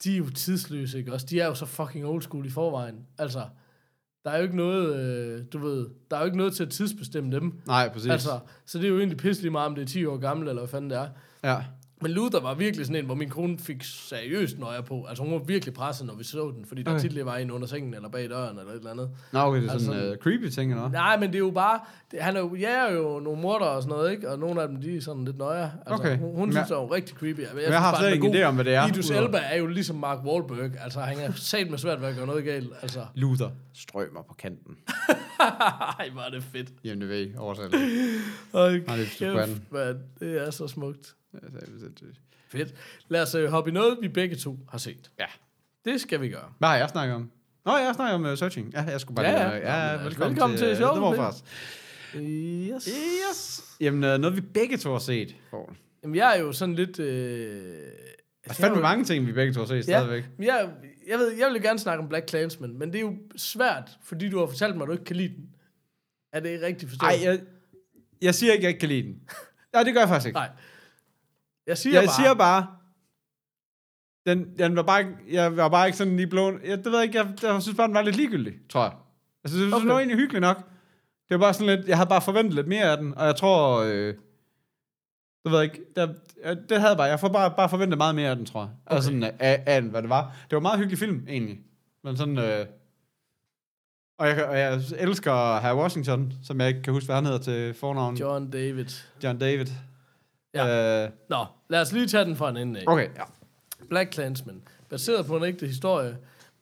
de 0.04 0.12
er 0.14 0.18
jo 0.18 0.30
tidsløse, 0.30 0.98
ikke 0.98 1.12
også? 1.12 1.26
De 1.30 1.40
er 1.40 1.46
jo 1.46 1.54
så 1.54 1.66
fucking 1.66 2.06
old 2.06 2.22
school 2.22 2.46
i 2.46 2.50
forvejen. 2.50 2.94
Altså, 3.18 3.40
der 4.24 4.30
er 4.30 4.36
jo 4.36 4.42
ikke 4.42 4.56
noget, 4.56 4.96
øh, 4.96 5.44
du 5.52 5.58
ved, 5.58 5.86
der 6.10 6.16
er 6.16 6.20
jo 6.20 6.26
ikke 6.26 6.36
noget 6.36 6.54
til 6.54 6.62
at 6.62 6.70
tidsbestemme 6.70 7.32
dem. 7.32 7.60
Nej, 7.66 7.92
præcis. 7.92 8.10
Altså, 8.10 8.38
så 8.66 8.78
det 8.78 8.84
er 8.84 8.88
jo 8.88 8.98
egentlig 8.98 9.18
pisselig 9.18 9.52
meget, 9.52 9.66
om 9.66 9.74
det 9.74 9.82
er 9.82 9.86
10 9.86 10.04
år 10.06 10.16
gammel, 10.16 10.48
eller 10.48 10.62
hvad 10.62 10.68
fanden 10.68 10.90
det 10.90 10.98
er. 10.98 11.08
Ja. 11.44 11.64
Men 12.02 12.10
Luther 12.10 12.40
var 12.40 12.54
virkelig 12.54 12.86
sådan 12.86 13.00
en, 13.00 13.06
hvor 13.06 13.14
min 13.14 13.28
kone 13.28 13.58
fik 13.58 13.82
seriøst 13.82 14.58
nøje 14.58 14.82
på. 14.82 15.04
Altså 15.08 15.24
hun 15.24 15.32
var 15.32 15.38
virkelig 15.38 15.74
presset, 15.74 16.06
når 16.06 16.14
vi 16.14 16.24
så 16.24 16.52
den, 16.56 16.64
fordi 16.64 16.82
der 16.82 16.90
Okay. 16.90 17.08
tit 17.08 17.26
var 17.26 17.36
en 17.36 17.50
under 17.50 17.66
sengen, 17.66 17.94
eller 17.94 18.08
bag 18.08 18.30
døren, 18.30 18.58
eller 18.58 18.72
et 18.72 18.76
eller 18.78 18.90
andet. 18.90 19.10
Nå, 19.32 19.38
okay, 19.38 19.60
det 19.60 19.68
er 19.68 19.72
Altså 19.72 19.86
sådan 19.86 20.10
uh, 20.10 20.16
creepy 20.16 20.48
ting, 20.48 20.70
eller? 20.72 20.90
Nej, 20.90 21.16
men 21.16 21.28
det 21.28 21.34
er 21.34 21.38
jo 21.38 21.50
bare, 21.50 21.80
det, 22.10 22.20
han 22.20 22.36
er 22.36 22.40
jo, 22.40 22.54
ja, 22.54 22.88
er 22.88 22.92
jo 22.92 23.20
nogle 23.20 23.42
morder 23.42 23.66
og 23.66 23.82
sådan 23.82 23.96
noget, 23.96 24.12
ikke? 24.12 24.30
Og 24.30 24.38
nogle 24.38 24.62
af 24.62 24.68
dem, 24.68 24.80
de 24.80 24.96
er 24.96 25.00
sådan 25.00 25.24
lidt 25.24 25.38
nøje. 25.38 25.72
Altså, 25.86 25.94
Okay. 25.94 26.18
Hun, 26.18 26.34
hun 26.34 26.48
Men 26.48 26.52
synes, 26.52 26.68
det 26.68 26.74
er 26.74 26.80
jo 26.80 26.94
rigtig 26.94 27.16
creepy. 27.16 27.40
Jeg, 27.40 27.48
jeg 27.68 27.80
har 27.80 27.96
slet 27.98 28.12
ikke 28.12 28.26
en 28.26 28.34
idé 28.34 28.42
om, 28.42 28.54
hvad 28.54 28.64
det 28.64 28.74
er. 28.74 28.88
Idris 28.88 29.10
Elba 29.10 29.38
er 29.38 29.56
jo 29.56 29.66
ligesom 29.66 29.96
Mark 29.96 30.18
Wahlberg. 30.24 30.70
Altså, 30.80 31.00
han 31.00 31.18
er 31.18 31.32
sat 31.32 31.70
med 31.70 31.78
svært 31.78 32.00
ved 32.00 32.08
at 32.08 32.16
gøre 32.16 32.26
noget 32.26 32.44
galt. 32.44 32.72
Altså, 32.82 33.06
Luther 33.14 33.50
strømmer 33.74 34.22
på 34.22 34.34
kanten. 34.34 34.76
ej, 35.98 36.10
er 36.26 36.30
det 36.32 36.42
fedt. 36.42 36.68
Jamen, 36.84 37.00
det 37.00 37.08
ved 37.08 37.26
I, 37.26 37.36
oversat. 37.36 37.72
Det 37.72 37.80
er 38.52 39.04
sgu 39.06 39.24
kæft, 39.24 39.72
mand. 39.72 39.96
Det 40.20 40.46
er 40.46 40.50
så 40.50 40.68
smukt. 40.68 41.14
Ja, 41.42 41.48
det 41.48 41.62
er 41.62 41.78
sindssygt. 41.80 42.20
Fedt. 42.48 42.74
Lad 43.08 43.22
os 43.22 43.34
uh, 43.34 43.44
hoppe 43.44 43.70
i 43.70 43.74
noget, 43.74 43.98
vi 44.00 44.08
begge 44.08 44.36
to 44.36 44.58
har 44.68 44.78
set. 44.78 45.10
Ja. 45.18 45.24
Det 45.84 46.00
skal 46.00 46.20
vi 46.20 46.28
gøre. 46.28 46.52
Hvad 46.58 46.68
har 46.68 46.76
jeg 46.76 46.88
snakket 46.88 47.14
om? 47.16 47.30
Nå, 47.64 47.76
jeg 47.76 47.92
snakker 47.94 48.14
om 48.14 48.24
uh, 48.24 48.36
searching. 48.38 48.72
Ja, 48.72 48.82
jeg 48.82 49.00
skulle 49.00 49.16
bare... 49.16 49.26
Ja, 49.26 49.32
lige- 49.56 49.70
ja. 49.72 49.86
ja, 49.86 49.92
Nå, 49.92 49.96
men, 49.98 50.04
velkommen, 50.04 50.30
velkommen 50.30 50.58
til 50.58 50.66
til, 50.68 50.76
showet, 50.76 51.12
Det 51.12 51.18
var. 51.18 51.34
Yes. 52.74 52.88
Yes. 53.30 53.62
Jamen, 53.80 54.14
uh, 54.14 54.20
noget 54.20 54.36
vi 54.36 54.40
begge 54.40 54.76
to 54.76 54.92
har 54.92 54.98
set. 54.98 55.36
Poul. 55.50 55.68
Jamen, 56.02 56.16
jeg 56.16 56.36
er 56.38 56.40
jo 56.40 56.52
sådan 56.52 56.74
lidt... 56.74 56.98
Øh, 56.98 57.62
Der 58.44 58.50
er 58.50 58.54
fandme 58.54 58.80
mange 58.82 59.04
ting, 59.04 59.26
vi 59.26 59.32
begge 59.32 59.52
to 59.54 59.60
har 59.60 59.66
set 59.66 59.82
stadigvæk. 59.84 60.24
men 60.38 60.46
jeg, 60.46 60.70
jeg, 61.08 61.18
ved, 61.18 61.30
jeg 61.32 61.46
vil 61.48 61.56
jo 61.56 61.62
gerne 61.62 61.78
snakke 61.78 62.02
om 62.02 62.08
Black 62.08 62.28
Clansman, 62.28 62.78
men 62.78 62.88
det 62.92 62.96
er 62.96 63.00
jo 63.00 63.16
svært, 63.36 63.90
fordi 64.02 64.28
du 64.28 64.38
har 64.38 64.46
fortalt 64.46 64.76
mig, 64.76 64.82
at 64.84 64.86
du 64.88 64.92
ikke 64.92 65.04
kan 65.04 65.16
lide 65.16 65.28
den. 65.36 65.48
Er 66.32 66.40
det 66.40 66.48
ikke 66.48 66.66
rigtigt 66.66 66.90
forstået? 66.90 67.08
Ej, 67.10 67.18
jeg, 67.24 67.40
jeg 68.22 68.34
siger 68.34 68.52
ikke, 68.52 68.60
at 68.60 68.62
jeg 68.64 68.68
ikke 68.68 68.80
kan 68.80 68.88
lide 68.88 69.02
den. 69.02 69.20
Nej, 69.74 69.82
det 69.82 69.92
gør 69.94 70.00
jeg 70.00 70.08
faktisk 70.08 70.26
ikke. 70.26 70.36
Nej. 70.36 70.48
Jeg 71.66 71.78
siger 71.78 71.94
jeg 72.00 72.06
bare... 72.08 72.14
siger 72.16 72.34
bare, 72.34 72.66
den, 74.26 74.58
den 74.58 74.76
var 74.76 74.82
bare, 74.82 75.00
ikke- 75.00 75.16
jeg 75.30 75.56
var 75.56 75.68
bare 75.68 75.86
ikke 75.86 75.98
sådan 75.98 76.16
lige 76.16 76.26
blown. 76.26 76.60
Jeg, 76.64 76.78
det 76.78 76.86
ved 76.86 76.94
jeg 76.98 77.02
ikke, 77.04 77.18
jeg, 77.18 77.28
jeg 77.42 77.62
synes 77.62 77.76
bare, 77.76 77.86
den 77.86 77.94
var 77.94 78.02
lidt 78.02 78.16
ligegyldig, 78.16 78.54
tror 78.70 78.82
jeg. 78.82 78.92
Altså, 79.44 79.58
det, 79.58 79.66
okay. 79.66 79.74
Okay. 79.76 79.84
det 79.86 79.92
var 79.92 79.98
egentlig 79.98 80.18
hyggeligt 80.18 80.40
nok. 80.40 80.56
Det 81.28 81.30
var 81.30 81.38
bare 81.38 81.54
sådan 81.54 81.76
lidt, 81.76 81.88
jeg 81.88 81.96
havde 81.96 82.08
bare 82.08 82.20
forventet 82.22 82.54
lidt 82.54 82.66
mere 82.68 82.84
af 82.84 82.96
den, 82.96 83.14
og 83.18 83.26
jeg 83.26 83.36
tror, 83.36 83.80
øh, 83.82 84.14
det 85.44 85.52
ved 85.52 85.58
jeg 85.58 85.64
ikke, 85.64 85.80
der, 85.96 86.14
jeg- 86.44 86.56
det 86.68 86.78
havde 86.78 86.88
jeg 86.90 86.96
bare, 86.96 87.06
jeg 87.08 87.20
får 87.20 87.28
bare, 87.28 87.50
bare 87.56 87.68
forventet 87.68 87.98
meget 87.98 88.14
mere 88.14 88.30
af 88.30 88.36
den, 88.36 88.46
tror 88.46 88.60
jeg. 88.60 88.70
Okay. 88.86 88.94
Altså 88.96 89.06
sådan, 89.06 89.22
af, 89.22 89.62
af, 89.66 89.82
hvad 89.82 90.02
det 90.02 90.10
var. 90.10 90.22
Det 90.22 90.50
var 90.50 90.56
en 90.58 90.62
meget 90.62 90.78
hyggelig 90.78 90.98
film, 90.98 91.26
egentlig. 91.28 91.60
Men 92.04 92.16
sådan, 92.16 92.38
øh, 92.38 92.66
og 94.18 94.28
jeg, 94.28 94.44
og 94.46 94.58
jeg 94.58 94.80
elsker 94.98 95.60
Herr 95.60 95.74
Washington, 95.76 96.32
som 96.42 96.60
jeg 96.60 96.68
ikke 96.68 96.82
kan 96.82 96.92
huske, 96.92 97.06
hvad 97.06 97.14
han 97.16 97.24
hedder 97.26 97.38
til 97.38 97.74
fornavn. 97.74 98.16
John 98.16 98.50
David. 98.50 98.86
John 99.24 99.38
David. 99.38 99.66
Ja. 100.54 101.04
Øh, 101.04 101.10
Nå, 101.28 101.44
lad 101.68 101.80
os 101.80 101.92
lige 101.92 102.06
tage 102.06 102.24
den 102.24 102.36
fra 102.36 102.50
en 102.50 102.56
ende 102.56 102.80
af. 102.80 102.84
okay, 102.86 103.08
ja. 103.16 103.22
Black 103.88 104.12
Clansman, 104.12 104.62
baseret 104.88 105.26
på 105.26 105.36
en 105.36 105.44
ægte 105.44 105.66
historie 105.66 106.16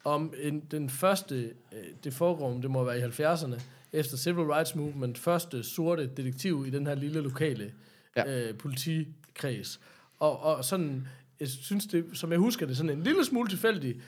om 0.05 0.35
en, 0.43 0.61
den 0.71 0.91
første, 0.91 1.35
øh, 1.73 1.79
det 2.05 2.15
foregår, 2.15 2.53
det 2.63 2.71
må 2.71 2.85
være 2.85 2.99
i 2.99 3.03
70'erne, 3.03 3.61
efter 3.93 4.17
Civil 4.17 4.45
Rights 4.47 4.75
Movement, 4.75 5.19
første 5.19 5.63
sorte 5.63 6.07
detektiv 6.17 6.65
i 6.67 6.71
den 6.71 6.87
her 6.87 6.95
lille 6.95 7.21
lokale 7.21 7.73
Ja. 8.17 8.49
øh, 8.49 8.55
politikreds. 8.59 9.81
Og, 10.19 10.43
og 10.43 10.65
sådan, 10.65 11.09
jeg 11.41 11.49
synes 11.49 11.87
det, 11.87 12.05
som 12.15 12.31
jeg 12.31 12.39
husker 12.39 12.67
det, 12.67 12.77
sådan 12.77 12.91
en 12.91 13.03
lille 13.03 13.25
smule 13.25 13.49
tilfældig, 13.49 14.01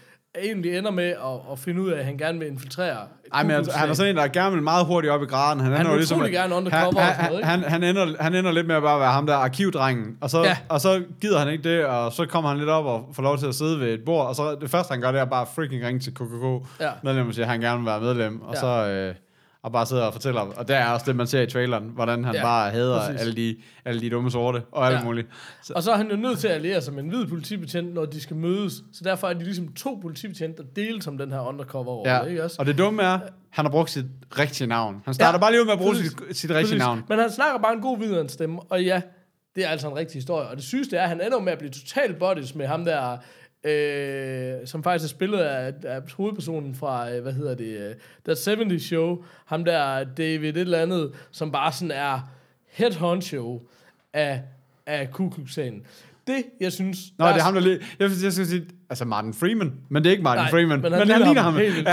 egentlig 0.43 0.79
ender 0.79 0.91
med 0.91 1.05
at, 1.05 1.53
at 1.53 1.59
finde 1.59 1.83
ud 1.83 1.91
af, 1.91 1.99
at 1.99 2.05
han 2.05 2.19
gerne 2.19 2.39
vil 2.39 2.49
infiltrere. 2.49 2.97
Ej, 3.35 3.43
men 3.43 3.51
altså, 3.51 3.73
han 3.73 3.89
er 3.91 3.95
sådan 3.95 4.11
en, 4.11 4.17
der 4.17 4.29
gerne 4.29 4.55
vil 4.55 4.63
meget 4.63 4.87
hurtigt 4.87 5.13
op 5.13 5.23
i 5.23 5.27
graden. 5.27 5.61
Han, 5.61 5.73
ender 5.73 5.83
vil 5.83 5.91
jo 5.91 5.97
ligesom, 5.97 6.17
utrolig 6.19 6.33
gerne 6.33 6.55
undercover 6.55 7.01
han, 7.01 7.15
han, 7.15 7.31
noget, 7.31 7.39
ikke? 7.41 7.49
han, 7.49 7.63
han, 7.63 7.83
ender, 7.83 8.23
han 8.23 8.35
ender 8.35 8.53
lidt 8.53 8.67
med 8.67 8.75
at 8.75 8.83
bare 8.83 9.01
være 9.01 9.13
ham 9.13 9.27
der 9.27 9.35
arkivdrengen, 9.35 10.17
og 10.21 10.31
så, 10.31 10.43
ja. 10.43 10.57
og 10.69 10.81
så 10.81 11.03
gider 11.21 11.39
han 11.39 11.49
ikke 11.49 11.77
det, 11.77 11.85
og 11.87 12.13
så 12.13 12.27
kommer 12.27 12.51
han 12.51 12.59
lidt 12.59 12.69
op 12.71 12.85
og 12.85 13.09
får 13.13 13.23
lov 13.23 13.39
til 13.39 13.47
at 13.47 13.55
sidde 13.55 13.81
ved 13.81 13.95
et 13.95 14.05
bord, 14.07 14.27
og 14.27 14.35
så 14.35 14.57
det 14.61 14.71
første, 14.71 14.93
han 14.93 15.01
gør, 15.01 15.13
det 15.13 15.21
er 15.21 15.25
bare 15.25 15.47
freaking 15.55 15.85
ringe 15.87 16.01
til 16.01 16.15
KKK, 16.15 16.67
Ja. 16.81 16.91
medlem 17.03 17.29
og 17.29 17.35
siger, 17.35 17.45
at 17.45 17.51
han 17.51 17.61
gerne 17.61 17.79
vil 17.79 17.87
være 17.87 18.01
medlem, 18.01 18.43
og 18.43 18.55
Ja. 18.55 18.61
så... 18.61 18.67
Øh, 18.89 19.15
og 19.65 19.73
bare 19.73 19.87
sidder 19.87 20.03
og 20.03 20.13
fortæller, 20.13 20.41
og 20.41 20.69
det 20.69 20.77
er 20.77 20.87
også 20.89 21.07
det, 21.07 21.17
man 21.17 21.27
ser 21.27 21.41
i 21.43 21.47
traileren, 21.47 21.85
hvordan 21.95 22.25
han 22.25 22.35
Ja, 22.35 22.43
bare 22.43 22.71
hader 22.71 22.99
præcis. 23.07 23.21
alle 23.21 23.35
de, 23.37 23.57
alle 23.85 24.01
de 24.01 24.11
dumme 24.11 24.31
sorte, 24.31 24.63
og 24.73 24.87
alt 24.87 24.97
Ja. 24.99 25.05
muligt. 25.05 25.29
Så, 25.63 25.73
Og 25.77 25.83
så 25.83 25.93
er 25.93 25.97
han 25.97 26.11
jo 26.11 26.17
nødt 26.17 26.39
til 26.39 26.49
at 26.49 26.55
alliere 26.55 26.81
sig 26.81 26.95
med 26.95 27.03
en 27.03 27.09
hvid 27.09 27.27
politibetjent, 27.27 27.95
når 27.95 28.05
de 28.05 28.21
skal 28.21 28.37
mødes. 28.37 28.73
Så 28.93 29.01
derfor 29.05 29.29
er 29.29 29.33
de 29.33 29.45
ligesom 29.45 29.69
to 29.73 29.99
politibetjente, 30.03 30.63
der 30.63 30.69
deles 30.77 31.07
om 31.07 31.19
den 31.19 31.33
her 31.33 31.41
undercover 31.41 31.87
over, 31.89 32.11
ja. 32.11 32.23
ikke 32.23 32.45
også? 32.45 32.57
Og 32.59 32.67
det 32.67 32.79
dumme 32.79 33.03
er, 33.03 33.19
han 33.51 33.65
har 33.65 33.71
brugt 33.71 33.91
sit 33.91 34.05
rigtige 34.39 34.67
navn. 34.67 35.03
Han 35.05 35.15
starter 35.15 35.39
Ja, 35.39 35.41
bare 35.41 35.51
lige 35.51 35.61
ud 35.61 35.67
med 35.67 35.73
at 35.73 35.79
bruge 35.79 35.93
præcis. 35.95 36.11
sit, 36.11 36.37
sit 36.37 36.51
rigtige 36.51 36.63
Præcis. 36.65 36.79
navn. 36.79 37.03
Men 37.09 37.19
han 37.19 37.31
snakker 37.31 37.59
bare 37.59 37.73
en 37.73 37.81
god 37.81 37.99
videre 37.99 38.29
stemme, 38.29 38.61
og 38.71 38.85
ja, 38.85 39.03
det 39.57 39.65
er 39.65 39.69
altså 39.69 39.89
en 39.89 39.97
rigtig 39.97 40.15
historie. 40.15 40.49
Og 40.49 40.57
det 40.57 40.65
sygeste 40.65 40.97
er, 40.97 41.03
at 41.03 41.09
han 41.09 41.21
ender 41.27 41.41
med 41.41 41.53
at 41.53 41.59
blive 41.59 41.71
total 41.71 42.15
buddies 42.15 42.55
med 42.55 42.67
ham 42.67 42.85
der, 42.85 43.17
øh, 43.65 44.67
som 44.67 44.83
faktisk 44.83 45.05
er 45.13 45.17
spillet 45.17 45.39
af, 45.39 45.73
af 45.85 46.01
hovedpersonen 46.17 46.75
fra, 46.75 47.11
øh, 47.13 47.23
hvad 47.23 47.33
hedder 47.33 47.55
det, 47.55 47.67
øh, 47.79 47.95
That 48.25 48.39
70 48.59 48.83
Show. 48.83 49.25
Ham 49.47 49.65
der 49.65 50.05
David 50.05 50.49
et 50.49 50.57
eller 50.57 50.79
andet, 50.79 51.13
som 51.31 51.53
bare 51.53 51.73
sådan 51.73 51.91
er 51.91 52.31
head 52.73 52.93
honcho 52.95 53.63
af, 54.13 54.43
af 54.87 55.11
Ku 55.11 55.29
Klux 55.31 55.55
Klan. 55.55 55.83
Det, 56.27 56.45
jeg 56.61 56.73
synes... 56.73 56.99
Nå, 57.19 57.27
det 57.29 57.37
er 57.37 57.41
ham, 57.41 57.55
der 57.55 57.61
lige... 57.61 57.79
Jeg, 57.99 58.11
jeg 58.23 58.33
skal 58.33 58.47
sige, 58.47 58.65
altså 58.91 59.05
Martin 59.05 59.35
Freeman, 59.35 59.73
men 59.89 60.03
det 60.05 60.09
er 60.09 60.13
ikke 60.13 60.23
Martin 60.23 60.43
Nej, 60.43 60.51
Freeman. 60.51 60.81
men 60.81 60.91
Men 60.93 60.93
han 60.93 61.09
han, 61.11 61.23
ligner 61.23 61.43
ham 61.43 61.53
ham. 61.53 61.63
vildt. 61.63 61.89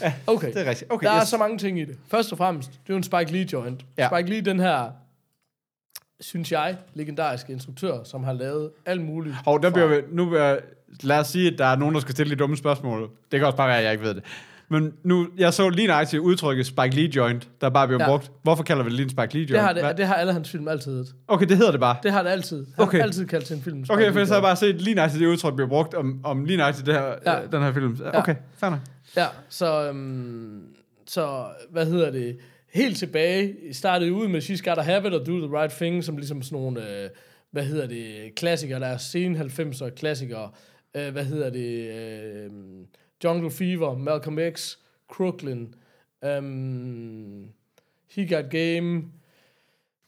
Ja. 0.00 0.12
Okay. 0.26 0.52
Det 0.52 0.66
er 0.66 0.70
rigtigt. 0.70 0.92
Okay, 0.92 1.06
der 1.06 1.12
er 1.12 1.20
yes. 1.22 1.28
så 1.28 1.36
mange 1.36 1.58
ting 1.58 1.80
i 1.80 1.84
det. 1.84 1.96
Først 2.08 2.32
og 2.32 2.38
fremmest, 2.38 2.70
det 2.70 2.76
er 2.78 2.94
jo 2.94 2.96
en 2.96 3.02
Spike 3.02 3.32
Lee 3.32 3.46
joint. 3.52 3.84
Ja. 3.98 4.02
Ja. 4.02 4.08
Spike 4.08 4.30
Lee, 4.30 4.40
den 4.40 4.60
her, 4.60 4.90
synes 6.22 6.52
jeg, 6.52 6.76
legendariske 6.94 7.52
instruktør, 7.52 8.04
som 8.04 8.24
har 8.24 8.32
lavet 8.32 8.70
alt 8.86 9.00
muligt. 9.02 9.34
Og 9.46 9.62
der 9.62 9.70
bliver 9.70 9.86
vi, 9.86 9.94
nu 10.12 10.28
vil 10.30 10.40
jeg, 10.40 10.58
lad 11.02 11.18
os 11.18 11.26
sige, 11.26 11.52
at 11.52 11.58
der 11.58 11.66
er 11.66 11.76
nogen, 11.76 11.94
der 11.94 12.00
skal 12.00 12.12
stille 12.12 12.30
de 12.30 12.36
dumme 12.38 12.56
spørgsmål. 12.56 13.00
Det 13.32 13.40
kan 13.40 13.46
også 13.46 13.56
bare 13.56 13.68
være, 13.68 13.78
at 13.78 13.84
jeg 13.84 13.92
ikke 13.92 14.04
ved 14.04 14.14
det. 14.14 14.22
Men 14.68 14.92
nu, 15.04 15.28
jeg 15.38 15.54
så 15.54 15.68
lige 15.68 15.86
nøjagtigt 15.88 16.20
udtrykket 16.22 16.66
Spike 16.66 16.96
Lee 16.96 17.10
joint, 17.16 17.48
der 17.60 17.68
bare 17.70 17.86
bliver 17.86 18.00
Ja. 18.02 18.04
ja. 18.04 18.10
brugt. 18.16 18.30
Hvorfor 18.42 18.62
kalder 18.64 18.82
vi 18.82 18.88
det 18.90 18.96
lige 18.96 19.04
en 19.04 19.10
Spike 19.10 19.34
Lee 19.34 19.40
joint? 19.42 19.48
det 19.52 19.60
har, 19.60 19.72
det, 19.72 19.82
Hvad? 19.82 19.94
det 19.94 20.06
har 20.06 20.14
alle 20.14 20.32
hans 20.32 20.50
film 20.50 20.68
altid 20.68 20.92
heddet. 20.92 21.14
Okay, 21.28 21.46
det 21.46 21.56
hedder 21.56 21.70
det 21.70 21.80
bare. 21.80 21.96
Det 22.02 22.12
har 22.12 22.22
det 22.22 22.30
altid. 22.30 22.66
Han 22.76 22.84
Okay. 22.84 22.98
har 22.98 23.04
altid 23.04 23.26
kaldt 23.26 23.46
sin 23.46 23.62
film 23.62 23.84
Spike 23.84 23.92
Okay, 23.94 24.12
for 24.12 24.24
så 24.24 24.32
har 24.32 24.38
jeg 24.40 24.42
bare 24.42 24.56
set 24.56 24.80
lige 24.82 24.94
nøjagtigt 24.94 25.20
det 25.20 25.26
udtryk 25.26 25.54
bliver 25.54 25.68
brugt 25.68 25.94
om, 25.94 26.20
om 26.24 26.44
lige 26.44 26.56
nøjagtigt 26.56 26.86
det 26.86 26.94
her, 26.94 27.02
Ja. 27.26 27.32
ja. 27.32 27.46
den 27.52 27.62
her 27.62 27.72
film. 27.72 27.98
Okay, 28.14 28.34
fair 28.56 28.70
nok. 28.70 28.78
Ja, 29.16 29.26
så, 29.48 29.88
øhm, 29.88 30.62
så 31.06 31.44
hvad 31.70 31.86
hedder 31.86 32.10
det? 32.10 32.36
Helt 32.72 32.96
tilbage, 32.96 33.74
startede 33.74 34.12
ud 34.12 34.28
med 34.28 34.42
She's 34.42 34.68
Gotta 34.68 34.82
Have 34.82 35.06
It 35.06 35.14
og 35.14 35.26
Do 35.26 35.46
The 35.46 35.58
Right 35.58 35.72
Thing, 35.72 36.04
som 36.04 36.16
ligesom 36.16 36.42
sådan 36.42 36.58
nogle, 36.58 37.04
øh, 37.04 37.10
hvad 37.50 37.64
hedder 37.64 37.86
det, 37.86 38.34
klassikere, 38.34 38.80
der 38.80 38.86
er 38.86 38.96
sen 38.96 39.36
90'er 39.36 39.90
klassikere. 39.90 40.50
Øh, 40.96 41.12
hvad 41.12 41.24
hedder 41.24 41.50
det? 41.50 41.90
Øh, 41.90 42.50
Jungle 43.24 43.50
Fever, 43.50 43.98
Malcolm 43.98 44.38
X, 44.52 44.76
Crooklyn, 45.08 45.66
um, 46.38 47.48
He 48.10 48.28
Got 48.28 48.50
Game, 48.50 49.02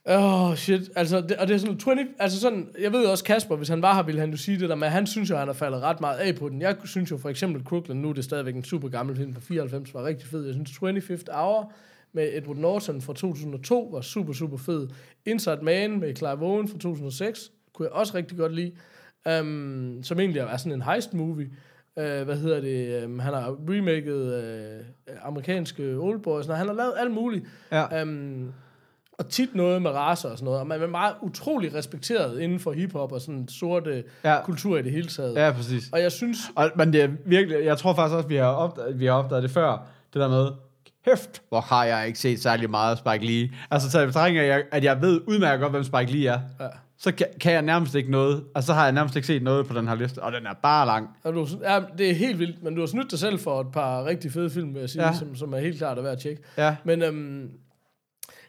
Åh, 0.07 0.51
oh, 0.51 0.57
shit. 0.57 0.91
Altså, 0.97 1.21
det, 1.21 1.37
og 1.37 1.49
det 1.49 1.55
er 1.55 1.59
sådan 1.59 1.79
20... 1.79 1.97
Altså 2.19 2.41
sådan, 2.41 2.69
jeg 2.81 2.93
ved 2.93 3.07
også, 3.07 3.25
Kasper, 3.25 3.57
hvis 3.57 3.69
han 3.69 3.83
var 3.83 3.95
her, 3.95 4.03
ville 4.03 4.21
han 4.21 4.31
jo 4.31 4.37
sige 4.37 4.61
det 4.61 4.69
der 4.69 4.75
men 4.75 4.91
han 4.91 5.07
synes 5.07 5.31
jo, 5.31 5.37
han 5.37 5.49
har 5.49 5.55
faldet 5.55 5.81
ret 5.81 6.01
meget 6.01 6.19
af 6.19 6.35
på 6.35 6.49
den. 6.49 6.63
Jeg 6.63 6.77
synes 6.85 7.11
jo 7.11 7.19
for 7.19 7.29
eksempel, 7.29 7.65
Crooklyn, 7.65 7.97
nu 7.97 8.09
er 8.09 8.13
det 8.13 8.25
stadigvæk 8.25 8.55
en 8.55 8.65
super 8.65 8.89
gammel 8.89 9.17
film 9.17 9.35
fra 9.35 9.41
94, 9.41 9.95
var 9.95 10.05
rigtig 10.05 10.29
fed. 10.29 10.45
Jeg 10.45 10.55
synes, 10.55 10.71
25th 10.71 11.33
Hour 11.33 11.73
med 12.15 12.31
Edward 12.33 12.57
Norton 12.57 13.01
fra 13.01 13.13
2002 13.13 13.89
var 13.93 14.01
super, 14.01 14.33
super 14.33 14.57
fed. 14.57 14.89
Inside 15.27 15.59
Man 15.63 16.01
med 16.01 16.17
Clive 16.17 16.43
Owen 16.43 16.69
fra 16.69 16.79
2006 16.79 17.51
kunne 17.75 17.87
jeg 17.87 17.93
også 17.93 18.15
rigtig 18.15 18.39
godt 18.39 18.55
lide. 18.55 18.73
Um, 19.41 19.99
som 20.03 20.21
egentlig 20.21 20.41
er 20.41 20.57
sådan 20.57 20.73
en 20.73 20.83
heist 20.83 21.15
movie. 21.15 21.47
Uh, 21.97 22.03
hvad 22.03 22.37
hedder 22.37 22.61
det? 22.61 23.05
Um, 23.05 23.19
han 23.19 23.35
har 23.35 23.57
remaket 23.69 24.39
uh, 25.09 25.15
amerikanske 25.23 25.97
Oldboys. 25.97 26.47
Han 26.47 26.67
har 26.67 26.75
lavet 26.75 26.95
alt 26.99 27.13
muligt. 27.13 27.45
Ja. 27.73 28.03
Um, 28.03 28.53
og 29.19 29.29
tit 29.29 29.55
noget 29.55 29.83
med 29.83 29.91
racer 29.91 30.29
og 30.29 30.39
sådan 30.39 30.45
noget. 30.45 30.61
Og 30.61 30.67
man 30.67 30.83
er 30.83 30.87
meget 30.87 31.15
utrolig 31.23 31.75
respekteret 31.75 32.41
inden 32.41 32.61
for 32.61 32.73
hiphop 32.73 33.13
og 33.13 33.21
sådan 33.21 33.49
sorte. 33.49 34.05
Ja. 34.25 34.41
kultur 34.45 34.79
i 34.79 34.83
det 34.83 34.93
hele 34.93 35.09
taget. 35.09 35.35
Ja, 35.35 35.53
præcis. 35.53 35.91
Og 35.93 36.01
jeg 36.01 36.13
synes... 36.13 36.39
Og, 36.57 36.71
men 36.77 36.93
det 36.93 37.03
er 37.03 37.09
virkelig, 37.27 37.65
jeg 37.65 37.79
tror 37.79 37.95
faktisk 37.95 38.17
også, 38.17 38.29
vi 38.29 38.37
har 38.37 38.47
opdaget, 38.47 39.01
vi 39.01 39.07
har 39.07 39.13
opdaget 39.13 39.43
det 39.43 39.51
før, 39.51 39.87
det 40.13 40.21
der 40.21 40.29
med, 40.29 40.49
kæft, 41.05 41.43
hvor 41.49 41.61
har 41.61 41.85
jeg 41.85 42.07
ikke 42.07 42.19
set 42.19 42.43
særlig 42.43 42.71
meget 42.71 42.91
af 42.91 42.99
Spike 42.99 43.27
Lee. 43.33 43.51
Altså, 43.71 43.91
så 43.91 44.07
betragtning 44.07 44.39
af, 44.39 44.43
at 44.43 44.49
jeg, 44.49 44.65
at 44.73 44.85
jeg 44.85 45.01
ved 45.01 45.21
udmærket 45.27 45.61
godt, 45.61 45.73
hvem 45.73 45.85
Spike 45.85 46.13
Lee 46.13 46.27
er, 46.29 46.41
Ja. 46.61 46.67
så 46.99 47.13
kan, 47.15 47.27
kan 47.41 47.53
jeg 47.53 47.63
nærmest 47.63 47.95
ikke 47.95 48.11
noget, 48.11 48.45
altså 48.55 48.67
så 48.67 48.73
har 48.75 48.83
jeg 48.85 48.93
nærmest 48.93 49.17
ikke 49.17 49.27
set 49.27 49.43
noget 49.43 49.67
på 49.67 49.75
den 49.79 49.89
her 49.89 49.95
liste, 49.95 50.23
og 50.23 50.33
den 50.33 50.47
er 50.47 50.53
bare 50.63 50.87
lang. 50.87 51.09
Og 51.25 51.33
du, 51.35 51.47
ja, 51.63 51.81
det 51.99 52.11
er 52.11 52.15
helt 52.15 52.39
vildt, 52.39 52.63
men 52.63 52.75
du 52.75 52.81
har 52.81 52.87
snydt 52.87 53.11
dig 53.11 53.19
selv 53.19 53.39
for 53.39 53.61
et 53.61 53.73
par 53.73 54.05
rigtig 54.05 54.33
fede 54.33 54.51
film, 54.51 54.75
vil 54.75 54.81
jeg 54.81 54.91
sige, 54.91 55.03
ja. 55.03 55.09
Ja. 55.09 55.15
som, 55.19 55.37
som 55.37 55.53
er 55.55 55.59
helt 55.59 55.79
klart 55.79 55.99
at 55.99 56.05
være 56.05 56.13
at 56.13 56.19
tjekke. 56.19 56.43
Ja. 56.59 56.77
Men, 56.85 57.03
øhm, 57.03 57.51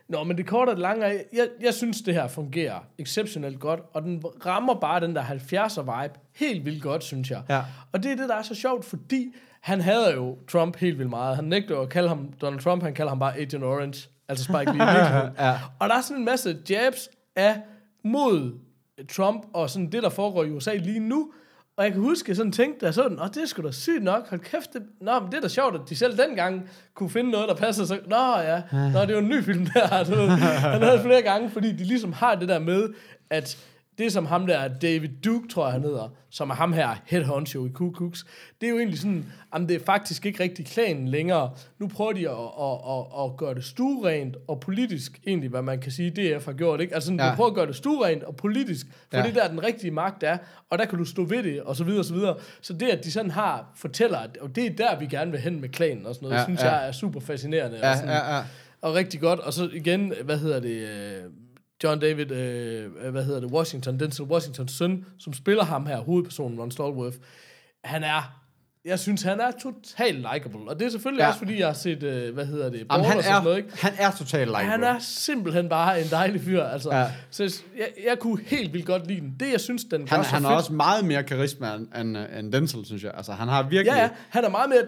nå, 0.10 0.24
men 0.24 0.38
det 0.38 0.48
korte 0.48 0.70
og 0.70 0.76
det 0.76 0.82
lange 0.82 1.06
er, 1.06 1.12
jeg, 1.34 1.48
jeg 1.62 1.74
synes, 1.74 2.02
det 2.02 2.14
her 2.14 2.28
fungerer 2.28 2.80
exceptionelt 2.98 3.60
godt, 3.60 3.80
og 3.94 4.02
den 4.02 4.24
rammer 4.46 4.74
bare 4.80 5.00
den 5.00 5.16
der 5.16 5.24
70'er 5.24 5.82
vibe 5.82 6.14
helt 6.36 6.66
vildt 6.66 6.84
godt, 6.84 7.04
synes 7.04 7.32
jeg. 7.32 7.42
Ja. 7.50 7.62
Og 7.92 8.04
det 8.04 8.12
er 8.12 8.16
det, 8.16 8.30
der 8.30 8.36
er 8.36 8.42
så 8.42 8.56
sjovt, 8.56 8.86
fordi 8.86 9.34
han 9.66 9.82
hader 9.82 10.16
jo 10.16 10.38
Trump 10.48 10.78
helt 10.78 10.98
vildt 10.98 11.10
meget. 11.10 11.36
Han 11.36 11.46
nægter 11.46 11.80
at 11.80 11.90
kalde 11.90 12.08
ham 12.08 12.34
Donald 12.42 12.60
Trump, 12.62 12.84
han 12.84 12.94
kalder 12.94 13.10
ham 13.10 13.20
bare 13.20 13.38
Agent 13.38 13.64
Orange, 13.64 14.10
altså 14.30 14.44
Spike 14.44 14.78
Lee. 14.78 14.86
Ja. 15.48 15.60
Og 15.80 15.90
der 15.90 15.96
er 15.96 16.02
sådan 16.02 16.18
en 16.18 16.26
masse 16.26 16.58
jabs 16.70 17.10
af 17.36 17.58
mod 18.04 18.60
Trump 19.10 19.46
og 19.54 19.70
sådan 19.70 19.92
det, 19.92 20.04
der 20.04 20.10
foregår 20.10 20.44
i 20.44 20.52
USA 20.52 20.76
lige 20.76 21.00
nu. 21.00 21.32
Og 21.78 21.84
jeg 21.84 21.94
kan 21.94 22.02
huske, 22.02 22.30
jeg 22.30 22.36
sådan 22.36 22.52
tænkte, 22.52 22.80
da 22.80 22.86
jeg 22.86 22.94
så 22.94 23.10
den, 23.10 23.20
og 23.20 23.36
det 23.36 23.44
er 23.44 23.48
sgu 23.48 23.62
da 23.62 23.72
sygt 23.72 24.04
nok, 24.04 24.30
hold 24.30 24.42
kæft, 24.42 24.74
det, 24.74 24.82
nå, 25.02 25.20
men 25.20 25.32
det 25.32 25.38
er 25.38 25.42
da 25.42 25.48
sjovt, 25.48 25.76
at 25.76 25.82
de 25.90 25.96
selv 25.96 26.18
dengang 26.18 26.70
kunne 26.94 27.10
finde 27.10 27.32
noget, 27.32 27.50
der 27.50 27.56
passer 27.56 27.86
så, 27.86 28.00
nå 28.08 28.38
ja, 28.38 28.62
nå, 28.72 29.02
det 29.02 29.10
er 29.10 29.14
jo 29.14 29.20
en 29.20 29.30
ny 29.30 29.44
film 29.44 29.66
der, 29.74 30.04
du 30.04 30.16
ved. 30.16 30.28
Han 30.30 30.82
havde 30.82 31.02
flere 31.02 31.22
gange, 31.22 31.50
fordi 31.50 31.72
de 31.72 31.84
ligesom 31.84 32.14
har 32.14 32.36
det 32.36 32.50
der 32.50 32.60
med, 32.60 32.90
at 33.30 33.58
det 33.98 34.14
som 34.14 34.26
ham 34.26 34.48
der, 34.48 34.68
David 34.68 35.10
Duke, 35.26 35.48
tror 35.48 35.66
jeg 35.66 35.74
han 35.74 35.82
hedder, 35.82 36.10
som 36.30 36.50
er 36.50 36.54
ham 36.56 36.74
her, 36.74 36.90
head 37.06 37.24
honcho 37.24 37.66
i 37.66 37.70
Ku 37.70 37.92
Klux, 37.92 38.24
det 38.62 38.68
er 38.68 38.72
jo 38.72 38.78
egentlig 38.78 39.00
sådan, 39.00 39.26
jamen 39.54 39.70
det 39.70 39.76
er 39.76 39.86
faktisk 39.86 40.26
ikke 40.26 40.44
rigtig 40.44 40.66
klanen 40.66 41.08
længere. 41.08 41.52
Nu 41.80 41.88
prøver 41.88 42.12
de 42.12 42.30
at, 42.30 42.36
at, 42.36 42.78
at, 42.92 43.24
at 43.24 43.38
gøre 43.38 43.56
det 43.56 43.64
stuerent 43.64 44.38
og 44.48 44.60
politisk, 44.60 45.20
egentlig, 45.28 45.50
hvad 45.50 45.62
man 45.62 45.80
kan 45.80 45.92
sige, 45.92 46.10
DF 46.10 46.46
har 46.46 46.54
gjort, 46.54 46.82
ikke? 46.82 46.94
Altså 46.96 47.08
sådan, 47.08 47.20
ja. 47.20 47.30
Du 47.30 47.36
prøver 47.36 47.50
at 47.50 47.56
gøre 47.56 47.68
det 47.68 47.76
stuerent 47.76 48.24
og 48.24 48.36
politisk, 48.36 48.88
for 49.12 49.18
ja. 49.18 49.24
Det 49.24 49.36
der 49.36 49.48
den 49.48 49.64
rigtige 49.64 49.92
magt 49.92 50.24
er, 50.24 50.38
og 50.70 50.78
der 50.78 50.86
kan 50.86 50.98
du 51.00 51.06
stå 51.06 51.24
ved 51.24 51.44
det, 51.44 51.62
og 51.62 51.76
så 51.76 51.84
videre, 51.84 52.02
og 52.02 52.06
så 52.06 52.14
videre. 52.14 52.36
Så 52.62 52.74
det, 52.74 52.88
at 52.90 53.04
de 53.04 53.12
sådan 53.12 53.32
har, 53.32 53.72
fortæller, 53.76 54.18
at 54.18 54.38
og 54.38 54.56
det 54.56 54.66
er 54.66 54.70
der, 54.76 55.00
vi 55.00 55.06
gerne 55.06 55.32
vil 55.32 55.40
hen 55.40 55.62
med 55.62 55.70
klanen 55.70 56.06
og 56.06 56.16
sådan 56.16 56.26
noget, 56.26 56.36
ja, 56.36 56.40
Ja, 56.40 56.46
synes 56.46 56.62
ja. 56.62 56.72
jeg 56.76 56.88
er 56.88 56.92
super 56.92 57.20
fascinerende. 57.20 57.78
Ja, 57.78 57.92
og, 57.92 57.98
sådan, 57.98 58.10
ja, 58.10 58.36
ja. 58.36 58.44
og 58.82 58.96
rigtig 58.96 59.20
godt. 59.20 59.40
Og 59.40 59.54
så 59.54 59.70
igen, 59.74 60.14
hvad 60.24 60.38
hedder 60.38 60.60
det, 60.60 60.70
øh, 60.78 61.24
John 61.86 62.00
David, 62.00 62.32
øh, 62.32 63.12
hvad 63.12 63.24
hedder 63.24 63.40
det, 63.40 63.52
Washington, 63.52 64.00
Denzel 64.00 64.26
Washingtons 64.26 64.72
søn, 64.72 65.06
som 65.20 65.34
spiller 65.34 65.64
ham 65.64 65.86
her, 65.86 65.98
hovedpersonen, 65.98 66.60
Ron 66.60 66.72
Stallworth, 66.72 67.18
han 67.84 68.04
er, 68.04 68.42
jeg 68.86 69.00
synes, 69.00 69.22
han 69.22 69.40
er 69.40 69.52
totalt 69.64 70.18
likable. 70.34 70.60
Og 70.70 70.80
det 70.80 70.86
er 70.86 70.90
selvfølgelig 70.90 71.22
ja. 71.22 71.28
Også, 71.28 71.40
fordi 71.40 71.60
jeg 71.60 71.68
har 71.68 71.74
set, 71.74 72.04
øh, 72.04 72.34
hvad 72.34 72.46
hedder 72.46 72.70
det, 72.70 72.88
Jamen, 72.92 73.06
han, 73.06 73.24
sådan 73.24 73.44
noget, 73.44 73.54
er, 73.54 73.58
ikke? 73.58 73.70
han 73.82 73.94
er 73.98 74.12
totalt 74.12 74.48
like 74.48 74.58
Han 74.58 74.84
er 74.84 75.00
simpelthen 75.00 75.70
bare 75.70 76.02
en 76.02 76.08
dejlig 76.12 76.42
fyr, 76.42 76.64
altså. 76.64 76.96
Ja. 76.96 77.12
Så 77.32 77.62
jeg, 77.78 77.88
jeg 78.08 78.20
kunne 78.20 78.40
helt 78.46 78.74
vildt 78.74 78.86
godt 78.86 79.08
lide 79.08 79.20
den. 79.22 79.36
Det, 79.40 79.52
jeg 79.52 79.62
synes, 79.62 79.84
den 79.84 80.08
gør 80.08 80.16
han, 80.16 80.26
så 80.26 80.30
han 80.32 80.44
har 80.44 80.56
også 80.56 80.74
meget 80.74 81.06
mere 81.06 81.24
karisma 81.24 81.74
end, 81.76 81.88
end, 81.98 82.18
end 82.40 82.52
Denzel, 82.52 82.86
synes 82.86 83.04
jeg. 83.04 83.12
Altså, 83.18 83.32
han 83.32 83.48
har 83.48 83.64
virkelig... 83.64 83.96
Ja, 83.96 84.02
ja, 84.02 84.10
han 84.30 84.44
er 84.44 84.50
meget 84.50 84.70
mere... 84.70 84.82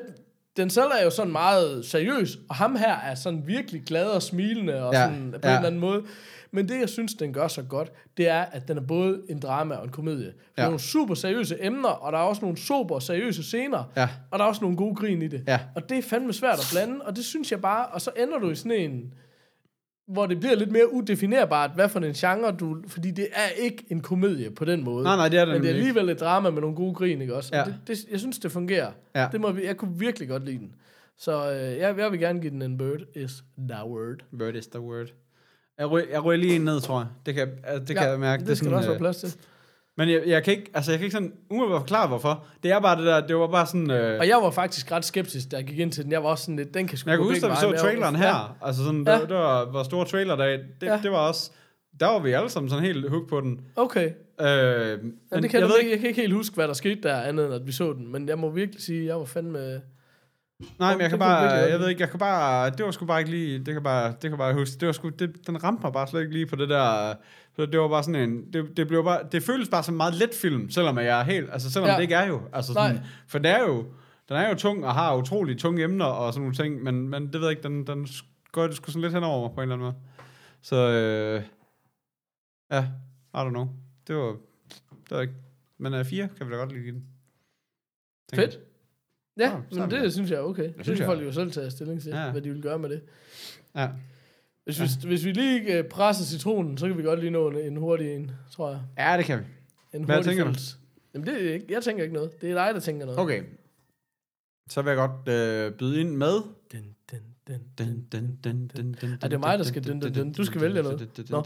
Denzel 0.58 0.84
er 1.00 1.04
jo 1.04 1.10
sådan 1.10 1.32
meget 1.32 1.86
seriøs, 1.86 2.38
og 2.50 2.56
ham 2.56 2.76
her 2.76 2.96
er 2.96 3.16
sådan 3.16 3.44
virkelig 3.46 3.84
glad 3.86 4.06
og 4.06 4.22
smilende, 4.22 4.84
og 4.84 4.94
Ja, 4.94 5.04
sådan 5.06 5.32
på 5.32 5.40
ja. 5.44 5.50
en 5.50 5.56
eller 5.56 5.68
anden 5.68 5.82
måde. 5.82 6.04
Men 6.52 6.70
det, 6.70 6.80
jeg 6.80 6.90
synes, 6.90 7.14
den 7.14 7.34
gør 7.34 7.48
så 7.48 7.64
godt, 7.64 7.92
det 8.18 8.30
er, 8.30 8.42
at 8.42 8.68
den 8.68 8.78
er 8.78 8.82
både 8.82 9.22
en 9.30 9.40
drama 9.40 9.76
og 9.76 9.84
en 9.84 9.90
komedie. 9.90 10.26
Der 10.26 10.32
er 10.58 10.62
Ja. 10.64 10.64
nogle 10.66 10.80
super 10.80 11.14
seriøse 11.16 11.58
emner, 11.66 11.90
og 11.90 12.12
der 12.12 12.18
er 12.20 12.24
også 12.24 12.42
nogle 12.42 12.58
super 12.58 13.00
seriøse 13.00 13.44
scener, 13.44 13.84
Ja. 13.98 14.10
og 14.32 14.40
der 14.40 14.46
er 14.46 14.50
også 14.50 14.62
nogle 14.62 14.78
gode 14.78 14.96
grin 14.96 15.22
i 15.22 15.28
det. 15.28 15.44
Ja. 15.48 15.60
Og 15.76 15.90
det 15.90 15.98
er 15.98 16.02
fandme 16.02 16.34
svært 16.34 16.60
at 16.60 16.66
blande, 16.72 17.02
og 17.06 17.16
det 17.16 17.26
synes 17.26 17.52
jeg 17.52 17.62
bare, 17.62 17.86
og 17.88 18.02
så 18.02 18.12
ender 18.18 18.40
du 18.40 18.50
i 18.50 18.56
sådan 18.56 18.72
en, 18.92 19.14
hvor 20.08 20.26
det 20.26 20.40
bliver 20.40 20.56
lidt 20.56 20.72
mere 20.72 20.94
udefinerbart, 20.94 21.72
hvad 21.76 21.90
for 21.90 22.00
en 22.00 22.14
genre 22.14 22.52
du... 22.52 22.78
Fordi 22.88 23.12
det 23.12 23.28
er 23.34 23.48
ikke 23.64 23.86
en 23.90 24.02
komedie 24.02 24.52
på 24.52 24.66
den 24.66 24.84
måde. 24.84 25.04
Nej, 25.04 25.16
nej, 25.16 25.30
det 25.30 25.40
er 25.40 25.46
det 25.46 25.54
Men 25.54 25.62
det 25.62 25.70
er 25.70 25.74
nemlig 25.74 25.88
ikke. 25.88 26.00
alligevel 26.00 26.16
et 26.16 26.20
drama 26.20 26.50
med 26.50 26.62
nogle 26.62 26.76
gode 26.76 26.94
grin, 26.94 27.22
ikke 27.22 27.36
også? 27.36 27.50
Og 27.54 27.58
Ja. 27.58 27.64
Det, 27.64 27.76
det, 27.88 27.98
jeg 28.12 28.20
synes, 28.20 28.40
det 28.40 28.52
fungerer. 28.52 28.92
Ja. 29.16 29.28
Det 29.32 29.42
må 29.42 29.52
vi, 29.52 29.66
jeg 29.66 29.78
kunne 29.78 30.00
virkelig 30.00 30.28
godt 30.30 30.46
lide 30.46 30.58
den. 30.58 30.76
Så 31.18 31.52
øh, 31.52 31.78
jeg, 31.78 31.98
jeg 31.98 32.12
vil 32.12 32.20
gerne 32.20 32.42
give 32.42 32.52
den 32.52 32.62
en 32.62 32.78
bird 32.78 33.02
is 33.16 33.44
the 33.70 33.86
word. 33.86 34.16
Word 34.42 34.56
is 34.56 34.68
the 34.68 34.80
word. 34.82 35.08
Jeg 35.80 35.92
ryger, 35.92 36.08
jeg 36.12 36.24
ryger 36.26 36.38
lige 36.38 36.56
en 36.56 36.62
ned, 36.62 36.82
tror 36.82 37.00
jeg. 37.00 37.08
Det 37.26 37.34
kan, 37.36 37.50
altså, 37.64 37.86
det 37.86 37.96
kan 37.98 38.10
jeg 38.10 38.20
mærke. 38.20 38.40
Det, 38.40 38.48
det 38.48 38.58
skal 38.58 38.66
sådan, 38.66 38.72
der 38.72 38.78
også 38.78 38.90
være 38.90 38.96
øh, 38.96 39.00
plads 39.00 39.18
til. 39.18 39.34
Men 39.98 40.10
jeg, 40.10 40.22
jeg, 40.28 40.44
kan 40.44 40.54
ikke, 40.54 40.72
altså 40.74 40.92
jeg 40.92 41.00
kan 41.00 41.06
ikke 41.06 41.14
sådan 41.14 41.34
umiddelbart 41.50 41.82
forklare, 41.82 42.08
hvorfor. 42.08 42.46
Det 42.64 42.72
er 42.72 42.80
bare 42.80 42.98
det 42.98 43.06
der, 43.06 43.28
det 43.28 43.36
var 43.36 43.48
bare 43.48 43.66
sådan... 43.66 43.92
Øh, 43.92 44.20
Og 44.20 44.28
jeg 44.28 44.38
var 44.38 44.52
faktisk 44.52 44.92
ret 44.92 45.06
skeptisk, 45.06 45.52
da 45.52 45.56
jeg 45.58 45.66
gik 45.66 45.80
ind 45.80 45.92
til 45.92 46.04
den. 46.04 46.12
Jeg 46.12 46.24
var 46.24 46.30
også 46.30 46.44
sådan 46.44 46.56
lidt, 46.56 46.74
den 46.74 46.88
kan 46.88 46.98
sgu 46.98 47.10
jeg 47.10 47.18
kan 47.18 47.28
huske, 47.28 47.42
da 47.42 47.48
vi 47.48 47.56
så 47.56 47.76
traileren 47.80 48.16
her, 48.16 48.58
altså 48.62 48.84
sådan, 48.84 49.04
Ja. 49.08 49.14
ja. 49.14 49.20
det, 49.22 49.30
det 49.30 49.38
var, 49.38 49.72
var 49.72 49.84
store 49.84 50.06
trailerdag, 50.06 50.52
det, 50.54 50.64
Ja. 50.82 50.94
ja. 50.94 51.00
det 51.04 51.12
var 51.12 51.18
også, 51.28 51.52
der 52.00 52.06
var 52.08 52.20
vi 52.20 52.32
alle 52.32 52.50
sammen 52.50 52.70
sådan 52.70 52.86
helt 52.86 53.10
hooked 53.10 53.28
på 53.30 53.42
den. 53.42 53.62
Ja, 53.78 53.82
okay. 53.82 54.06
Øh, 54.06 54.08
Ja, 54.42 54.96
men 55.32 55.44
det 55.44 55.50
kan 55.52 55.60
jeg 55.60 55.62
jeg, 55.62 55.62
ved 55.70 55.80
ikke, 55.80 55.92
jeg 55.92 56.00
kan 56.00 56.10
ikke 56.10 56.22
helt 56.22 56.34
huske, 56.34 56.56
hvad 56.56 56.68
der 56.68 56.74
skete 56.74 57.02
der, 57.04 57.22
andet 57.22 57.46
end 57.46 57.54
at 57.56 57.68
vi 57.68 57.72
så 57.72 57.94
den. 57.94 58.12
Men 58.12 58.30
jeg 58.30 58.38
må 58.40 58.50
virkelig 58.50 58.82
sige, 58.82 59.00
at 59.02 59.06
jeg 59.08 59.16
var 59.18 59.26
fandme... 59.26 59.82
Nej, 60.80 60.94
men 60.94 61.02
jeg 61.02 61.10
kan 61.10 61.20
bare, 61.20 61.42
jeg 61.50 61.72
ved 61.72 61.80
lide. 61.80 61.90
ikke, 61.90 62.02
jeg 62.02 62.10
kan 62.10 62.20
bare, 62.20 62.70
det 62.70 62.86
var 62.86 62.92
sgu 62.92 63.06
bare 63.06 63.20
ikke 63.20 63.32
lige, 63.32 63.60
det 63.60 63.74
kan 63.74 63.84
bare, 63.84 64.16
det 64.22 64.30
kan 64.30 64.38
bare 64.38 64.54
huske, 64.54 64.80
det 64.80 64.86
var 64.86 64.92
sgu, 64.92 65.10
det, 65.10 65.48
den 65.48 65.64
ramte 65.64 65.82
mig 65.84 65.94
bare 65.94 66.08
slet 66.08 66.22
ikke 66.22 66.34
lige 66.34 66.46
på 66.46 66.56
det 66.56 66.70
der, 66.70 67.16
så 67.56 67.66
det 67.66 67.80
var 67.80 67.88
bare 67.88 68.04
sådan 68.04 68.30
en, 68.30 68.54
det, 68.54 68.78
det 68.78 68.88
blev 68.88 69.04
bare, 69.04 69.20
det 69.32 69.44
føles 69.44 69.70
bare 69.70 69.84
som 69.84 69.94
en 69.94 69.98
meget 69.98 70.14
let 70.14 70.30
film, 70.42 70.70
selvom 70.70 70.98
jeg 70.98 71.20
er 71.20 71.24
helt, 71.24 71.50
altså 71.52 71.72
selvom 71.72 71.90
Ja. 71.90 71.96
det 71.96 72.02
ikke 72.02 72.16
er 72.16 72.26
jo, 72.28 72.42
altså 72.54 72.74
sådan, 72.74 72.96
Nej. 72.96 73.04
for 73.28 73.40
det 73.40 73.52
er 73.52 73.60
jo, 73.60 73.86
den 74.30 74.38
er 74.38 74.50
jo 74.50 74.56
tung 74.56 74.86
og 74.86 74.94
har 74.94 75.16
utrolig 75.16 75.58
tunge 75.58 75.84
emner 75.84 76.06
og 76.06 76.34
sådan 76.34 76.42
nogle 76.42 76.56
ting, 76.56 76.84
men, 76.84 77.10
men 77.10 77.24
det 77.26 77.34
ved 77.34 77.42
jeg 77.42 77.50
ikke, 77.52 77.64
den, 77.64 77.88
den 77.88 78.08
går 78.52 78.68
det 78.68 78.76
sgu 78.76 78.92
sådan 78.92 79.02
lidt 79.02 79.14
henover 79.14 79.48
mig 79.48 79.56
på 79.56 79.62
en 79.62 79.72
eller 79.72 79.76
anden 79.76 79.86
måde. 79.86 79.96
Så, 80.62 80.76
øh, 80.76 81.44
ja, 82.72 82.84
I 83.34 83.38
don't 83.48 83.50
know. 83.50 83.68
Det 84.08 84.16
var, 84.16 84.32
det 84.92 85.12
var 85.12 85.22
ikke, 85.22 85.34
men 85.78 85.94
uh, 85.94 86.06
fire 86.06 86.30
kan 86.38 86.48
vi 86.48 86.52
da 86.52 86.58
godt 86.58 86.70
give 86.70 86.92
den. 86.92 87.06
Fedt. 88.34 88.60
Ja, 89.38 89.50
Ja, 89.50 89.58
men 89.72 89.92
det 89.92 90.02
der. 90.02 90.10
synes 90.10 90.32
jeg 90.32 90.38
er 90.38 90.42
okay. 90.42 90.64
Det 90.64 90.84
synes 90.86 91.00
jeg. 91.00 91.06
folk 91.06 91.24
jo 91.24 91.32
selv 91.32 91.52
tage 91.52 91.72
stilling 91.72 92.02
til, 92.02 92.10
Ja. 92.12 92.32
hvad 92.32 92.42
de 92.42 92.50
vil 92.52 92.62
gøre 92.62 92.80
med 92.80 92.90
det. 92.90 93.02
Ja. 93.76 93.90
Hvis, 94.64 94.82
vi, 94.82 95.08
hvis 95.08 95.26
vi 95.26 95.32
lige 95.32 95.78
øh, 95.78 95.84
presser 95.90 96.26
citronen, 96.26 96.78
så 96.78 96.88
kan 96.88 96.98
vi 96.98 97.04
godt 97.04 97.20
lige 97.20 97.30
nå 97.32 97.50
en, 97.50 97.58
en 97.58 97.78
hurtig 97.78 98.16
en, 98.16 98.32
tror 98.52 98.70
jeg. 98.72 98.82
ja, 98.98 99.18
det 99.18 99.26
kan 99.26 99.40
vi. 99.40 99.44
En 99.98 100.04
Hvad 100.04 100.16
hurtig 100.16 100.30
tænker 100.30 100.44
du? 100.44 100.50
fælles. 100.50 100.80
Jamen, 101.14 101.28
det 101.28 101.48
er 101.50 101.54
ikke, 101.54 101.66
jeg 101.70 101.84
tænker 101.84 102.04
ikke 102.04 102.16
noget. 102.16 102.42
Det 102.42 102.52
er 102.52 102.66
dig, 102.66 102.74
der 102.74 102.80
tænker 102.80 103.06
noget. 103.06 103.20
Okay. 103.20 103.44
Så 104.70 104.82
vil 104.82 104.90
jeg 104.90 104.98
godt 104.98 105.28
øh, 105.34 105.72
byde 105.78 106.00
ind 106.02 106.16
med... 106.16 106.34
Den, 106.72 106.96
den, 107.12 107.20
den, 107.48 107.62
Dun, 107.80 108.06
dun, 108.12 108.40
dun, 108.44 108.68
dun, 108.78 108.94
dun, 109.02 109.18
Er 109.22 109.28
det 109.28 109.40
mig, 109.40 109.58
der 109.60 109.64
skal 109.66 109.84
dun, 109.84 110.00
dun, 110.00 110.14
dun? 110.14 110.32
Du 110.34 110.44
skal 110.46 110.62
vælge 110.62 110.84
noget. 110.84 111.30
Nå. 111.30 111.44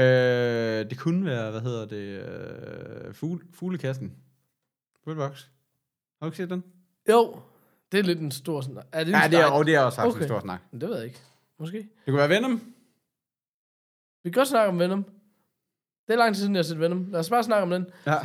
Øh, 0.00 0.90
det 0.90 0.98
kunne 0.98 1.24
være, 1.26 1.50
hvad 1.50 1.60
hedder 1.60 1.86
det, 1.86 1.96
øh, 3.06 3.14
fugle, 3.14 3.40
fuglekassen. 3.54 4.12
Fuglebox. 5.04 5.42
Har 5.42 5.50
du 6.20 6.26
ikke 6.26 6.36
set 6.36 6.50
den? 6.50 6.64
Jo, 7.10 7.40
det 7.92 7.98
er 7.98 8.02
lidt 8.04 8.20
en 8.20 8.30
stor 8.30 8.60
sådan... 8.60 8.76
Er 8.92 9.04
det 9.04 9.08
en 9.14 9.20
Ja, 9.20 9.28
det 9.28 9.34
er, 9.38 9.46
snak? 9.46 9.52
og 9.52 9.66
det 9.66 9.74
er 9.74 9.80
også 9.80 10.02
Okay. 10.02 10.18
en 10.20 10.24
stor 10.28 10.40
snak. 10.40 10.60
Det 10.72 10.80
ved 10.88 10.96
jeg 10.96 11.04
ikke. 11.04 11.18
Måske. 11.58 11.76
Det 11.78 11.88
kunne 12.06 12.16
være 12.16 12.28
Venom. 12.28 12.52
Vi 14.24 14.30
kan 14.30 14.40
godt 14.40 14.48
snakke 14.48 14.68
om 14.68 14.78
Venom. 14.78 15.04
Det 16.06 16.12
er 16.12 16.16
lang 16.18 16.34
tid 16.34 16.40
siden, 16.40 16.54
jeg 16.54 16.58
har 16.58 16.64
set 16.64 16.80
Venom. 16.80 17.06
Lad 17.10 17.20
os 17.20 17.30
bare 17.30 17.42
snakke 17.42 17.62
om 17.62 17.70
den. 17.70 17.86
Ja. 18.06 18.16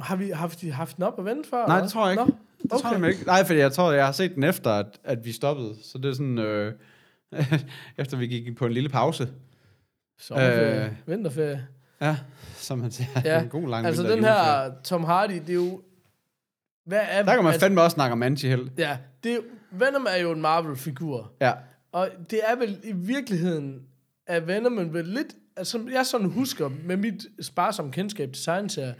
Har 0.00 0.16
vi 0.16 0.30
haft, 0.30 0.70
haft 0.70 0.96
den 0.96 1.04
op 1.04 1.18
og 1.18 1.24
vente 1.24 1.48
før? 1.48 1.66
Nej, 1.66 1.76
eller 1.76 1.84
det 1.84 1.92
tror 1.92 2.08
jeg 2.08 2.12
ikke. 2.12 2.24
Nå, 2.24 2.36
Det 2.62 2.72
okay. 2.72 2.82
tror 2.82 2.96
jeg 2.98 3.08
ikke. 3.08 3.26
Nej, 3.26 3.44
fordi 3.46 3.58
jeg 3.58 3.72
tror, 3.72 3.92
jeg 3.92 4.04
har 4.04 4.12
set 4.12 4.34
den 4.34 4.42
efter, 4.44 4.70
at, 4.70 5.00
at 5.04 5.24
vi 5.24 5.32
stoppede. 5.32 5.76
Så 5.82 5.98
det 5.98 6.10
er 6.10 6.12
sådan, 6.14 6.38
øh, 6.38 6.72
efter 7.98 8.16
vi 8.16 8.26
gik 8.26 8.56
på 8.56 8.66
en 8.66 8.72
lille 8.72 8.88
pause. 8.88 9.28
Sommerferie, 10.18 10.84
Øh. 10.84 10.92
vinterferie. 11.06 11.66
Ja, 12.00 12.16
som 12.54 12.78
man 12.78 12.90
siger. 12.90 13.08
Ja, 13.24 13.40
en 13.42 13.48
god 13.48 13.68
lang 13.68 13.86
Altså 13.86 14.02
vinter- 14.02 14.14
den 14.14 14.24
her 14.24 14.72
Tom 14.84 15.04
Hardy, 15.04 15.32
det 15.34 15.50
er 15.50 15.54
jo... 15.54 15.82
Hvad 16.86 17.00
er, 17.10 17.22
Der 17.22 17.34
kan 17.34 17.44
man 17.44 17.52
altså, 17.52 17.66
fandme 17.66 17.82
også 17.82 17.94
snakke 17.94 18.12
om 18.12 18.22
anti-held. 18.22 18.68
Ja, 18.78 18.98
det 19.24 19.32
er, 19.32 19.38
Venom 19.70 20.06
er 20.10 20.16
jo 20.16 20.32
en 20.32 20.40
Marvel-figur. 20.40 21.32
Ja. 21.40 21.52
Og 21.92 22.08
det 22.30 22.40
er 22.48 22.56
vel 22.56 22.78
i 22.82 22.92
virkeligheden, 22.92 23.82
at 24.26 24.46
Venom 24.46 24.94
vel 24.94 25.04
lidt... 25.04 25.36
Altså, 25.56 25.72
som 25.72 25.88
jeg 25.88 26.06
sådan 26.06 26.30
husker, 26.30 26.70
med 26.84 26.96
mit 26.96 27.26
sparsomme 27.40 27.92
kendskab 27.92 28.32
til 28.32 28.44
tegneserier, 28.44 28.94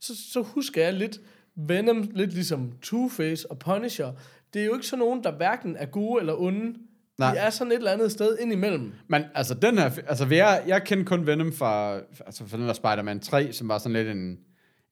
så, 0.00 0.12
så 0.32 0.42
husker 0.42 0.84
jeg 0.84 0.94
lidt 0.94 1.18
Venom, 1.56 2.10
lidt 2.14 2.32
ligesom 2.32 2.72
Two-Face 2.86 3.44
og 3.50 3.58
Punisher. 3.58 4.12
Det 4.54 4.62
er 4.62 4.66
jo 4.66 4.74
ikke 4.74 4.86
sådan 4.86 4.98
nogen, 4.98 5.24
der 5.24 5.32
hverken 5.32 5.76
er 5.76 5.86
gode 5.86 6.20
eller 6.20 6.40
onde. 6.40 6.74
Nej. 7.18 7.34
De 7.34 7.38
er 7.38 7.50
sådan 7.50 7.72
et 7.72 7.76
eller 7.76 7.90
andet 7.90 8.12
sted 8.12 8.38
ind 8.40 8.52
imellem. 8.52 8.92
Men 9.08 9.22
altså, 9.34 9.54
den 9.54 9.78
her, 9.78 9.90
altså, 10.08 10.24
er, 10.24 10.60
jeg 10.66 10.84
kender 10.84 11.04
kun 11.04 11.26
Venom 11.26 11.52
fra, 11.52 11.94
altså, 12.26 12.46
fra 12.46 12.56
den 12.56 12.66
der 12.66 12.72
Spider-Man 12.72 13.20
3, 13.20 13.52
som 13.52 13.68
var 13.68 13.78
sådan 13.78 13.92
lidt 13.92 14.08
en, 14.08 14.38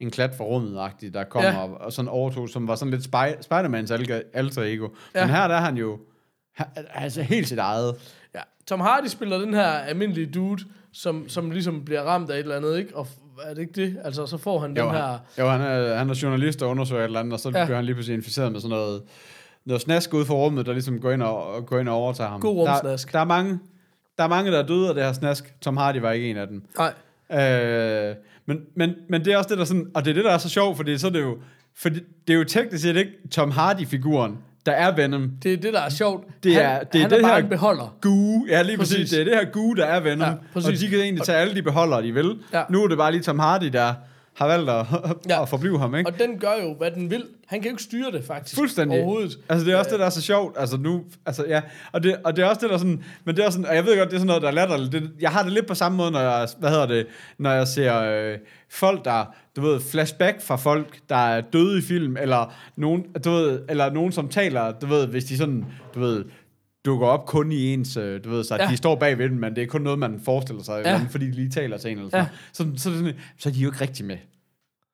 en 0.01 0.11
klat 0.11 0.35
for 0.35 0.45
rummet 0.45 0.91
der 1.13 1.25
kom 1.25 1.43
Ja. 1.43 1.59
og, 1.59 1.81
og 1.81 1.93
sådan 1.93 2.09
overtog, 2.09 2.49
som 2.49 2.69
var 2.69 2.75
sådan 2.75 2.91
lidt 2.91 3.03
Spy- 3.05 3.41
Spider-Mans 3.45 3.93
alter, 4.35 4.63
ego. 4.63 4.89
Ja. 5.15 5.27
Men 5.27 5.35
her 5.35 5.49
der 5.49 5.55
er 5.55 5.61
han 5.61 5.77
jo 5.77 5.99
altså 6.95 7.23
helt 7.23 7.49
sit 7.49 7.59
eget. 7.59 7.95
Ja. 8.35 8.41
Tom 8.67 8.81
Hardy 8.81 9.07
spiller 9.07 9.39
den 9.39 9.55
her 9.55 9.67
almindelige 9.67 10.27
dude, 10.27 10.65
som, 10.93 11.29
som 11.29 11.51
ligesom 11.51 11.85
bliver 11.85 12.03
ramt 12.03 12.31
af 12.31 12.35
et 12.35 12.41
eller 12.41 12.57
andet, 12.57 12.79
ikke? 12.79 12.97
Og 12.97 13.07
er 13.45 13.55
det 13.55 13.61
ikke 13.61 13.73
det? 13.73 13.97
Altså, 14.05 14.27
så 14.27 14.37
får 14.39 14.59
han 14.61 14.77
Jo, 14.77 14.85
den 14.85 14.91
han, 14.95 15.01
her... 15.03 15.19
jo 15.39 15.49
han, 15.49 15.61
er, 15.61 15.95
han 15.95 16.11
er 16.11 16.21
journalist 16.23 16.63
og 16.63 16.69
undersøger 16.71 17.03
et 17.03 17.07
eller 17.07 17.21
andet, 17.21 17.33
og 17.33 17.41
så 17.41 17.51
Ja. 17.55 17.65
bliver 17.65 17.77
han 17.77 17.85
lige 17.85 17.95
pludselig 17.95 18.17
inficeret 18.17 18.53
med 18.53 18.61
sådan 18.61 18.71
noget, 18.77 19.03
noget 19.65 19.81
snask 19.83 20.15
ud 20.15 20.25
for 20.25 20.35
rummet, 20.35 20.67
der 20.67 20.73
ligesom 20.73 21.01
går 21.01 21.11
ind 21.11 21.23
og, 21.23 21.47
og, 21.55 21.67
går 21.67 21.79
ind 21.79 21.89
og 21.89 21.95
overtager 21.95 22.31
ham. 22.31 22.41
God 22.41 22.57
rumsnask. 22.69 23.07
Der, 23.13 23.13
der, 23.13 23.21
er 23.21 23.25
mange, 23.25 23.59
der 24.19 24.25
er 24.25 24.29
mange, 24.29 24.53
der 24.53 24.59
er 24.63 24.67
døde 24.67 24.89
af 24.89 24.95
det 24.95 25.05
her 25.05 25.13
snask. 25.13 25.55
Tom 25.61 25.77
Hardy 25.77 25.97
var 25.97 26.13
ikke 26.13 26.31
en 26.31 26.37
af 26.37 26.47
dem. 26.49 26.63
Nej. 26.79 26.93
Øh, 27.33 28.15
men, 28.47 28.59
men, 28.77 28.95
men 29.11 29.25
det 29.25 29.33
er 29.33 29.37
også 29.37 29.49
det, 29.49 29.59
der 29.59 29.65
sådan, 29.65 29.87
og 29.95 30.05
det 30.05 30.11
er 30.11 30.15
det, 30.15 30.25
der 30.25 30.31
er 30.31 30.39
så 30.39 30.49
sjovt, 30.49 30.77
fordi 30.77 30.99
så 30.99 31.07
er 31.07 31.11
det 31.11 31.21
jo, 31.21 31.39
fordi 31.77 32.01
det 32.27 32.35
er 32.35 32.39
jo 32.39 32.45
teknisk 32.45 32.83
set 32.83 32.97
ikke 32.97 33.13
Tom 33.31 33.51
Hardy-figuren, 33.51 34.39
der 34.67 34.73
er 34.73 34.95
Venom. 34.97 35.31
Det 35.43 35.53
er 35.53 35.57
det, 35.57 35.73
der 35.73 35.81
er 35.81 35.89
sjovt. 35.89 36.25
Det 36.45 36.55
han, 36.55 36.65
er- 36.65 36.83
det 36.85 36.99
er 36.99 37.03
han 37.03 37.11
det 37.11 37.19
er 37.19 37.23
bare 37.23 37.35
her- 37.35 37.43
en 37.43 37.49
beholder. 37.49 37.97
Gue, 38.01 38.47
ja 38.49 38.63
lige 38.63 38.79
præcis. 38.79 38.95
Præcis. 38.97 39.11
Det 39.11 39.21
er 39.21 39.25
det 39.25 39.35
her 39.35 39.45
gue, 39.53 39.77
der 39.77 39.85
er 39.85 40.01
Venom. 40.01 40.29
Ja, 40.29 40.35
præcis. 40.53 40.69
og 40.69 40.81
de 40.81 40.89
kan 40.91 41.01
egentlig 41.01 41.25
tage 41.25 41.39
alle 41.39 41.55
de 41.55 41.63
beholdere, 41.63 42.03
de 42.03 42.15
vil. 42.15 42.39
Ja. 42.53 42.63
Nu 42.71 42.85
er 42.85 42.89
det 42.89 42.99
bare 42.99 43.13
lige 43.13 43.23
Tom 43.23 43.39
Hardy, 43.39 43.65
der 43.73 43.95
har 44.39 44.47
valgt 44.47 44.71
at, 44.71 44.87
Ja. 45.29 45.43
at 45.43 45.49
forblive 45.49 45.79
ham, 45.79 45.95
ikke? 45.95 46.11
Og 46.11 46.19
den 46.19 46.39
gør 46.39 46.53
jo, 46.63 46.75
hvad 46.75 46.91
den 46.91 47.11
vil. 47.11 47.25
Han 47.47 47.61
kan 47.61 47.69
jo 47.71 47.73
ikke 47.75 47.83
styre 47.83 48.11
det, 48.13 48.25
faktisk. 48.25 48.57
Fuldstændig. 48.57 48.99
Overhovedet. 48.99 49.39
Altså, 49.49 49.67
det 49.67 49.73
er 49.75 49.79
også 49.79 49.91
det, 49.91 49.99
der 49.99 50.07
er 50.07 50.11
så 50.11 50.23
sjovt. 50.23 50.57
Altså, 50.59 50.77
nu, 50.77 51.05
altså, 51.27 51.45
ja. 51.49 51.61
Og 51.93 52.03
det, 52.03 52.17
og 52.25 52.37
det 52.37 52.45
er 52.45 52.49
også 52.49 52.61
det, 52.61 52.69
der 52.69 52.75
er 52.75 52.79
sådan, 52.79 53.05
men 53.25 53.37
det 53.37 53.45
er 53.45 53.51
sådan, 53.51 53.67
og 53.67 53.75
jeg 53.75 53.85
ved 53.85 53.99
godt, 53.99 54.09
det 54.09 54.15
er 54.15 54.19
sådan 54.19 54.27
noget, 54.27 54.43
der 54.43 54.49
er 54.49 54.53
latterligt. 54.53 54.93
Det, 54.93 55.11
jeg 55.21 55.31
har 55.31 55.43
det 55.43 55.53
lidt 55.53 55.67
på 55.67 55.75
samme 55.75 55.97
måde, 55.99 56.11
når 56.11 56.21
jeg, 56.21 56.49
hvad 56.59 56.71
hedder 56.71 56.87
det, 56.87 57.07
når 57.39 57.53
jeg 57.53 57.69
ser 57.69 58.01
øh, 58.03 58.39
folk, 58.71 59.05
der, 59.05 59.25
du 59.57 59.61
ved, 59.61 59.81
flashback 59.81 60.41
fra 60.43 60.57
folk, 60.57 60.99
der 61.09 61.17
er 61.17 61.41
døde 61.41 61.79
i 61.79 61.83
film, 61.83 62.17
eller 62.21 62.53
nogen, 62.77 63.03
du 63.25 63.31
ved, 63.31 63.61
eller 63.69 63.93
nogen, 63.93 64.13
som 64.13 64.29
taler, 64.29 64.73
du 64.73 64.87
ved, 64.87 65.07
hvis 65.07 65.25
de 65.25 65.37
sådan, 65.39 65.65
du 65.95 66.01
ved, 66.01 66.25
dukker 66.89 67.07
op 67.07 67.27
kun 67.27 67.53
i 67.53 67.73
ens, 67.73 67.97
øh, 67.97 68.25
du 68.25 68.31
ved, 68.31 68.45
så 68.45 68.55
Ja. 68.57 68.65
ja. 68.65 68.71
de 68.71 68.77
står 68.77 68.97
bag 68.97 69.19
ved 69.19 69.29
den, 69.29 69.41
men 69.41 69.57
det 69.57 69.63
er 69.63 69.67
kun 69.67 69.81
noget, 69.81 69.99
man 69.99 70.21
forestiller 70.25 70.63
sig, 70.63 70.83
Ja. 70.85 70.91
ja. 70.91 71.07
fordi 71.11 71.27
de 71.27 71.31
lige 71.33 71.51
taler 71.51 71.79
til 71.79 71.91
en 71.91 71.99
eller 71.99 72.11
Ja. 72.19 72.27
sådan. 72.53 72.77
Så, 72.77 72.83
så, 72.83 72.91
det 72.91 72.99
sådan, 72.99 73.15
så 73.39 73.49
er 73.49 73.53
de 73.53 73.59
jo 73.61 73.69
ikke 73.69 73.81
rigtig 73.81 74.05
med 74.07 74.17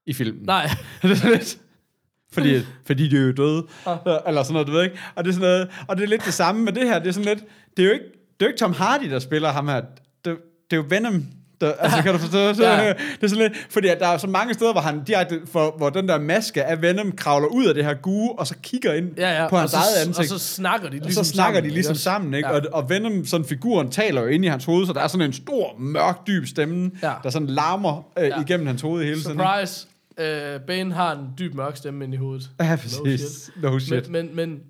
i 0.06 0.12
filmen. 0.12 0.42
Nej. 0.46 0.68
fordi, 2.34 2.60
fordi 2.86 3.08
de 3.08 3.16
er 3.16 3.20
jo 3.20 3.32
døde. 3.32 3.66
Ah. 3.86 3.98
Eller 4.26 4.42
sådan 4.42 4.52
noget, 4.52 4.66
du 4.66 4.72
ved 4.72 4.82
ikke. 4.84 4.98
Og 5.14 5.24
det 5.24 5.30
er 5.30 5.34
sådan 5.34 5.48
noget, 5.48 5.70
og 5.88 5.96
det 5.96 6.02
er 6.04 6.08
lidt 6.08 6.24
det 6.24 6.34
samme 6.34 6.62
med 6.64 6.72
det 6.72 6.82
her. 6.88 6.98
Det 6.98 7.08
er 7.08 7.12
sådan 7.12 7.34
lidt, 7.36 7.44
det 7.76 7.82
er 7.82 7.86
jo 7.86 7.92
ikke, 7.92 8.04
det 8.04 8.42
er 8.42 8.46
jo 8.46 8.48
ikke 8.48 8.58
Tom 8.58 8.72
Hardy, 8.72 9.10
der 9.10 9.18
spiller 9.18 9.52
ham 9.52 9.68
her. 9.68 9.80
Det, 9.80 10.36
det 10.70 10.72
er 10.72 10.76
jo 10.76 10.84
Venom. 10.88 11.24
Der, 11.60 11.72
altså, 11.72 12.02
kan 12.02 12.12
du 12.12 12.18
forstå? 12.18 12.52
Så, 12.54 12.64
Ja. 12.64 12.88
Det 12.88 12.96
er 13.22 13.26
sådan 13.28 13.42
lidt, 13.42 13.66
fordi 13.70 13.88
at 13.88 14.00
der 14.00 14.06
er 14.08 14.16
så 14.18 14.26
mange 14.26 14.54
steder, 14.54 14.72
hvor 14.72 14.80
han 14.80 15.04
direkte, 15.04 15.40
for, 15.46 15.74
hvor 15.76 15.90
den 15.90 16.08
der 16.08 16.18
maske 16.18 16.64
af 16.64 16.82
Venom 16.82 17.12
kravler 17.12 17.48
ud 17.48 17.66
af 17.66 17.74
det 17.74 17.84
her 17.84 17.94
gue, 17.94 18.38
og 18.38 18.46
så 18.46 18.54
kigger 18.62 18.92
ind 18.94 19.10
Ja, 19.16 19.42
ja. 19.42 19.48
på 19.48 19.56
hans 19.56 19.74
og 19.74 19.80
så, 19.80 19.86
eget 19.96 20.06
ansigt. 20.06 20.32
Og 20.32 20.38
så 20.40 20.46
snakker 20.54 20.88
de 20.88 20.94
Og 20.96 21.00
ligesom 21.02 21.24
så 21.24 21.30
snakker 21.30 21.56
sammen, 21.58 21.70
de 21.70 21.74
ligesom 21.74 21.92
ikke? 21.92 22.00
sammen, 22.02 22.34
ikke? 22.34 22.48
Ja. 22.48 22.54
Og, 22.60 22.62
og 22.72 22.90
Venom, 22.90 23.24
sådan 23.26 23.46
figuren, 23.46 23.90
taler 23.90 24.20
jo 24.20 24.26
ind 24.26 24.44
i 24.44 24.48
hans 24.48 24.64
hoved, 24.64 24.86
så 24.86 24.92
der 24.92 25.00
er 25.00 25.06
sådan 25.08 25.26
en 25.26 25.32
stor, 25.32 25.74
mørk, 25.78 26.26
dyb 26.26 26.46
stemme, 26.46 26.90
Ja. 27.02 27.12
der 27.22 27.30
sådan 27.30 27.48
larmer 27.48 28.02
øh, 28.18 28.24
Ja. 28.24 28.40
igennem 28.40 28.66
hans 28.66 28.82
hoved 28.82 29.04
hele 29.04 29.20
tiden. 29.20 29.38
Surprise. 29.38 29.86
Uh, 30.18 30.60
Bane 30.66 30.94
har 30.94 31.12
en 31.12 31.28
dyb 31.38 31.54
mørk 31.54 31.76
stemme 31.76 32.04
ind 32.04 32.14
i 32.14 32.16
hovedet. 32.16 32.50
Ja, 32.60 32.70
No 32.70 32.76
præcis. 32.76 33.20
shit. 33.20 33.62
No 33.62 33.78
shit. 33.78 34.08
Men, 34.10 34.26
men, 34.26 34.36
men 34.50 34.60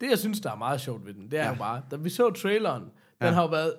det, 0.00 0.10
jeg 0.10 0.18
synes, 0.18 0.40
der 0.40 0.50
er 0.52 0.56
meget 0.56 0.80
sjovt 0.80 1.06
ved 1.06 1.14
den, 1.14 1.22
det 1.30 1.38
er 1.38 1.42
ja. 1.44 1.48
jo 1.48 1.54
bare, 1.54 1.80
da 1.90 1.96
vi 1.96 2.10
så 2.10 2.30
traileren, 2.30 2.82
den 3.20 3.28
Ja. 3.28 3.34
har 3.34 3.42
jo 3.42 3.48
været 3.48 3.72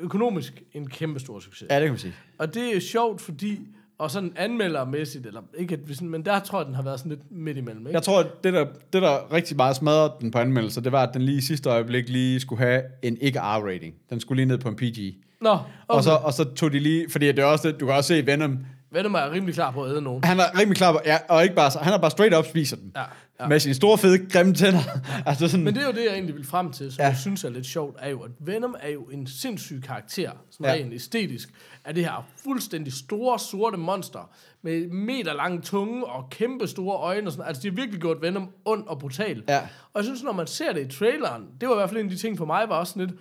økonomisk 0.00 0.62
en 0.72 0.88
kæmpe 0.90 1.20
stor 1.20 1.40
succes. 1.40 1.66
Ja, 1.70 1.74
det 1.74 1.82
kan 1.82 1.90
man 1.92 1.98
sige. 1.98 2.14
Og 2.38 2.54
det 2.54 2.76
er 2.76 2.80
sjovt, 2.80 3.20
fordi, 3.20 3.60
og 3.98 4.10
sådan 4.10 4.32
anmeldermæssigt, 4.36 5.26
eller 5.26 5.40
ikke 5.58 5.74
at 5.74 5.88
vi 5.88 5.94
sådan, 5.94 6.08
men 6.08 6.24
der 6.24 6.38
tror 6.40 6.58
jeg, 6.58 6.66
den 6.66 6.74
har 6.74 6.82
været 6.82 6.98
sådan 6.98 7.10
lidt 7.10 7.20
midt 7.30 7.56
imellem, 7.56 7.86
ikke? 7.86 7.92
Jeg 7.94 8.02
tror, 8.02 8.20
at 8.20 8.26
det 8.44 8.52
der, 8.52 8.64
det 8.92 9.02
der 9.02 9.32
rigtig 9.32 9.56
meget 9.56 9.76
smadrede 9.76 10.12
den 10.20 10.30
på 10.30 10.38
anmeldelser, 10.38 10.80
det 10.80 10.92
var, 10.92 11.02
at 11.02 11.14
den 11.14 11.22
lige 11.22 11.38
i 11.38 11.40
sidste 11.40 11.70
øjeblik 11.70 12.08
lige 12.08 12.40
skulle 12.40 12.62
have 12.62 12.82
en 13.02 13.16
ikke 13.20 13.38
R-rating. 13.40 13.94
Den 14.10 14.20
skulle 14.20 14.36
lige 14.36 14.46
ned 14.46 14.58
på 14.58 14.68
en 14.68 14.76
PG. 14.76 15.14
Nå, 15.40 15.50
okay. 15.50 15.62
Og, 15.88 16.02
så, 16.04 16.10
og 16.10 16.32
så 16.32 16.44
tog 16.44 16.72
de 16.72 16.78
lige, 16.78 17.10
fordi 17.10 17.26
det 17.26 17.38
er 17.38 17.44
også 17.44 17.68
det, 17.68 17.80
du 17.80 17.86
kan 17.86 17.94
også 17.94 18.08
se 18.08 18.26
Venom, 18.26 18.58
Venom 18.90 19.14
er 19.14 19.30
rimelig 19.32 19.54
klar 19.54 19.70
på 19.70 19.84
at 19.84 19.90
æde 19.92 20.02
nogen. 20.02 20.24
han 20.24 20.38
er 20.40 20.58
rimelig 20.60 20.76
klar 20.76 20.92
på, 20.92 21.00
ja, 21.06 21.18
og 21.28 21.42
ikke 21.42 21.54
bare, 21.54 21.70
så- 21.70 21.78
han 21.78 21.92
er 21.92 21.98
bare 21.98 22.10
straight 22.10 22.36
up 22.36 22.44
spiser 22.46 22.76
den. 22.76 22.92
Ja, 22.96 23.02
ja. 23.40 23.48
Med 23.48 23.60
sine 23.60 23.74
store, 23.74 23.98
fede, 23.98 24.26
grimme 24.26 24.54
tænder. 24.54 24.80
altså 25.26 25.48
sådan, 25.48 25.64
Men 25.64 25.74
det 25.74 25.82
er 25.82 25.86
jo 25.86 25.92
det, 25.92 26.04
jeg 26.04 26.12
egentlig 26.12 26.34
vil 26.34 26.46
frem 26.46 26.72
til, 26.72 26.92
som 26.92 27.02
ja. 27.02 27.08
Jeg 27.08 27.16
synes 27.16 27.44
er 27.44 27.50
lidt 27.50 27.66
sjovt, 27.66 27.96
er 27.98 28.10
jo, 28.10 28.20
at 28.20 28.30
Venom 28.40 28.74
er 28.80 28.90
jo 28.90 29.02
en 29.02 29.26
sindssyg 29.26 29.82
karakter, 29.82 30.30
sådan 30.50 30.66
ja. 30.66 30.72
Rent 30.72 30.94
æstetisk, 30.94 31.48
af 31.84 31.94
det 31.94 32.04
her 32.04 32.28
fuldstændig 32.44 32.92
store, 32.92 33.38
sorte 33.38 33.76
monster, 33.76 34.30
med 34.62 34.88
meter 34.88 35.34
lang 35.34 35.64
tunge 35.64 36.06
og 36.06 36.30
kæmpe 36.30 36.66
store 36.66 36.96
øjne 36.96 37.28
og 37.28 37.32
sådan 37.32 37.48
Altså, 37.48 37.62
de 37.62 37.68
har 37.68 37.74
virkelig 37.74 38.00
gjort 38.00 38.22
Venom 38.22 38.50
ond 38.64 38.86
og 38.86 38.98
brutal. 38.98 39.42
Ja. 39.48 39.60
Og 39.92 39.96
jeg 39.96 40.04
synes, 40.04 40.22
når 40.22 40.32
man 40.32 40.46
ser 40.46 40.72
det 40.72 40.92
i 40.92 40.98
traileren, 40.98 41.42
det 41.60 41.68
var 41.68 41.74
i 41.74 41.78
hvert 41.78 41.90
fald 41.90 42.00
en 42.00 42.06
af 42.06 42.10
de 42.10 42.16
ting 42.16 42.38
for 42.38 42.44
mig, 42.44 42.68
var 42.68 42.78
også 42.78 42.92
sådan 42.92 43.06
lidt, 43.06 43.20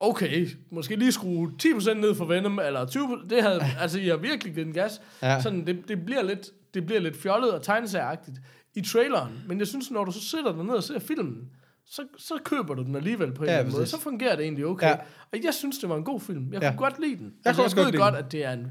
okay, 0.00 0.48
måske 0.70 0.96
lige 0.96 1.12
skrue 1.12 1.52
10% 1.62 1.94
ned 1.94 2.14
for 2.14 2.24
Venom, 2.24 2.60
eller 2.66 2.86
20 2.86 3.20
det 3.30 3.42
havde, 3.42 3.60
altså 3.80 3.98
I 3.98 4.08
har 4.08 4.16
virkelig 4.16 4.54
givet 4.54 4.66
den 4.66 4.74
gas. 4.74 5.00
Ja. 5.22 5.40
Sådan, 5.40 5.66
det, 5.66 5.88
det, 5.88 6.04
bliver 6.04 6.22
lidt, 6.22 6.50
det 6.74 6.86
bliver 6.86 7.00
lidt 7.00 7.16
fjollet 7.16 7.52
og 7.52 7.62
tegnesagtigt 7.62 8.38
i 8.74 8.80
traileren, 8.80 9.44
men 9.48 9.58
jeg 9.58 9.66
synes, 9.66 9.90
når 9.90 10.04
du 10.04 10.12
så 10.12 10.20
sidder 10.20 10.52
der 10.52 10.62
ned 10.62 10.74
og 10.74 10.82
ser 10.82 10.98
filmen, 10.98 11.48
så, 11.86 12.02
så 12.18 12.34
køber 12.44 12.74
du 12.74 12.82
den 12.82 12.96
alligevel 12.96 13.32
på 13.32 13.42
en 13.42 13.48
Ja, 13.48 13.52
eller 13.52 13.60
anden 13.60 13.74
måde. 13.74 13.86
Så 13.86 14.00
fungerer 14.00 14.36
det 14.36 14.42
egentlig 14.44 14.66
okay. 14.66 14.88
Ja. 14.88 14.94
Og 15.32 15.38
jeg 15.44 15.54
synes, 15.54 15.78
det 15.78 15.88
var 15.88 15.96
en 15.96 16.04
god 16.04 16.20
film. 16.20 16.52
Jeg 16.52 16.62
Ja. 16.62 16.70
kunne 16.70 16.78
godt 16.78 17.00
lide 17.00 17.16
den. 17.16 17.24
Jeg 17.24 17.46
altså, 17.46 17.62
også 17.62 17.76
jeg 17.76 17.84
godt 17.84 17.92
ved 17.92 18.00
godt, 18.00 18.14
den. 18.14 18.24
at 18.24 18.32
det 18.32 18.44
er 18.44 18.52
en 18.52 18.66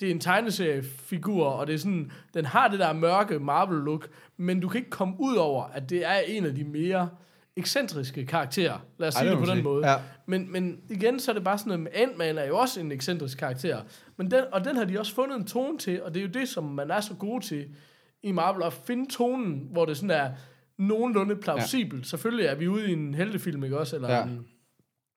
det 0.00 0.06
er 0.06 0.10
en 0.10 0.20
tegneseriefigur, 0.20 1.46
og 1.46 1.66
det 1.66 1.74
er 1.74 1.78
sådan, 1.78 2.10
den 2.34 2.44
har 2.44 2.68
det 2.68 2.78
der 2.78 2.92
mørke 2.92 3.38
Marvel-look, 3.38 4.08
men 4.36 4.60
du 4.60 4.68
kan 4.68 4.78
ikke 4.78 4.90
komme 4.90 5.14
ud 5.18 5.36
over, 5.36 5.64
at 5.64 5.90
det 5.90 6.04
er 6.06 6.14
en 6.18 6.46
af 6.46 6.54
de 6.54 6.64
mere 6.64 7.08
ekscentriske 7.56 8.26
karakterer. 8.26 8.78
Lad 8.98 9.08
os 9.08 9.14
Ej, 9.14 9.20
sige 9.22 9.30
det 9.30 9.38
det 9.38 9.44
på 9.44 9.50
den 9.50 9.56
sige. 9.56 9.64
måde. 9.64 9.90
Ja. 9.90 9.96
Men, 10.26 10.52
men 10.52 10.80
igen, 10.90 11.20
så 11.20 11.30
er 11.30 11.34
det 11.34 11.44
bare 11.44 11.58
sådan 11.58 11.68
noget 11.68 11.82
med 11.82 11.90
Ant-Man 11.94 12.38
er 12.38 12.46
jo 12.46 12.58
også 12.58 12.80
en 12.80 12.92
ekscentrisk 12.92 13.38
karakter. 13.38 13.82
Men 14.16 14.30
den, 14.30 14.44
og 14.52 14.64
den 14.64 14.76
har 14.76 14.84
de 14.84 14.98
også 14.98 15.14
fundet 15.14 15.36
en 15.36 15.46
tone 15.46 15.78
til, 15.78 16.02
og 16.02 16.14
det 16.14 16.20
er 16.20 16.24
jo 16.24 16.30
det, 16.32 16.48
som 16.48 16.64
man 16.64 16.90
er 16.90 17.00
så 17.00 17.14
god 17.14 17.40
til 17.40 17.66
i 18.22 18.32
Marvel, 18.32 18.62
at 18.62 18.72
finde 18.72 19.10
tonen, 19.10 19.68
hvor 19.72 19.84
det 19.84 19.96
sådan 19.96 20.10
er 20.10 20.30
nogenlunde 20.78 21.36
plausibelt. 21.36 22.02
Ja. 22.02 22.08
Selvfølgelig 22.08 22.46
er 22.46 22.54
vi 22.54 22.68
ude 22.68 22.90
i 22.90 22.92
en 22.92 23.14
heltefilm, 23.14 23.64
ikke 23.64 23.78
også? 23.78 23.96
Eller 23.96 24.10
ja. 24.10 24.22
En, 24.22 24.46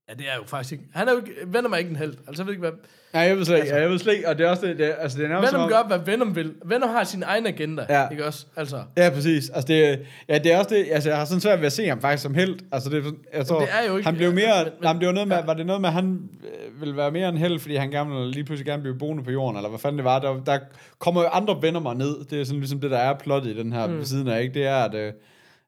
ja, 0.09 0.13
det 0.13 0.25
er 0.31 0.35
jo 0.37 0.43
faktisk 0.47 0.71
ikke... 0.71 0.83
Han 0.93 1.07
er 1.07 1.11
jo 1.11 1.17
ikke, 1.17 1.31
Venom 1.47 1.73
er 1.73 1.77
ikke 1.77 1.89
en 1.89 1.95
held. 1.95 2.13
Altså, 2.27 2.43
jeg 2.43 2.45
ved 2.45 2.53
ikke, 2.53 2.61
hvad... 2.61 2.71
Ja, 3.13 3.19
jeg 3.19 3.37
ved 3.37 3.45
slet 3.45 3.57
ikke, 3.57 3.67
ja, 3.69 3.81
jeg 3.81 3.89
ved 3.89 3.99
slet 3.99 4.13
ikke, 4.13 4.29
og 4.29 4.37
det 4.37 4.45
er 4.45 4.49
også 4.49 4.65
det, 4.65 4.77
det 4.77 4.93
altså 4.99 5.17
det 5.17 5.25
er 5.25 5.29
nærmest 5.29 5.53
Venom 5.53 5.63
om- 5.63 5.69
gør, 5.69 5.83
hvad 5.87 5.99
Venom 6.05 6.35
vil. 6.35 6.53
Venom 6.65 6.89
har 6.89 7.03
sin 7.03 7.23
egen 7.23 7.47
agenda, 7.47 7.85
Ja. 7.89 8.09
ikke 8.09 8.25
også? 8.25 8.45
Altså, 8.55 8.81
Ja, 8.97 9.09
præcis. 9.09 9.49
Altså, 9.49 9.67
det, 9.67 9.99
ja, 10.29 10.37
det 10.37 10.53
er 10.53 10.57
også 10.57 10.69
det, 10.75 10.85
altså, 10.91 11.09
jeg 11.09 11.17
har 11.17 11.25
sådan 11.25 11.41
svært 11.41 11.59
ved 11.59 11.65
at 11.65 11.71
se 11.73 11.87
ham 11.87 12.01
faktisk 12.01 12.23
som 12.23 12.33
held. 12.33 12.59
Altså, 12.71 12.89
det, 12.89 13.03
jeg 13.33 13.45
tror, 13.45 13.59
det 13.59 13.67
er 13.81 13.87
jo 13.87 13.97
ikke- 13.97 14.05
han 14.07 14.15
blev 14.15 14.33
mere, 14.33 14.63
men- 14.63 14.73
men, 14.73 14.83
nej, 14.83 14.93
men 14.93 14.99
det 14.99 15.07
var 15.07 15.13
noget 15.13 15.27
med, 15.27 15.37
ja. 15.37 15.45
var 15.45 15.53
det 15.53 15.65
noget 15.65 15.81
med, 15.81 15.89
at 15.89 15.93
han 15.93 16.19
øh, 16.43 16.81
ville 16.81 16.97
være 16.97 17.11
mere 17.11 17.29
en 17.29 17.37
held, 17.37 17.59
fordi 17.59 17.75
han 17.75 17.91
gerne 17.91 18.09
ville 18.11 18.31
lige 18.31 18.43
pludselig 18.43 18.65
gerne 18.65 18.81
blive 18.81 18.97
boende 18.99 19.23
på 19.23 19.31
jorden, 19.31 19.57
eller 19.57 19.69
hvad 19.69 19.79
fanden 19.79 19.97
det 19.97 20.05
var. 20.05 20.19
Der, 20.19 20.43
der 20.45 20.59
kommer 20.99 21.21
jo 21.21 21.27
andre 21.27 21.57
Venomer 21.61 21.93
ned. 21.93 22.25
Det 22.29 22.41
er 22.41 22.43
sådan 22.45 22.59
ligesom 22.59 22.79
det, 22.79 22.91
der 22.91 22.97
er 22.97 23.13
plottet 23.13 23.49
i 23.55 23.57
den 23.57 23.73
her 23.73 23.87
mm. 23.87 24.03
siden 24.05 24.27
af, 24.27 24.41
ikke? 24.41 24.53
Det 24.53 24.65
er, 24.65 24.75
at, 24.77 24.95
øh, 24.95 25.13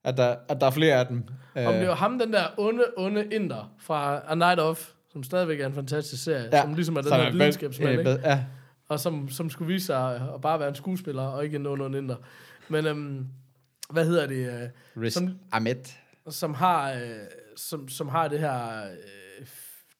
at, 0.03 0.17
der, 0.17 0.35
at 0.49 0.61
der 0.61 0.67
er 0.67 0.71
flere 0.71 0.95
af 0.95 1.07
dem. 1.07 1.23
Om 1.56 1.74
det 1.74 1.88
var 1.88 1.95
ham, 1.95 2.20
den 2.20 2.34
der 2.34 2.43
onde, 2.58 2.84
onde 2.97 3.26
inder 3.36 3.74
fra 3.80 4.22
A 4.28 4.36
Night 4.36 4.60
Of, 4.60 4.89
som 5.12 5.24
stadigvæk 5.24 5.60
er 5.60 5.66
en 5.68 5.74
fantastisk 5.74 6.24
serie, 6.24 6.49
ja. 6.52 6.62
som 6.62 6.74
ligesom 6.74 6.95
er 6.95 7.02
den 7.02 7.12
her 7.14 7.32
bed- 7.32 7.38
videnskabsmand, 7.38 7.91
øh, 7.91 7.99
ikke? 7.99 8.28
Ja, 8.30 8.43
og 8.89 8.99
som, 8.99 9.30
som 9.30 9.49
skulle 9.49 9.74
vise 9.74 9.86
sig 9.86 10.16
at 10.34 10.41
bare 10.41 10.60
være 10.60 10.70
en 10.70 10.76
skuespiller, 10.76 11.24
og 11.24 11.43
ikke 11.45 11.56
en 11.56 11.66
ond 11.66 11.95
inder. 11.95 12.16
Men 12.70 12.86
øhm, 12.86 13.28
hvad 13.89 14.06
hedder 14.06 14.28
det? 14.28 14.47
Øh, 14.47 14.70
Riz 15.04 15.14
som, 15.14 15.30
Ahmed. 15.52 15.76
som, 16.30 16.54
har, 16.54 16.91
øh, 16.91 16.99
som, 17.58 17.89
som 17.89 18.08
har 18.10 18.28
det 18.28 18.39
her, 18.39 18.84
øh, 18.84 18.89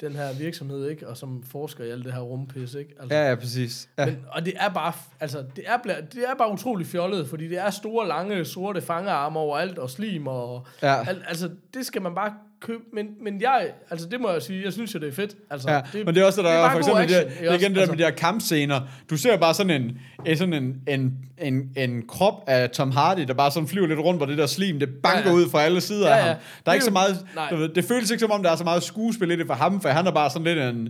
den 0.02 0.16
her 0.16 0.34
virksomhed, 0.40 0.90
ikke? 0.90 1.08
Og 1.08 1.18
som 1.18 1.44
forsker 1.44 1.84
i 1.84 1.90
alt 1.90 2.06
det 2.06 2.14
her 2.14 2.20
rumpis, 2.22 2.74
ikke? 2.74 2.94
Altså, 3.00 3.16
Ja, 3.18 3.30
ja, 3.30 3.36
præcis. 3.36 3.90
Ja. 3.98 4.06
Men, 4.06 4.18
og 4.32 4.46
det 4.46 4.54
er 4.60 4.70
bare, 4.70 4.94
altså, 5.20 5.44
det 5.56 5.64
er, 5.68 5.78
det 6.14 6.24
er 6.30 6.36
bare 6.38 6.52
utrolig 6.52 6.88
fjollet, 6.88 7.28
fordi 7.28 7.48
det 7.48 7.58
er 7.60 7.70
store, 7.70 8.08
lange, 8.08 8.46
sorte 8.46 8.82
fangerarme 8.82 9.40
overalt, 9.40 9.78
og 9.80 9.90
slim, 9.90 10.28
og 10.28 10.66
Ja. 10.82 11.08
al, 11.10 11.24
altså, 11.28 11.50
det 11.74 11.86
skal 11.86 12.02
man 12.02 12.16
bare 12.16 12.34
købe, 12.62 12.84
men, 12.94 13.06
men 13.24 13.42
jeg, 13.42 13.68
altså, 13.92 14.08
det 14.12 14.22
må 14.22 14.32
jeg 14.32 14.42
sige, 14.42 14.64
jeg 14.64 14.74
synes 14.74 14.94
jo, 14.96 15.00
det 15.00 15.08
er 15.08 15.12
fedt. 15.14 15.36
Altså, 15.50 15.72
Ja, 15.72 15.82
det, 15.94 16.06
men 16.06 16.16
det 16.16 16.22
er 16.22 16.26
også 16.26 16.42
det, 16.42 16.46
der 16.50 16.56
det 16.56 16.66
er, 16.66 16.72
for 16.72 16.78
eksempel 16.78 17.08
det, 17.10 17.16
action, 17.16 17.30
det, 17.32 17.40
det 17.40 17.50
er 17.50 17.54
igen 17.54 17.72
det 17.76 17.80
der 17.82 17.88
med 17.88 17.98
de 17.98 18.04
her 18.04 18.12
kampscener. 18.12 18.82
Du 19.10 19.18
ser 19.18 19.38
bare 19.38 19.54
sådan 19.54 19.82
en, 19.82 19.98
en, 20.26 20.38
sådan 20.38 20.54
en, 20.54 20.76
en, 20.88 21.14
en, 21.38 21.70
en 21.78 22.08
krop 22.08 22.44
af 22.48 22.70
Tom 22.70 22.92
Hardy, 22.92 23.22
der 23.28 23.34
bare 23.34 23.52
sådan 23.52 23.68
flyver 23.68 23.88
lidt 23.88 24.00
rundt, 24.00 24.20
hvor 24.20 24.26
det 24.26 24.38
der 24.38 24.46
slim, 24.46 24.80
det 24.80 24.90
banker 25.04 25.20
Ja, 25.22 25.28
ja, 25.30 25.34
ud 25.36 25.50
fra 25.50 25.62
alle 25.64 25.82
sider 25.82 26.08
Ja, 26.10 26.16
af 26.16 26.20
ja. 26.20 26.28
ham. 26.28 26.36
Det 26.36 26.66
Der 26.66 26.72
er 26.72 26.72
er 26.72 26.76
ikke 26.76 26.84
jo- 26.84 26.86
så 26.86 26.92
meget, 26.92 27.26
nej. 27.36 27.68
det 27.76 27.86
føles 27.86 28.12
ikke 28.12 28.22
som 28.22 28.32
om, 28.32 28.44
der 28.44 28.52
er 28.52 28.56
så 28.56 28.64
meget 28.64 28.84
skuespil 28.84 29.32
i 29.32 29.36
det 29.36 29.48
for 29.48 29.54
ham, 29.54 29.82
for 29.82 29.90
han 29.90 30.08
er 30.08 30.12
bare 30.12 30.30
sådan 30.30 30.44
lidt 30.44 30.60
en, 30.60 30.90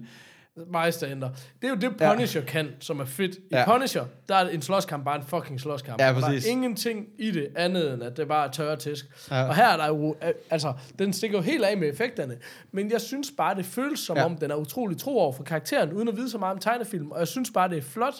Meisterhænder. 0.71 1.29
Det 1.61 1.67
er 1.67 1.69
jo 1.69 1.75
det, 1.75 2.01
Ja. 2.01 2.13
Punisher 2.13 2.41
kan, 2.41 2.67
som 2.79 2.99
er 2.99 3.05
fedt. 3.05 3.35
I 3.35 3.39
Ja. 3.51 3.65
Punisher, 3.73 4.05
der 4.29 4.35
er 4.35 4.49
en 4.49 4.61
slåskamp 4.61 5.05
bare 5.05 5.15
en 5.15 5.23
fucking 5.27 5.59
slåskamp. 5.61 6.01
Ja, 6.01 6.07
Der 6.07 6.13
præcis. 6.21 6.45
er 6.47 6.51
ingenting 6.51 7.07
i 7.17 7.31
det 7.31 7.47
andet, 7.55 7.93
end 7.93 8.03
at 8.03 8.17
det 8.17 8.27
bare 8.27 8.47
er 8.47 8.51
tørre 8.51 8.75
tisk. 8.75 9.05
Ja. 9.31 9.35
Ja. 9.37 9.47
Og 9.47 9.55
her 9.55 9.67
er 9.67 9.77
der 9.77 9.87
jo, 9.87 10.15
altså, 10.49 10.73
den 10.99 11.13
stikker 11.13 11.37
jo 11.37 11.41
helt 11.43 11.63
af 11.63 11.77
med 11.77 11.89
effekterne. 11.89 12.37
Men 12.71 12.91
jeg 12.91 13.01
synes 13.01 13.31
bare, 13.37 13.55
det 13.55 13.65
føles 13.65 13.99
som 13.99 14.17
Ja. 14.17 14.25
om, 14.25 14.37
den 14.37 14.51
er 14.51 14.55
utrolig 14.55 14.97
tro 14.97 15.17
over 15.17 15.33
for 15.33 15.43
karakteren, 15.43 15.93
uden 15.93 16.07
at 16.07 16.17
vide 16.17 16.29
så 16.29 16.37
meget 16.37 16.53
om 16.53 16.59
tegnefilm. 16.59 17.11
Og 17.11 17.19
jeg 17.19 17.27
synes 17.27 17.51
bare, 17.53 17.69
det 17.69 17.77
er 17.77 17.81
flot 17.81 18.15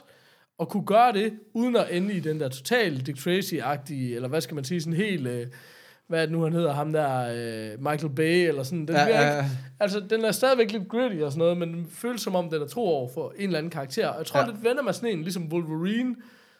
at 0.59 0.69
kunne 0.69 0.85
gøre 0.85 1.13
det, 1.13 1.33
uden 1.53 1.75
at 1.75 1.87
ende 1.91 2.13
i 2.13 2.19
den 2.19 2.39
der 2.39 2.49
total 2.49 2.99
Dick 3.05 3.17
Tracy-agtige, 3.17 4.15
eller 4.15 4.27
hvad 4.27 4.41
skal 4.41 4.55
man 4.55 4.63
sige, 4.63 4.81
sådan 4.81 4.93
helt... 4.93 5.27
Øh, 5.27 5.47
hvad 6.11 6.21
det 6.21 6.31
nu, 6.31 6.43
han 6.43 6.53
hedder, 6.53 6.73
ham 6.73 6.93
der, 6.93 7.19
øh, 7.73 7.83
Michael 7.83 8.13
Bay, 8.15 8.47
eller 8.47 8.63
sådan. 8.63 8.79
Den, 8.87 8.95
Ja, 8.95 8.99
ja, 9.01 9.05
bliver 9.05 9.21
ja, 9.21 9.33
ja. 9.35 9.37
ikke, 9.43 9.49
altså, 9.79 9.99
den 9.99 10.25
er 10.25 10.31
stadigvæk 10.31 10.71
lidt 10.71 10.87
gritty 10.89 11.17
og 11.21 11.31
sådan 11.31 11.39
noget, 11.39 11.57
men 11.57 11.73
den 11.73 11.87
føles 11.91 12.21
som 12.21 12.35
om, 12.35 12.49
den 12.49 12.61
er 12.61 12.67
tro 12.67 12.87
over 12.87 13.09
for 13.13 13.33
en 13.37 13.43
eller 13.45 13.57
anden 13.57 13.69
karakter. 13.69 14.07
Og 14.07 14.17
jeg 14.17 14.25
tror 14.25 14.39
Ja. 14.39 14.45
ja. 14.45 14.51
lidt, 14.51 14.63
Venom 14.63 14.87
er 14.87 14.91
sådan 14.91 15.09
en, 15.09 15.21
ligesom 15.21 15.47
Wolverine, 15.51 16.15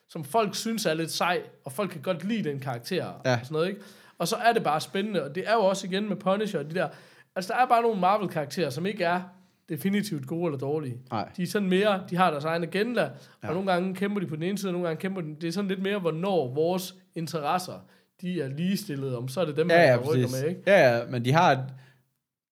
som 0.10 0.24
folk 0.24 0.56
synes 0.56 0.86
er 0.86 0.94
lidt 0.94 1.12
sej, 1.12 1.42
og 1.66 1.72
folk 1.72 1.90
kan 1.92 2.02
godt 2.02 2.24
lide 2.24 2.50
den 2.50 2.60
karakter, 2.60 2.96
Ja. 3.26 3.34
og 3.34 3.40
sådan 3.44 3.54
noget, 3.54 3.68
ikke? 3.70 3.82
Og 4.18 4.28
så 4.28 4.36
er 4.36 4.54
det 4.54 4.64
bare 4.64 4.82
spændende, 4.82 5.24
og 5.24 5.36
det 5.36 5.44
er 5.48 5.54
jo 5.54 5.60
også 5.60 5.88
igen 5.88 6.10
med 6.10 6.16
Punisher 6.16 6.60
og 6.60 6.66
de 6.70 6.76
der, 6.76 6.88
altså 7.36 7.54
der 7.54 7.60
er 7.60 7.66
bare 7.68 7.82
nogle 7.82 8.00
Marvel-karakterer, 8.02 8.70
som 8.70 8.86
ikke 8.86 9.04
er 9.04 9.22
definitivt 9.70 10.28
gode 10.28 10.46
eller 10.46 10.58
dårlige. 10.60 10.98
Nej. 11.12 11.30
De 11.38 11.44
er 11.44 11.48
sådan 11.48 11.70
mere, 11.70 12.04
de 12.10 12.16
har 12.18 12.32
deres 12.32 12.44
egen 12.46 12.64
agenda, 12.64 13.02
ja. 13.02 13.48
og 13.48 13.54
nogle 13.54 13.72
gange 13.72 13.96
kæmper 13.96 14.20
de 14.20 14.26
på 14.28 14.36
den 14.36 14.44
ene 14.44 14.58
side, 14.58 14.70
og 14.70 14.74
nogle 14.74 14.88
gange 14.88 15.02
kæmper 15.02 15.22
de, 15.22 15.36
det 15.42 15.48
er 15.48 15.52
sådan 15.52 15.68
lidt 15.68 15.82
mere, 15.82 16.00
hvornår 16.00 16.54
vores 16.54 16.96
interesser, 17.16 17.74
de 18.22 18.42
er 18.42 18.48
ligestillede 18.48 19.18
om, 19.18 19.28
så 19.28 19.42
er 19.42 19.46
det 19.46 19.58
dem, 19.58 19.70
ja, 19.70 19.82
ja, 19.82 19.92
der 19.92 19.98
rykker 19.98 20.28
med, 20.42 20.50
ikke? 20.50 20.62
Ja, 20.68 20.98
ja, 20.98 21.06
men 21.10 21.26
de 21.26 21.32
har 21.34 21.52
et, 21.52 21.60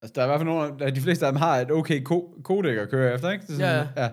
altså 0.02 0.14
der 0.16 0.22
er 0.22 0.26
i 0.26 0.28
hvert 0.28 0.40
fald 0.40 0.50
nogle, 0.50 0.96
de 0.96 1.02
fleste 1.02 1.26
af 1.26 1.32
dem 1.32 1.40
har 1.42 1.56
et 1.58 1.72
okay 1.72 2.04
ko- 2.04 2.34
kodek 2.44 2.78
at 2.78 2.90
køre 2.90 3.14
efter, 3.14 3.30
ikke? 3.32 3.46
Det 3.48 3.54
er 3.54 3.58
sådan, 3.58 3.88
ja. 3.98 4.10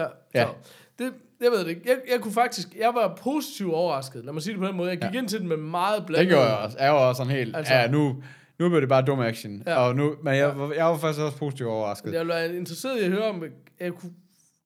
Ja, 0.00 0.06
Ja. 0.34 0.44
så 0.44 0.52
det, 0.98 1.12
jeg 1.40 1.50
ved 1.50 1.58
det 1.60 1.68
ikke. 1.68 1.82
Jeg, 1.86 1.96
jeg 2.12 2.20
kunne 2.20 2.32
faktisk, 2.34 2.68
jeg 2.78 2.92
var 2.94 3.18
positivt 3.22 3.72
overrasket. 3.72 4.24
Lad 4.24 4.32
mig 4.32 4.42
sige 4.42 4.52
det 4.52 4.60
på 4.60 4.66
den 4.66 4.76
måde. 4.76 4.88
Jeg 4.88 4.96
gik 4.98 5.04
Ja. 5.04 5.10
ja. 5.12 5.18
ind 5.18 5.28
til 5.28 5.40
den 5.40 5.48
med 5.48 5.56
meget 5.56 5.98
Det 5.98 6.06
blandet. 6.06 6.28
gjorde 6.28 6.44
jeg 6.44 6.56
også. 6.58 6.76
Jeg 6.80 6.92
var 6.92 6.98
også 6.98 7.16
sådan 7.18 7.32
helt, 7.36 7.56
Altså- 7.56 7.74
ja, 7.74 7.86
nu, 7.90 8.22
nu 8.58 8.68
blev 8.68 8.80
det 8.80 8.88
bare 8.88 9.02
dum 9.02 9.20
action. 9.20 9.62
Ja. 9.66 9.72
Ja. 9.72 9.78
Og 9.78 9.96
nu, 9.96 10.14
men 10.22 10.34
jeg, 10.34 10.58
var- 10.58 10.72
jeg 10.72 10.84
var 10.84 10.96
faktisk 10.98 11.20
også 11.22 11.38
positivt 11.38 11.68
overrasket. 11.68 12.12
Jeg 12.14 12.28
var 12.28 12.38
interesseret 12.38 13.00
i 13.00 13.04
at 13.04 13.10
høre 13.10 13.24
om, 13.28 13.44
jeg 13.80 13.92
kunne 13.92 14.12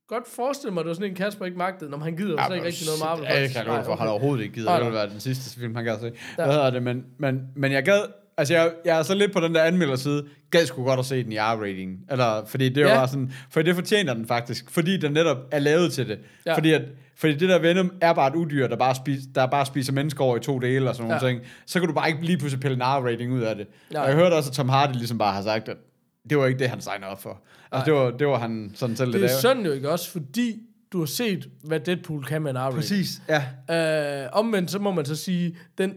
godt 0.09 0.24
forestille 0.36 0.74
mig, 0.74 0.80
at 0.80 0.84
det 0.84 0.88
var 0.88 0.94
sådan 0.94 1.11
en 1.11 1.14
Kasper 1.16 1.44
ikke 1.44 1.59
magtede, 1.59 1.90
når 1.90 1.98
han 1.98 2.16
gider 2.16 2.30
jo 2.30 2.38
slet 2.46 2.56
ikke 2.56 2.66
rigtig 2.66 2.86
noget 2.86 3.00
Marvel. 3.04 3.24
Ja, 3.24 3.30
det 3.34 3.40
faktisk. 3.50 3.64
kan 3.64 3.74
jeg 3.74 3.84
for. 3.84 3.96
Han 3.96 4.09
overhovedet 4.09 4.42
ikke 4.42 4.54
gider. 4.54 4.72
Det 4.76 4.80
ville 4.84 4.94
være 4.98 5.09
den 5.09 5.20
sidste 5.20 5.61
film, 5.61 5.74
han 5.74 5.84
gad 5.84 5.98
se. 6.00 6.04
Ja. 6.38 6.44
Hvad 6.44 6.54
hedder 6.54 6.70
det? 6.70 6.82
Men, 6.82 7.04
men, 7.18 7.40
men 7.56 7.72
jeg 7.72 7.82
gad... 7.84 8.00
Altså, 8.36 8.54
jeg, 8.54 8.72
jeg 8.84 8.98
er 8.98 9.02
så 9.02 9.14
lidt 9.14 9.32
på 9.32 9.40
den 9.40 9.54
der 9.54 9.62
anmelderside. 9.62 10.24
Gad 10.50 10.66
sgu 10.66 10.84
godt 10.84 11.00
at 11.00 11.06
se 11.06 11.24
den 11.24 11.32
i 11.32 11.36
R-rating. 11.36 12.12
Eller, 12.12 12.44
fordi 12.46 12.68
det 12.68 12.80
Ja. 12.80 12.98
var 12.98 13.06
sådan... 13.06 13.32
For 13.50 13.62
det 13.62 13.74
fortjener 13.74 14.14
den 14.14 14.26
faktisk. 14.26 14.70
Fordi 14.70 14.96
den 14.96 15.12
netop 15.12 15.36
er 15.50 15.59
lavet 15.59 15.92
til 15.92 16.09
det. 16.09 16.18
Ja. 16.46 16.54
Fordi, 16.54 16.72
at, 16.72 16.82
fordi 17.16 17.34
det 17.34 17.48
der 17.48 17.59
Venom 17.59 17.92
er 18.00 18.12
bare 18.12 18.28
et 18.28 18.34
udyr, 18.34 18.66
der 18.66 18.76
bare, 18.76 18.94
spis, 18.94 19.20
der 19.34 19.46
bare 19.46 19.66
spiser 19.66 19.92
mennesker 19.92 20.24
over 20.24 20.36
i 20.36 20.40
to 20.40 20.59
dele 20.59 20.88
og 20.88 20.94
sådan 20.94 21.09
nogle 21.09 21.26
Ja. 21.26 21.30
ting. 21.32 21.40
Så 21.66 21.80
kan 21.80 21.88
du 21.88 21.94
bare 21.94 22.09
ikke 22.09 22.22
lige 22.22 22.38
pludselig 22.38 22.61
pille 22.61 22.74
en 22.74 22.82
R-rating 22.82 23.32
ud 23.32 23.40
af 23.42 23.56
det. 23.56 23.66
Nej. 23.92 24.02
Og 24.02 24.09
jeg 24.09 24.16
hørte 24.16 24.34
også, 24.34 24.50
at 24.50 24.54
Tom 24.54 24.68
Hardy 24.68 24.92
ligesom 24.92 25.18
bare 25.18 25.32
har 25.32 25.42
sagt, 25.42 25.68
at 25.68 25.76
det 26.31 26.39
var 26.39 26.47
ikke 26.47 26.59
det, 26.59 26.68
han 26.68 26.81
signede 26.81 27.11
op 27.11 27.22
for. 27.22 27.41
Altså, 27.72 27.85
det 27.85 27.95
var, 28.01 28.11
det 28.11 28.26
var 28.26 28.39
han 28.39 28.72
sådan 28.74 28.97
selv 28.97 29.12
Det 29.12 29.20
er 29.24 29.29
af. 29.29 29.31
sådan 29.43 29.66
jo 29.66 29.72
ikke 29.72 29.91
også, 29.91 30.11
fordi 30.11 30.61
du 30.93 30.99
har 30.99 31.07
set, 31.07 31.49
hvad 31.64 31.81
Deadpool 31.81 32.24
kan 32.24 32.43
med 32.43 32.51
en 32.51 32.57
R-rating. 32.57 32.74
Præcis, 32.74 33.22
ja. 33.29 34.22
Øh, 34.24 34.29
omvendt, 34.33 34.70
så 34.70 34.79
må 34.79 34.91
man 34.93 35.05
så 35.05 35.16
sige, 35.16 35.57
den 35.79 35.95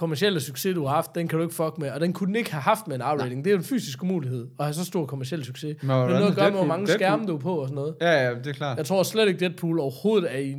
kommercielle 0.00 0.40
succes, 0.40 0.74
du 0.74 0.84
har 0.86 0.94
haft, 0.94 1.14
den 1.14 1.28
kan 1.28 1.38
du 1.38 1.42
ikke 1.42 1.54
fuck 1.54 1.78
med, 1.78 1.90
og 1.90 2.00
den 2.00 2.12
kunne 2.12 2.26
den 2.26 2.36
ikke 2.36 2.52
have 2.52 2.62
haft 2.62 2.88
med 2.88 2.96
en 2.96 3.02
afrating. 3.02 3.44
Det 3.44 3.50
er 3.50 3.54
jo 3.54 3.58
en 3.58 3.64
fysisk 3.64 4.02
umulighed 4.02 4.46
at 4.58 4.64
have 4.64 4.74
så 4.74 4.84
stor 4.84 5.06
kommerciel 5.06 5.44
succes. 5.44 5.76
Men 5.82 5.90
det 5.90 5.96
er 5.96 6.08
noget 6.08 6.30
at 6.30 6.34
gøre 6.34 6.50
med, 6.50 6.58
hvor 6.58 6.66
mange 6.66 6.86
Deadpool- 6.86 6.94
skærme 6.94 7.26
du 7.26 7.34
er 7.34 7.40
på 7.40 7.54
og 7.54 7.68
sådan 7.68 7.74
noget. 7.74 7.94
Ja, 8.00 8.24
ja, 8.28 8.34
det 8.34 8.46
er 8.46 8.52
klart. 8.52 8.78
Jeg 8.78 8.86
tror 8.86 9.02
slet 9.02 9.28
ikke, 9.28 9.40
Deadpool 9.40 9.80
overhovedet 9.80 10.34
er 10.34 10.38
i... 10.38 10.56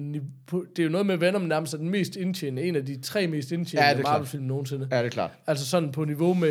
Det 0.51 0.79
er 0.79 0.83
jo 0.83 0.89
noget 0.89 1.07
med 1.07 1.17
Venom 1.17 1.41
nærmest 1.41 1.73
er 1.73 1.77
den 1.77 1.89
mest 1.89 2.15
indtjenende, 2.15 2.63
en 2.63 2.75
af 2.75 2.85
de 2.85 3.01
tre 3.01 3.27
mest 3.27 3.51
Ja, 3.51 3.55
indtjenende 3.55 3.97
ja. 3.97 4.01
Marvel-film 4.03 4.43
nogensinde. 4.43 4.87
Ja, 4.91 4.97
det 4.97 5.05
er 5.05 5.09
klart. 5.09 5.31
Altså 5.47 5.65
sådan 5.65 5.91
på 5.91 6.05
niveau 6.05 6.33
med, 6.33 6.49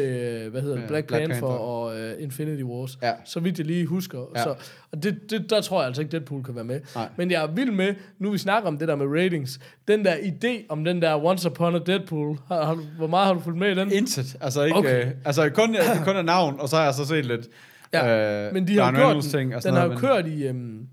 hvad 0.51 0.61
hedder 0.61 0.75
det, 0.75 0.83
Med 0.83 0.89
Black, 0.89 1.07
Black 1.07 1.21
Panther, 1.21 1.41
Panther. 1.41 1.59
og 1.59 1.95
uh, 1.95 2.23
Infinity 2.23 2.63
Wars. 2.63 2.99
Ja. 3.03 3.13
Så 3.25 3.41
vidt 3.41 3.59
jeg 3.59 3.67
lige 3.67 3.87
husker. 3.87 4.19
Ja. 4.37 4.43
Så, 4.43 4.55
og 4.93 5.03
det, 5.03 5.31
det, 5.31 5.51
der 5.51 5.61
tror 5.61 5.81
jeg 5.81 5.87
altså 5.87 6.03
ikke, 6.03 6.13
Deadpool 6.13 6.45
kan 6.45 6.55
være 6.55 6.65
med. 6.65 6.81
Nej. 6.95 7.09
Men 7.17 7.31
jeg 7.31 7.43
er 7.43 7.47
vild 7.47 7.71
med, 7.71 7.95
nu 8.19 8.31
vi 8.31 8.39
snakker 8.39 8.69
om 8.69 8.79
det 8.79 8.89
der 8.89 8.97
med 8.97 9.07
ratings, 9.23 9.61
den 9.89 10.05
der 10.05 10.15
idé 10.15 10.67
om 10.69 10.85
den 10.85 11.03
der 11.03 11.25
Once 11.25 11.51
Upon 11.51 11.75
a 11.75 11.79
Deadpool, 11.79 12.39
har, 12.49 12.65
har, 12.65 12.80
du- 12.81 12.97
hvor 12.97 13.07
meget 13.07 13.27
har 13.27 13.35
du 13.35 13.41
fulgt 13.41 13.59
med 13.59 13.71
i 13.71 13.75
den? 13.75 13.93
Intet. 13.93 14.37
Altså 14.41 14.63
ikke... 14.63 14.77
Okay. 14.79 15.07
Øh, 15.07 15.13
altså 15.25 15.51
kun, 15.55 15.73
det 15.75 15.81
kun 16.05 16.17
er 16.17 16.23
navn, 16.23 16.61
og 16.61 16.69
så 16.69 16.77
har 16.77 16.85
jeg 16.85 16.95
så 16.95 17.05
set 17.07 17.27
lidt... 17.27 17.49
Ja, 17.93 18.47
øh, 18.47 18.55
men 18.55 18.69
de 18.69 18.79
har 18.79 18.93
gjort 18.93 19.15
den, 19.15 19.23
ting 19.23 19.57
og 19.57 19.63
den 19.63 19.75
har 19.75 19.85
jo 19.85 19.97
kørt 19.97 20.27
i, 20.27 20.47
øhm, 20.47 20.87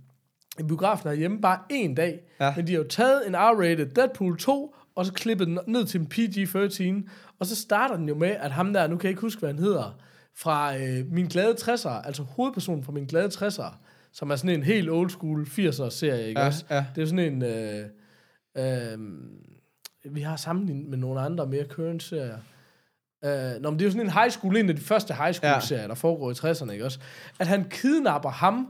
i 0.60 0.64
biografen 0.64 1.10
herhjemme 1.10 1.42
bare 1.42 1.60
en 1.70 1.96
dag, 1.96 2.20
ja. 2.40 2.54
men 2.56 2.68
de 2.68 2.72
har 2.72 2.78
jo 2.82 2.88
taget 2.88 3.28
en 3.28 3.36
R-rated 3.36 3.94
Deadpool 3.96 4.38
2, 4.38 4.76
og 4.96 5.06
så 5.06 5.14
klippet 5.14 5.48
den 5.48 5.60
ned 5.68 5.86
til 5.86 6.00
en 6.02 6.08
PG-13, 6.14 7.10
og 7.40 7.46
så 7.46 7.56
starter 7.56 7.96
den 7.98 8.08
jo 8.08 8.16
med, 8.16 8.30
at 8.40 8.52
ham 8.52 8.74
der, 8.74 8.88
nu 8.88 8.98
kan 8.98 9.04
jeg 9.04 9.10
ikke 9.12 9.22
huske, 9.22 9.40
hvad 9.40 9.50
han 9.50 9.60
hedder, 9.60 10.00
fra 10.38 10.78
øh, 10.78 11.06
Min 11.12 11.26
Glade 11.26 11.56
60'er, 11.62 12.06
altså 12.08 12.24
hovedpersonen 12.24 12.84
fra 12.84 12.92
Min 12.92 13.06
Glade 13.06 13.28
60'er, 13.34 13.76
som 14.14 14.30
er 14.32 14.36
sådan 14.36 14.50
en 14.56 14.64
helt 14.64 14.90
old 14.90 15.10
school 15.10 15.42
80'er-serie, 15.44 16.28
ikke 16.28 16.40
Ja, 16.42 16.46
også? 16.48 16.66
ja. 16.70 16.86
Det 16.96 17.02
er 17.02 17.06
sådan 17.06 17.34
en... 17.34 17.44
Øh, 17.44 17.86
øh, 18.58 18.98
vi 20.12 20.22
har 20.22 20.36
sammenlignet 20.36 20.90
med 20.90 20.98
nogle 20.98 21.22
andre 21.22 21.46
mere 21.46 21.64
current 21.64 22.04
serier. 22.04 22.38
Uh, 23.26 23.62
nå, 23.62 23.70
men 23.70 23.80
det 23.80 23.86
er 23.86 23.88
jo 23.88 23.92
sådan 23.92 24.06
en 24.06 24.12
high 24.14 24.30
school, 24.30 24.58
en 24.58 24.70
af 24.70 24.76
de 24.76 24.82
første 24.82 25.14
high 25.14 25.34
school-serier, 25.34 25.82
ja. 25.82 25.88
der 25.88 25.96
foregår 25.96 26.32
i 26.32 26.34
60'erne, 26.34 26.72
ikke 26.72 26.86
også? 26.86 27.00
At 27.40 27.48
han 27.48 27.66
kidnapper 27.70 28.30
ham, 28.30 28.68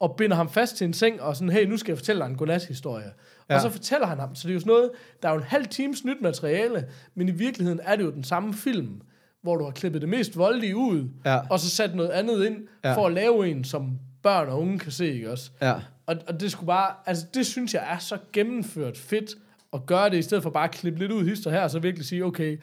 og 0.00 0.14
binder 0.16 0.36
ham 0.36 0.48
fast 0.50 0.76
til 0.76 0.84
en 0.84 0.92
seng, 0.92 1.22
og 1.22 1.36
sådan, 1.36 1.50
hey, 1.50 1.66
nu 1.66 1.76
skal 1.76 1.92
jeg 1.92 1.98
fortælle 1.98 2.20
dig 2.22 2.26
en 2.30 2.36
godnat-historie. 2.36 3.12
Ja. 3.50 3.54
Og 3.54 3.60
så 3.60 3.70
fortæller 3.70 4.06
han 4.06 4.18
ham, 4.18 4.34
så 4.34 4.48
det 4.48 4.52
er 4.52 4.54
jo 4.54 4.60
sådan 4.60 4.70
noget, 4.70 4.90
der 5.22 5.28
er 5.28 5.32
jo 5.32 5.38
en 5.38 5.44
halv 5.46 5.66
times 5.66 6.04
nyt 6.04 6.20
materiale, 6.22 6.86
men 7.14 7.28
i 7.28 7.32
virkeligheden 7.32 7.80
er 7.82 7.96
det 7.96 8.04
jo 8.04 8.10
den 8.10 8.24
samme 8.24 8.54
film, 8.54 9.00
hvor 9.42 9.56
du 9.56 9.64
har 9.64 9.70
klippet 9.70 10.00
det 10.00 10.08
mest 10.08 10.38
voldelige 10.38 10.76
ud, 10.76 11.08
Ja. 11.24 11.40
og 11.50 11.60
så 11.60 11.70
sat 11.70 11.94
noget 11.94 12.10
andet 12.10 12.46
ind, 12.46 12.56
ja. 12.84 12.94
for 12.96 13.06
at 13.06 13.12
lave 13.12 13.48
en, 13.48 13.64
som 13.64 13.98
børn 14.22 14.48
og 14.48 14.60
unge 14.60 14.78
kan 14.78 14.92
se, 14.92 15.12
ikke 15.14 15.30
også? 15.32 15.50
Ja. 15.62 15.74
Og, 16.06 16.16
og 16.28 16.40
det 16.40 16.52
skulle 16.52 16.66
bare, 16.66 16.94
altså 17.06 17.26
det 17.34 17.46
synes 17.46 17.74
jeg 17.74 17.86
er 17.92 17.98
så 17.98 18.18
gennemført 18.32 18.98
fedt, 18.98 19.30
at 19.74 19.86
gøre 19.86 20.10
det, 20.10 20.16
i 20.18 20.22
stedet 20.22 20.42
for 20.42 20.50
bare 20.50 20.64
at 20.64 20.70
klippe 20.74 20.98
lidt 20.98 21.12
ud 21.12 21.24
hister 21.24 21.50
her, 21.50 21.60
og 21.60 21.70
så 21.70 21.78
virkelig 21.78 22.06
sige, 22.06 22.24
okay, 22.24 22.56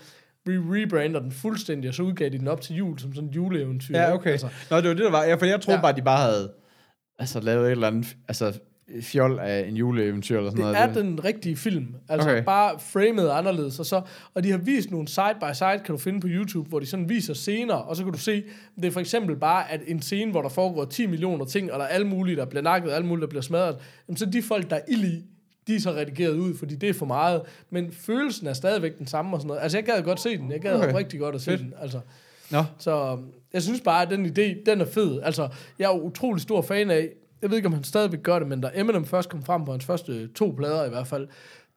vi 0.46 0.58
rebrander 0.58 1.20
den 1.20 1.32
fuldstændig, 1.32 1.88
og 1.90 1.94
så 1.94 2.04
udgav 2.04 2.30
de 2.30 2.38
den 2.40 2.48
op 2.48 2.62
til 2.62 2.76
jul, 2.76 3.00
som 3.00 3.14
sådan 3.14 3.30
et 3.30 3.36
juleeventyr. 3.36 3.98
Ja, 3.98 4.14
okay. 4.14 4.32
Altså, 4.32 4.48
Nå, 4.72 4.78
det 4.78 4.88
var 4.88 4.94
det, 4.94 5.04
der 5.06 5.12
var. 5.12 5.24
Ja, 5.24 5.36
for 5.36 5.46
jeg 5.46 5.62
troede 5.62 5.78
Ja. 5.78 5.82
bare, 5.82 5.96
de 5.96 6.02
bare 6.02 6.26
havde 6.32 6.52
altså, 7.20 7.40
lavet 7.40 7.66
et 7.66 7.72
eller 7.72 7.88
andet 7.88 8.16
altså, 8.28 8.60
fjol 9.02 9.40
af 9.40 9.66
en 9.68 9.76
juleeventyr 9.78 10.38
eller 10.38 10.52
sådan 10.52 10.66
det 10.66 10.74
noget. 10.74 10.90
er 10.90 11.02
den 11.02 11.24
rigtige 11.26 11.56
film. 11.58 11.96
Altså 12.10 12.30
Okay. 12.30 12.44
bare 12.44 12.80
framet 12.80 13.30
anderledes. 13.30 13.80
Og, 13.80 13.86
så, 13.86 14.02
og 14.34 14.44
de 14.44 14.52
har 14.52 14.58
vist 14.58 14.92
nogle 14.92 15.08
side 15.08 15.36
by 15.42 15.54
side, 15.54 15.80
kan 15.86 15.96
du 15.96 15.98
finde 15.98 16.20
på 16.20 16.28
YouTube, 16.30 16.70
hvor 16.70 16.80
de 16.80 16.86
sådan 16.86 17.10
viser 17.10 17.34
scener, 17.34 17.74
og 17.74 17.96
så 17.96 18.04
kan 18.04 18.14
du 18.14 18.20
se, 18.20 18.44
det 18.76 18.86
er 18.86 18.92
for 18.92 19.00
eksempel 19.00 19.36
bare, 19.36 19.72
at 19.72 19.82
en 19.88 20.02
scene, 20.02 20.32
hvor 20.32 20.42
der 20.42 20.50
foregår 20.50 20.86
10 20.86 21.06
millioner 21.08 21.46
ting, 21.46 21.72
og 21.72 21.80
der 21.80 21.86
er 21.86 21.90
alle 21.90 22.08
mulige, 22.08 22.36
der 22.36 22.46
bliver 22.46 22.64
nakket, 22.64 22.90
og 22.90 22.96
alle 22.96 23.08
mulige, 23.08 23.22
der 23.22 23.28
bliver 23.30 23.42
smadret, 23.42 23.78
jamen, 24.08 24.18
så 24.18 24.26
de 24.26 24.42
folk, 24.44 24.70
der 24.70 24.76
er 24.76 24.82
ild 24.88 25.04
i, 25.04 25.24
de 25.72 25.76
er 25.76 25.80
så 25.80 25.92
redigeret 25.92 26.34
ud, 26.34 26.58
fordi 26.58 26.76
det 26.76 26.90
er 26.90 26.94
for 26.94 27.06
meget. 27.06 27.42
Men 27.70 27.92
følelsen 27.92 28.48
er 28.48 28.54
stadigvæk 28.54 28.98
den 29.00 29.08
samme 29.08 29.36
og 29.38 29.42
sådan 29.42 29.48
noget. 29.48 29.62
Altså, 29.62 29.78
jeg 29.78 29.86
gad 29.86 30.02
godt 30.04 30.20
se 30.20 30.38
den. 30.38 30.52
Jeg 30.52 30.60
gad 30.62 30.76
Okay. 30.76 30.94
rigtig 30.96 31.20
godt 31.20 31.36
at 31.36 31.42
se 31.42 31.52
Fedt. 31.52 31.62
den. 31.62 31.74
Altså. 31.82 32.00
Nå, 32.52 32.64
Så 32.78 33.12
øhm, 33.12 33.24
jeg 33.54 33.62
synes 33.62 33.82
bare, 33.82 34.02
at 34.02 34.10
den 34.10 34.26
idé, 34.26 34.64
den 34.66 34.82
er 34.82 34.86
fed. 34.86 35.20
Altså, 35.24 35.50
jeg 35.80 35.86
er 35.86 36.00
utrolig 36.00 36.42
stor 36.42 36.62
fan 36.62 36.92
af, 36.92 37.10
jeg 37.42 37.50
ved 37.50 37.58
ikke, 37.58 37.68
om 37.68 37.74
han 37.74 37.84
stadigvæk 37.84 38.24
gør 38.24 38.40
det, 38.40 38.48
men 38.48 38.62
da 38.62 38.70
Eminem 38.76 39.06
først 39.06 39.30
kom 39.30 39.44
frem 39.44 39.66
på 39.66 39.72
hans 39.72 39.86
første 39.86 40.28
to 40.28 40.54
plader 40.58 40.86
i 40.86 40.90
hvert 40.90 41.08
fald, 41.08 41.28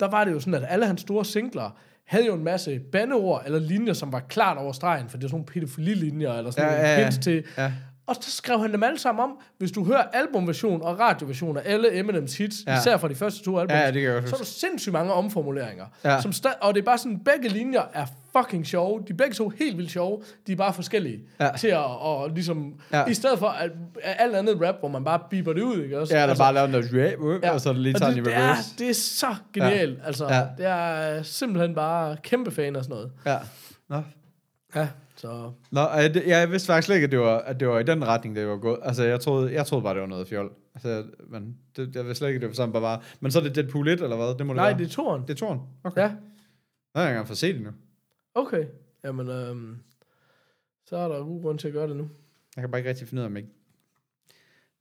der 0.01 0.09
var 0.09 0.25
det 0.25 0.33
jo 0.33 0.41
sådan, 0.41 0.55
at 0.55 0.67
alle 0.69 0.87
hans 0.87 1.01
store 1.01 1.25
singler 1.25 1.77
havde 2.05 2.27
jo 2.27 2.35
en 2.35 2.45
masse 2.45 2.81
bandeord 2.93 3.43
eller 3.47 3.59
linjer, 3.59 3.93
som 3.93 4.13
var 4.13 4.21
klart 4.21 4.59
over 4.59 4.73
stregen, 4.73 5.09
for 5.09 5.17
det 5.17 5.25
er 5.25 5.29
sådan 5.29 5.35
nogle 5.35 5.47
pædofili-linjer, 5.47 6.33
eller 6.33 6.51
sådan 6.51 6.71
Ja, 6.71 6.81
ja, 6.81 6.95
ja, 6.95 7.01
ja, 7.01 7.11
til. 7.11 7.45
Ja. 7.59 7.73
Og 8.07 8.15
så 8.21 8.31
skrev 8.31 8.61
han 8.61 8.73
dem 8.73 8.83
alle 8.83 8.99
sammen 8.99 9.25
om. 9.25 9.39
Hvis 9.59 9.73
du 9.73 9.85
hører 9.85 10.03
albumversion 10.13 10.83
og 10.83 10.99
radioversion 10.99 11.57
af 11.57 11.63
alle 11.65 11.99
Eminems 11.99 12.37
hits, 12.39 12.57
Ja. 12.67 12.79
især 12.79 12.97
fra 12.97 13.09
de 13.09 13.15
første 13.15 13.45
to 13.45 13.59
album, 13.59 13.77
Ja, 13.77 13.93
så 13.93 14.35
er 14.35 14.39
der 14.39 14.45
sindssygt 14.45 14.93
mange 14.93 15.13
omformuleringer. 15.13 15.85
Ja. 16.05 16.21
Som 16.21 16.33
og 16.61 16.75
det 16.75 16.81
er 16.81 16.85
bare 16.85 16.99
sådan, 16.99 17.19
begge 17.19 17.49
linjer 17.49 17.83
er 17.93 18.07
fucking 18.37 18.67
sjove. 18.67 19.01
De 19.09 19.13
er 19.13 19.17
begge 19.17 19.35
to 19.35 19.49
helt 19.49 19.77
vildt 19.79 19.91
sjove. 19.91 20.23
De 20.47 20.53
er 20.53 20.57
bare 20.57 20.73
forskellige. 20.75 21.21
Ja. 21.41 21.51
Til 21.59 21.69
at, 21.69 21.79
og 21.85 22.31
ligesom, 22.31 22.75
Ja. 22.93 23.05
i 23.07 23.15
stedet 23.15 23.39
for 23.39 23.47
at, 23.49 23.71
at 24.03 24.17
alt 24.19 24.35
andet 24.37 24.61
rap, 24.63 24.75
hvor 24.81 24.89
man 24.89 25.05
bare 25.05 25.21
biber 25.31 25.53
det 25.53 25.63
ud, 25.63 25.83
ikke 25.83 26.01
også? 26.01 26.17
ja, 26.17 26.27
der 26.27 26.35
bare 26.35 26.55
lavet 26.55 26.71
noget 26.71 26.87
rap, 26.93 27.43
ja. 27.43 27.51
og 27.51 27.61
så 27.61 27.69
er 27.69 27.73
det 27.73 27.83
lige 27.83 27.95
taget 27.95 28.13
i 28.13 28.17
det, 28.17 28.25
det, 28.25 28.35
er, 28.35 28.39
reverse. 28.43 28.71
det 28.79 28.91
er 28.91 28.95
så 28.95 29.35
genialt. 29.53 29.99
Ja. 29.99 30.07
Altså, 30.07 30.27
ja. 30.29 30.43
det 30.59 30.67
er 30.67 31.23
simpelthen 31.23 31.75
bare 31.75 32.17
kæmpe 32.23 32.51
fan 32.51 32.77
af 32.77 32.85
sådan 32.85 32.95
noget. 32.95 33.11
Ja. 33.27 33.37
Nå. 33.89 34.03
Ja, 34.77 34.89
så... 35.17 35.53
Nå, 35.71 35.81
det- 36.15 36.27
jeg 36.27 36.51
vidste 36.51 36.67
faktisk 36.67 36.87
slet 36.87 36.97
ikke, 36.97 37.05
at 37.05 37.11
det 37.11 37.19
var, 37.19 37.39
at 37.39 37.61
det 37.61 37.69
var 37.69 37.79
i 37.79 37.83
den 37.83 38.07
retning, 38.07 38.37
det 38.37 38.47
var 38.47 38.57
gået. 38.57 38.79
Altså, 38.83 39.05
jeg 39.05 39.21
troede, 39.21 39.53
jeg 39.55 39.67
troede 39.67 39.83
bare, 39.83 39.95
det 39.95 40.01
var 40.01 40.07
noget 40.09 40.29
fjol. 40.29 40.53
Altså, 40.75 41.07
men 41.29 41.59
det, 41.77 41.97
jeg 41.97 42.05
vidste 42.05 42.19
slet 42.19 42.29
ikke, 42.29 42.37
at 42.37 42.41
det 42.43 42.49
var 42.49 42.55
sådan 42.55 42.73
bare 42.73 42.83
var. 42.83 43.05
Men 43.21 43.31
så 43.31 43.39
er 43.39 43.43
det 43.43 43.55
Deadpool 43.55 43.89
1, 43.89 44.01
eller 44.03 44.17
hvad? 44.17 44.27
Det 44.39 44.47
må 44.47 44.53
det 44.53 44.57
Nej, 44.57 44.69
være. 44.71 44.79
det 44.79 44.85
er 44.87 44.91
toren. 44.91 45.23
det 45.23 45.31
er 45.31 45.35
toren. 45.35 45.61
Okay. 45.85 46.01
Ja, 46.03 46.09
Nå, 46.09 47.01
jeg 47.01 47.03
har 47.03 47.09
ikke 47.09 47.11
engang 47.11 47.27
fået 47.27 47.39
set 47.39 47.55
det 47.55 47.63
nu. 47.63 47.71
okay. 48.35 48.67
Jamen, 49.05 49.29
øhm, 49.29 49.79
så 50.87 50.97
er 50.97 51.09
der 51.09 51.19
god 51.25 51.43
grund 51.43 51.59
til 51.59 51.69
at 51.69 51.75
gøre 51.75 51.89
det 51.89 51.97
nu. 51.97 52.09
Jeg 52.57 52.63
kan 52.63 52.71
bare 52.71 52.79
ikke 52.79 52.91
rigtig 52.91 53.09
finde 53.09 53.21
ud 53.21 53.25
af, 53.25 53.27
om 53.29 53.37
ikke... 53.37 53.49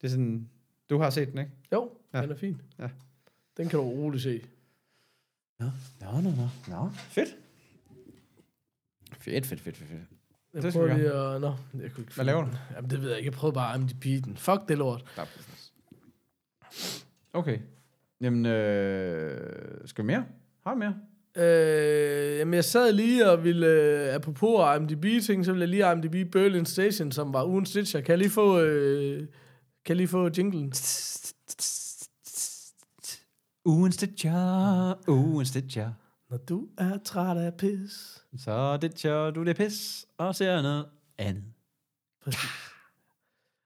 Det 0.02 0.08
er 0.08 0.12
sådan... 0.12 0.50
Du 0.90 0.98
har 0.98 1.10
set 1.10 1.32
den, 1.32 1.40
ikke? 1.40 1.52
Jo, 1.72 1.92
Ja. 2.14 2.18
ja. 2.18 2.24
den 2.24 2.32
er 2.32 2.36
fin. 2.38 2.62
Ja. 2.80 2.90
Den 3.58 3.70
kan 3.70 3.80
du 3.80 3.86
roligt 3.86 4.24
se. 4.24 4.42
Nå, 5.60 5.66
nå, 6.02 6.12
nå, 6.22 6.30
nå. 6.30 6.48
nå. 6.68 6.90
Fedt. 6.96 7.36
Fedt, 9.18 9.46
fedt, 9.46 9.62
fedt, 9.62 9.78
fedt, 9.78 9.90
fedt. 9.90 10.02
Jeg 10.54 10.64
Det 10.64 10.74
prøver 10.74 10.98
lige 10.98 11.14
at... 11.14 11.42
Nå, 11.42 11.48
jeg 11.82 11.92
kunne 11.92 12.02
ikke 12.04 12.16
Hvad 12.16 12.26
laver 12.26 12.42
den. 12.44 12.52
du? 12.52 12.58
Jamen, 12.76 12.90
det 12.90 13.02
ved 13.02 13.10
jeg 13.10 13.18
ikke. 13.18 13.28
Jeg 13.28 13.34
prøvede 13.34 13.54
bare 13.56 13.74
at 13.76 13.80
IMDb 13.80 14.26
den. 14.26 14.38
Fuck 14.38 14.60
det 14.70 14.78
lort. 14.78 15.04
Okay. 17.34 17.60
Jamen, 18.22 18.46
øh, 18.46 19.88
skal 19.88 20.04
vi 20.04 20.08
mere? 20.08 20.26
Har 20.64 20.74
vi 20.76 20.80
mere? 20.80 20.96
Øh, 21.36 22.38
jamen, 22.38 22.54
jeg 22.54 22.64
sad 22.64 22.94
lige 22.94 23.30
og 23.32 23.44
ville... 23.44 23.68
Øh, 23.68 24.16
apropos 24.16 24.78
IMDb-ting, 24.78 25.46
så 25.46 25.52
ville 25.52 25.62
jeg 25.62 25.70
lige 25.70 25.92
IMDb 25.92 26.32
Berlin 26.32 26.66
Station, 26.66 27.12
som 27.12 27.34
var 27.34 27.46
ugen 27.46 27.66
Stitcher. 27.66 28.02
Kan 28.02 28.10
jeg 28.10 28.18
lige 28.18 28.30
få... 28.30 28.60
Øh, 28.60 29.18
kan 29.20 29.28
jeg 29.90 29.98
lige 29.98 30.08
få 30.08 30.30
jinglen? 30.38 30.74
Ugen 33.66 33.92
stitcher, 33.92 35.10
ugen 35.10 35.46
stitcher. 35.46 35.92
Når 36.34 36.40
du 36.40 36.68
er 36.78 36.98
træt 37.06 37.38
af 37.38 37.54
pis. 37.54 38.24
Så 38.40 38.78
ditcher 38.78 39.32
du 39.32 39.44
det 39.44 39.56
pis, 39.56 40.06
og 40.18 40.36
ser 40.36 40.62
noget 40.62 40.86
andet. 41.18 41.44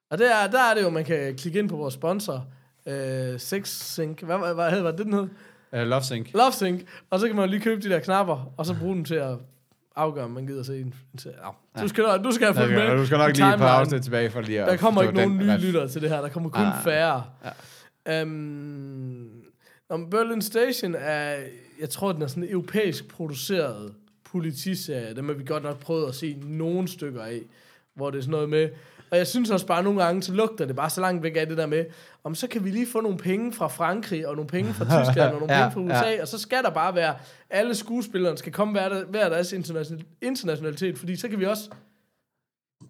Og 0.09 0.17
der, 0.17 0.47
der 0.51 0.59
er 0.59 0.73
det 0.73 0.83
jo, 0.83 0.89
man 0.89 1.05
kan 1.05 1.35
klikke 1.35 1.59
ind 1.59 1.69
på 1.69 1.75
vores 1.75 1.93
sponsor. 1.93 2.45
Øh, 2.87 3.39
SexSync. 3.39 4.19
Hvad, 4.21 4.37
hvad, 4.37 4.53
hvad, 4.53 4.81
hvad 4.81 4.93
det, 4.93 5.05
den 5.05 5.13
hed? 5.13 5.27
Uh, 5.73 5.79
Love 5.79 6.03
Sync. 6.03 6.33
LoveSync. 6.33 6.81
Og 7.09 7.19
så 7.19 7.27
kan 7.27 7.35
man 7.35 7.45
jo 7.45 7.51
lige 7.51 7.61
købe 7.61 7.81
de 7.81 7.89
der 7.89 7.99
knapper, 7.99 8.53
og 8.57 8.65
så 8.65 8.75
bruge 8.79 8.95
dem 8.95 9.05
til 9.05 9.15
at 9.15 9.37
afgøre, 9.95 10.23
om 10.25 10.31
man 10.31 10.47
gider 10.47 10.63
se 10.63 10.79
en. 10.81 10.93
serie. 11.17 11.35
Ja. 11.75 11.81
Du 11.81 11.87
skal, 11.87 12.03
nok- 12.03 12.23
du 12.23 12.31
skal 12.31 12.47
have 12.53 12.55
fulgt 12.55 12.73
med. 12.73 12.97
du 12.97 13.05
skal 13.05 13.17
nok 13.17 13.37
lige 13.37 13.53
et 13.53 13.59
par 13.59 13.69
afsnit 13.79 14.03
tilbage 14.03 14.29
for 14.29 14.41
lige 14.41 14.61
at 14.61 14.67
Der 14.67 14.77
kommer 14.77 15.01
ikke 15.01 15.13
nogen 15.13 15.37
nye 15.37 15.57
lyttere 15.57 15.87
til 15.89 16.01
det 16.01 16.09
her. 16.09 16.21
Der 16.21 16.29
kommer 16.29 16.49
kun 16.49 16.65
Ah, 16.65 16.83
færre. 16.83 17.23
Ja. 18.07 18.21
Um, 18.23 19.29
om 19.89 20.09
Berlin 20.09 20.41
Station 20.41 20.95
er, 20.95 21.35
jeg 21.79 21.89
tror, 21.89 22.11
den 22.11 22.21
er 22.21 22.27
sådan 22.27 22.43
en 22.43 22.49
europæisk 22.49 23.07
produceret 23.07 23.93
politiserie. 24.23 25.15
Dem 25.15 25.27
har 25.27 25.33
vi 25.33 25.43
godt 25.43 25.63
nok 25.63 25.79
prøvet 25.79 26.07
at 26.07 26.15
se 26.15 26.37
nogle 26.43 26.87
stykker 26.87 27.23
af, 27.23 27.41
hvor 27.93 28.11
det 28.11 28.17
er 28.17 28.21
sådan 28.21 28.31
noget 28.31 28.49
med... 28.49 28.69
Og 29.11 29.17
jeg 29.17 29.27
synes 29.27 29.49
også 29.49 29.67
bare, 29.67 29.77
at 29.77 29.83
nogle 29.83 30.03
gange, 30.03 30.23
så 30.23 30.33
lugter 30.33 30.65
det 30.65 30.75
bare 30.75 30.89
så 30.89 31.01
langt 31.01 31.23
væk 31.23 31.37
af 31.37 31.47
det 31.47 31.57
der 31.57 31.65
med, 31.65 31.85
om 32.23 32.35
så 32.35 32.47
kan 32.47 32.63
vi 32.63 32.69
lige 32.69 32.87
få 32.87 33.01
nogle 33.01 33.17
penge 33.17 33.53
fra 33.53 33.67
Frankrig, 33.67 34.27
og 34.27 34.35
nogle 34.35 34.47
penge 34.47 34.73
fra 34.73 34.85
Tyskland, 35.03 35.33
og 35.33 35.39
nogle 35.39 35.53
Ja, 35.53 35.69
penge 35.69 35.73
fra 35.73 35.99
USA, 35.99 36.09
ja. 36.09 36.21
og 36.21 36.27
så 36.27 36.39
skal 36.39 36.63
der 36.63 36.69
bare 36.69 36.95
være, 36.95 37.15
alle 37.49 37.75
skuespillerne 37.75 38.37
skal 38.37 38.51
komme 38.51 38.71
hver, 38.73 39.05
hver 39.05 39.29
deres 39.29 39.53
international, 39.53 40.05
internationalitet, 40.21 40.97
fordi 40.97 41.15
så 41.15 41.27
kan 41.27 41.39
vi 41.39 41.45
også, 41.45 41.69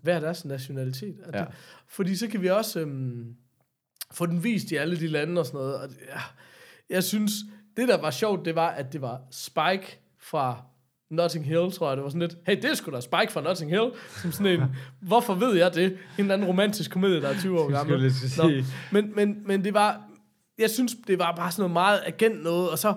hver 0.02 0.20
deres 0.20 0.46
nationalitet, 0.46 1.16
ja. 1.34 1.38
Ja. 1.38 1.46
det, 1.46 1.54
fordi 1.88 2.16
så 2.16 2.28
kan 2.28 2.42
vi 2.42 2.50
også 2.50 2.80
øhm, 2.80 3.36
få 4.12 4.26
den 4.26 4.44
vist 4.44 4.72
i 4.72 4.76
alle 4.76 5.00
de 5.00 5.08
lande 5.08 5.42
og 5.42 5.46
sådan 5.46 5.58
noget. 5.58 5.76
Og, 5.76 5.90
ja, 6.08 6.20
jeg 6.90 7.04
synes, 7.04 7.32
det 7.78 7.88
der 7.88 8.02
var 8.02 8.12
sjovt, 8.12 8.46
det 8.46 8.56
var, 8.56 8.70
at 8.70 8.94
det 8.94 9.02
var 9.02 9.20
Spike 9.32 10.00
fra 10.20 10.62
Notting 11.10 11.46
Hill, 11.46 11.72
tror 11.72 11.88
jeg. 11.88 11.98
Det 11.98 12.04
var 12.04 12.10
sådan 12.10 12.22
lidt, 12.22 12.38
hey, 12.48 12.56
det 12.56 12.66
er 12.66 12.74
sgu 12.74 12.92
da 12.92 13.02
Spike 13.02 13.32
fra 13.32 13.42
Notting 13.42 13.72
Hill. 13.72 13.92
Som 14.22 14.32
sådan 14.32 14.62
en, 14.62 14.64
hvorfor 15.10 15.34
ved 15.34 15.56
jeg 15.56 15.76
det? 15.76 15.86
En 15.86 15.98
eller 16.18 16.34
anden 16.34 16.48
romantisk 16.48 16.92
komedie, 16.92 17.22
der 17.22 17.30
er 17.30 17.40
20 17.40 17.60
år 17.60 17.72
gammel. 17.72 18.14
Nå, 18.38 18.64
men, 18.92 19.16
men, 19.16 19.42
men 19.46 19.64
det 19.64 19.74
var, 19.74 20.02
jeg 20.58 20.70
synes, 20.70 20.96
det 21.08 21.20
var 21.20 21.36
bare 21.36 21.52
sådan 21.52 21.62
noget 21.62 21.74
meget 21.74 22.02
agent 22.06 22.44
noget, 22.44 22.70
og 22.70 22.78
så 22.78 22.94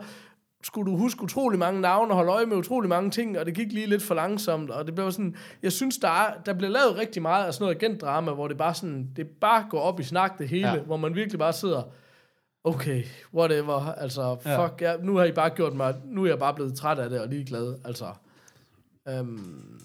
skulle 0.63 0.93
du 0.93 0.97
huske 0.97 1.23
utrolig 1.23 1.59
mange 1.59 1.81
navne 1.81 2.11
og 2.11 2.17
holde 2.17 2.33
øje 2.33 2.47
med 2.47 2.57
utrolig 2.57 2.89
mange 2.89 3.11
ting, 3.11 3.39
og 3.39 3.47
det 3.47 3.55
gik 3.55 3.73
lige 3.73 3.87
lidt 3.87 4.03
for 4.03 4.15
langsomt, 4.15 4.71
og 4.71 4.87
det 4.87 4.95
blev 4.95 5.13
sådan, 5.13 5.37
jeg 5.63 5.73
synes, 5.73 5.99
der, 5.99 6.09
er, 6.09 6.35
der 6.47 6.55
blev 6.55 6.71
lavet 6.71 6.99
rigtig 6.99 7.23
meget 7.23 7.47
af 7.47 7.55
sådan 7.55 7.65
noget 7.65 7.83
agentdrama, 7.83 8.33
hvor 8.33 8.49
det 8.49 8.57
bare 8.57 8.75
sådan, 8.75 9.09
det 9.17 9.27
bare 9.29 9.67
går 9.71 9.81
op 9.81 10.01
i 10.01 10.03
snak 10.03 10.39
det 10.39 10.49
hele, 10.49 10.69
ja. 10.69 10.79
hvor 10.79 10.97
man 10.97 11.15
virkelig 11.15 11.39
bare 11.39 11.53
sidder, 11.53 11.83
okay, 12.65 13.05
whatever, 13.35 13.93
altså, 13.93 14.37
fuck, 14.43 14.83
ja. 14.83 14.97
nu 14.97 15.17
har 15.17 15.25
I 15.25 15.33
bare 15.33 15.51
gjort 15.51 15.75
mig, 15.75 15.95
nu 16.05 16.25
er 16.25 16.29
jeg 16.29 16.39
bare 16.39 16.55
blevet 16.55 16.75
træt 16.75 16.99
af 16.99 17.11
det 17.11 17.21
og 17.21 17.29
ligeglad, 17.29 17.79
altså. 17.85 18.07
Um, 19.21 19.81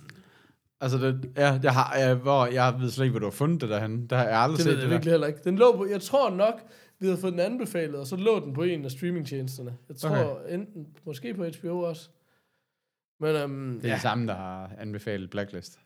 Altså, 0.82 0.98
det, 0.98 1.30
ja, 1.38 1.60
jeg 1.64 1.74
har, 1.74 1.96
jeg, 1.98 2.16
hvor, 2.16 2.46
jeg 2.46 2.76
ved 2.80 2.90
slet 2.90 3.06
ikke, 3.06 3.12
hvor 3.12 3.20
du 3.20 3.26
har 3.26 3.32
fundet 3.32 3.62
det 3.62 3.70
derhen. 3.70 4.08
Der 4.08 4.16
har 4.16 4.24
jeg 4.24 4.40
aldrig 4.40 4.58
det 4.58 4.64
set 4.64 4.70
ved 4.72 4.76
det 4.76 4.82
jeg 4.82 4.90
der. 4.90 4.96
virkelig 4.96 5.12
heller 5.14 5.28
ikke. 5.28 5.40
Den 5.44 5.56
lå 5.58 5.78
på, 5.78 5.86
jeg 5.86 6.02
tror 6.02 6.30
nok, 6.30 6.54
vi 7.00 7.06
havde 7.08 7.18
fået 7.22 7.34
den 7.34 7.40
anbefalet, 7.42 7.96
og 7.96 8.08
så 8.08 8.16
lå 8.16 8.40
den 8.40 8.54
på 8.54 8.64
en 8.64 8.86
af 8.86 8.92
streamingtjenesterne. 8.92 9.76
Jeg 9.90 9.98
tror 9.98 10.10
Okay. 10.10 10.54
enten, 10.54 10.88
måske 11.06 11.34
på 11.34 11.46
HBO 11.62 11.80
også. 11.80 12.10
Men 13.20 13.44
um, 13.44 13.74
Det 13.82 13.86
er 13.86 13.90
ja. 13.90 13.96
de 13.96 14.02
samme, 14.02 14.28
der 14.28 14.36
har 14.36 14.72
anbefalet 14.80 15.30
Blacklist. 15.30 15.80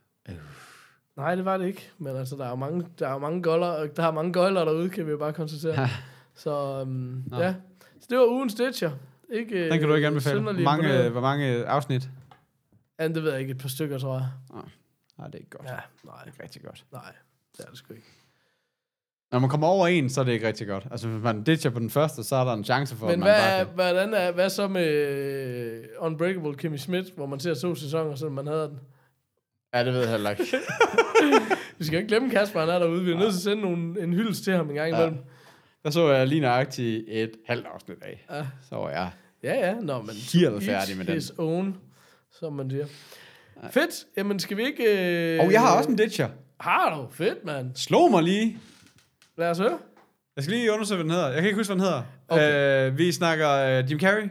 nej, 1.17 1.35
det 1.35 1.45
var 1.45 1.57
det 1.57 1.67
ikke. 1.67 1.89
Men 1.97 2.15
altså, 2.15 2.35
der 2.35 2.45
er 2.45 2.49
jo 2.49 2.55
mange, 2.55 2.85
der 2.99 3.07
er 3.07 3.17
mange 3.17 3.41
goller, 3.43 3.87
der 3.87 4.03
er 4.03 4.11
mange 4.11 4.33
gøjler 4.33 4.65
derude, 4.65 4.89
kan 4.89 5.05
vi 5.05 5.11
jo 5.11 5.17
bare 5.17 5.33
konstatere. 5.33 5.87
så 6.39 6.81
um, 6.81 7.23
Nå. 7.27 7.37
ja. 7.39 7.53
Så 7.99 8.07
det 8.09 8.17
var 8.17 8.25
ugens 8.25 8.51
Stitcher. 8.51 8.91
Ikke, 9.33 9.69
Den 9.69 9.79
kan 9.79 9.89
du 9.89 9.95
ikke 9.95 10.07
anbefale. 10.07 10.41
Hvor 10.41 10.53
mange, 10.53 11.09
hvor 11.09 11.21
mange 11.21 11.65
afsnit? 11.65 12.09
Ja, 12.99 13.07
det 13.07 13.23
ved 13.23 13.31
jeg 13.31 13.39
ikke. 13.41 13.51
Et 13.51 13.57
par 13.57 13.69
stykker, 13.69 13.97
tror 13.97 14.13
jeg. 14.13 14.27
Nej, 15.17 15.27
det 15.27 15.35
er 15.35 15.39
ikke 15.39 15.49
godt. 15.49 15.67
Ja, 15.67 15.75
nej, 16.05 16.23
Det 16.25 16.33
er 16.39 16.43
rigtig 16.43 16.61
godt. 16.63 16.85
nej. 16.91 17.01
Det 17.57 17.65
er 17.65 17.69
det 17.69 17.77
sgu 17.77 17.93
ikke. 17.93 18.05
Når 19.31 19.39
man 19.39 19.49
kommer 19.49 19.67
over 19.67 19.87
en, 19.87 20.09
så 20.09 20.21
er 20.21 20.25
det 20.25 20.31
ikke 20.31 20.47
rigtig 20.47 20.67
godt. 20.67 20.87
Altså, 20.91 21.07
hvis 21.07 21.23
man 21.23 21.43
ditcher 21.43 21.71
på 21.71 21.79
den 21.79 21.89
første, 21.89 22.23
så 22.23 22.35
er 22.35 22.43
der 22.43 22.53
en 22.53 22.63
chance 22.63 22.95
for, 22.95 23.05
Men 23.05 23.13
at 23.13 23.19
man 23.19 23.27
hvad, 23.27 23.35
bare 23.41 23.65
kan... 23.65 23.73
hvordan 23.75 24.13
er, 24.13 24.31
hvad 24.31 24.49
så 24.49 24.67
med 24.67 24.87
øh, 24.87 25.83
Unbreakable 25.99 26.55
Kimmy 26.55 26.77
Schmidt, 26.77 27.13
hvor 27.15 27.25
man 27.25 27.39
ser 27.39 27.53
to 27.53 27.75
sæsoner, 27.75 28.15
selvom 28.15 28.33
man 28.33 28.47
havde 28.47 28.67
den? 28.67 28.79
Ja, 29.73 29.85
det 29.85 29.93
ved 29.93 30.01
jeg 30.01 30.09
heller 30.11 30.29
ikke. 30.29 30.43
Vi 31.77 31.85
skal 31.85 31.95
jo 31.95 31.99
ikke 31.99 32.07
glemme 32.07 32.29
Kasper, 32.29 32.59
han 32.59 32.69
er 32.69 32.79
derude. 32.79 33.03
Vi 33.03 33.11
er 33.11 33.17
nødt 33.17 33.31
til 33.31 33.37
at 33.37 33.43
sende 33.43 33.61
nogle, 33.61 34.03
en 34.03 34.13
hyldest 34.13 34.43
til 34.43 34.53
ham 34.53 34.69
en 34.69 34.75
gang 34.75 34.89
imellem. 34.93 35.17
Der 35.83 35.89
så 35.89 36.11
jeg 36.11 36.27
lige 36.27 36.41
nøjagtigt 36.41 37.05
et 37.07 37.31
halvt 37.47 37.65
afsnit 37.73 37.97
af. 38.01 38.25
Ja. 38.31 38.45
Så 38.69 38.75
var 38.75 38.89
jeg 38.89 39.09
Ja, 39.43 39.53
ja. 39.53 39.73
Nå, 39.73 40.01
men 40.01 40.15
helt 40.33 40.63
færdig 40.63 40.97
med 40.97 41.05
den. 41.05 41.13
his 41.13 41.31
own, 41.37 41.77
som 42.39 42.53
man 42.53 42.69
siger. 42.69 42.85
Fedt. 43.71 44.05
Jamen, 44.17 44.39
skal 44.39 44.57
vi 44.57 44.65
ikke... 44.65 44.83
Øh... 45.35 45.39
Og 45.45 45.51
jeg 45.51 45.61
har 45.61 45.77
også 45.77 45.89
en 45.89 45.95
ditcher. 45.95 46.29
Har 46.59 46.95
du? 46.97 47.07
Fedt, 47.11 47.45
mand. 47.45 47.71
Slå 47.75 48.07
mig 48.07 48.23
lige. 48.23 48.57
Lad 49.37 49.49
os 49.49 49.57
høre. 49.57 49.77
Jeg 50.35 50.43
skal 50.43 50.57
lige 50.57 50.71
undersøge, 50.73 50.95
hvad 50.97 51.03
den 51.03 51.11
hedder. 51.11 51.27
Jeg 51.27 51.35
kan 51.35 51.45
ikke 51.45 51.57
huske, 51.57 51.73
hvad 51.73 51.85
den 51.85 51.85
hedder. 51.85 52.03
Okay. 52.27 52.87
Øh, 52.91 52.97
vi 52.97 53.11
snakker 53.11 53.79
uh, 53.79 53.91
Jim 53.91 53.99
Carrey. 53.99 54.29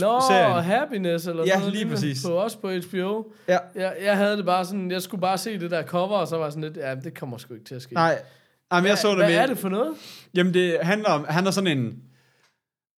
Nå, 0.00 0.20
serien. 0.28 0.64
Happiness 0.64 1.26
eller 1.26 1.44
Ja, 1.46 1.58
noget 1.58 1.72
lige 1.72 1.86
præcis. 1.86 2.26
På, 2.26 2.32
også 2.32 2.58
på 2.58 2.70
HBO. 2.70 3.32
Ja. 3.48 3.58
Jeg, 3.74 3.96
jeg 4.02 4.16
havde 4.16 4.36
det 4.36 4.44
bare 4.44 4.64
sådan, 4.64 4.90
jeg 4.90 5.02
skulle 5.02 5.20
bare 5.20 5.38
se 5.38 5.58
det 5.58 5.70
der 5.70 5.82
cover, 5.82 6.16
og 6.18 6.28
så 6.28 6.36
var 6.36 6.44
jeg 6.44 6.52
sådan 6.52 6.64
lidt, 6.72 6.76
ja, 6.76 6.94
det 6.94 7.18
kommer 7.18 7.38
sgu 7.38 7.54
ikke 7.54 7.66
til 7.66 7.74
at 7.74 7.82
ske. 7.82 7.94
Nej. 7.94 8.18
Jamen, 8.72 8.88
jeg 8.88 8.98
så 8.98 9.08
det 9.08 9.16
Hvad 9.16 9.26
med. 9.28 9.34
er 9.36 9.46
det 9.46 9.58
for 9.58 9.68
noget? 9.68 9.92
Jamen, 10.34 10.54
det 10.54 10.78
handler 10.82 11.08
om, 11.08 11.24
han 11.28 11.46
er 11.46 11.50
sådan 11.50 11.78
en, 11.78 12.02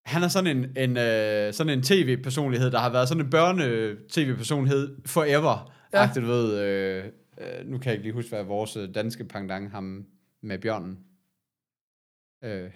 han 0.07 0.23
er 0.23 0.29
sådan 0.29 0.57
en, 0.57 0.66
en 0.77 0.97
øh, 0.97 1.53
sådan 1.55 1.73
en 1.79 1.83
tv-personlighed, 1.83 2.70
der 2.70 2.79
har 2.79 2.91
været 2.91 3.09
sådan 3.09 3.25
en 3.25 3.31
børne-tv-personlighed 3.31 4.97
forever. 5.07 5.73
Ja. 5.93 6.01
Ja. 6.03 6.11
du 6.14 6.20
ved, 6.20 6.61
øh, 6.61 7.05
øh, 7.41 7.66
nu 7.66 7.79
kan 7.79 7.87
jeg 7.87 7.93
ikke 7.93 8.03
lige 8.05 8.12
huske, 8.14 8.29
hvad 8.31 8.45
vores 8.45 8.77
øh, 8.77 8.95
danske 8.95 9.25
pangdang 9.25 9.70
ham 9.70 10.05
med 10.43 10.59
bjørnen. 10.59 10.99
Øh, 12.45 12.70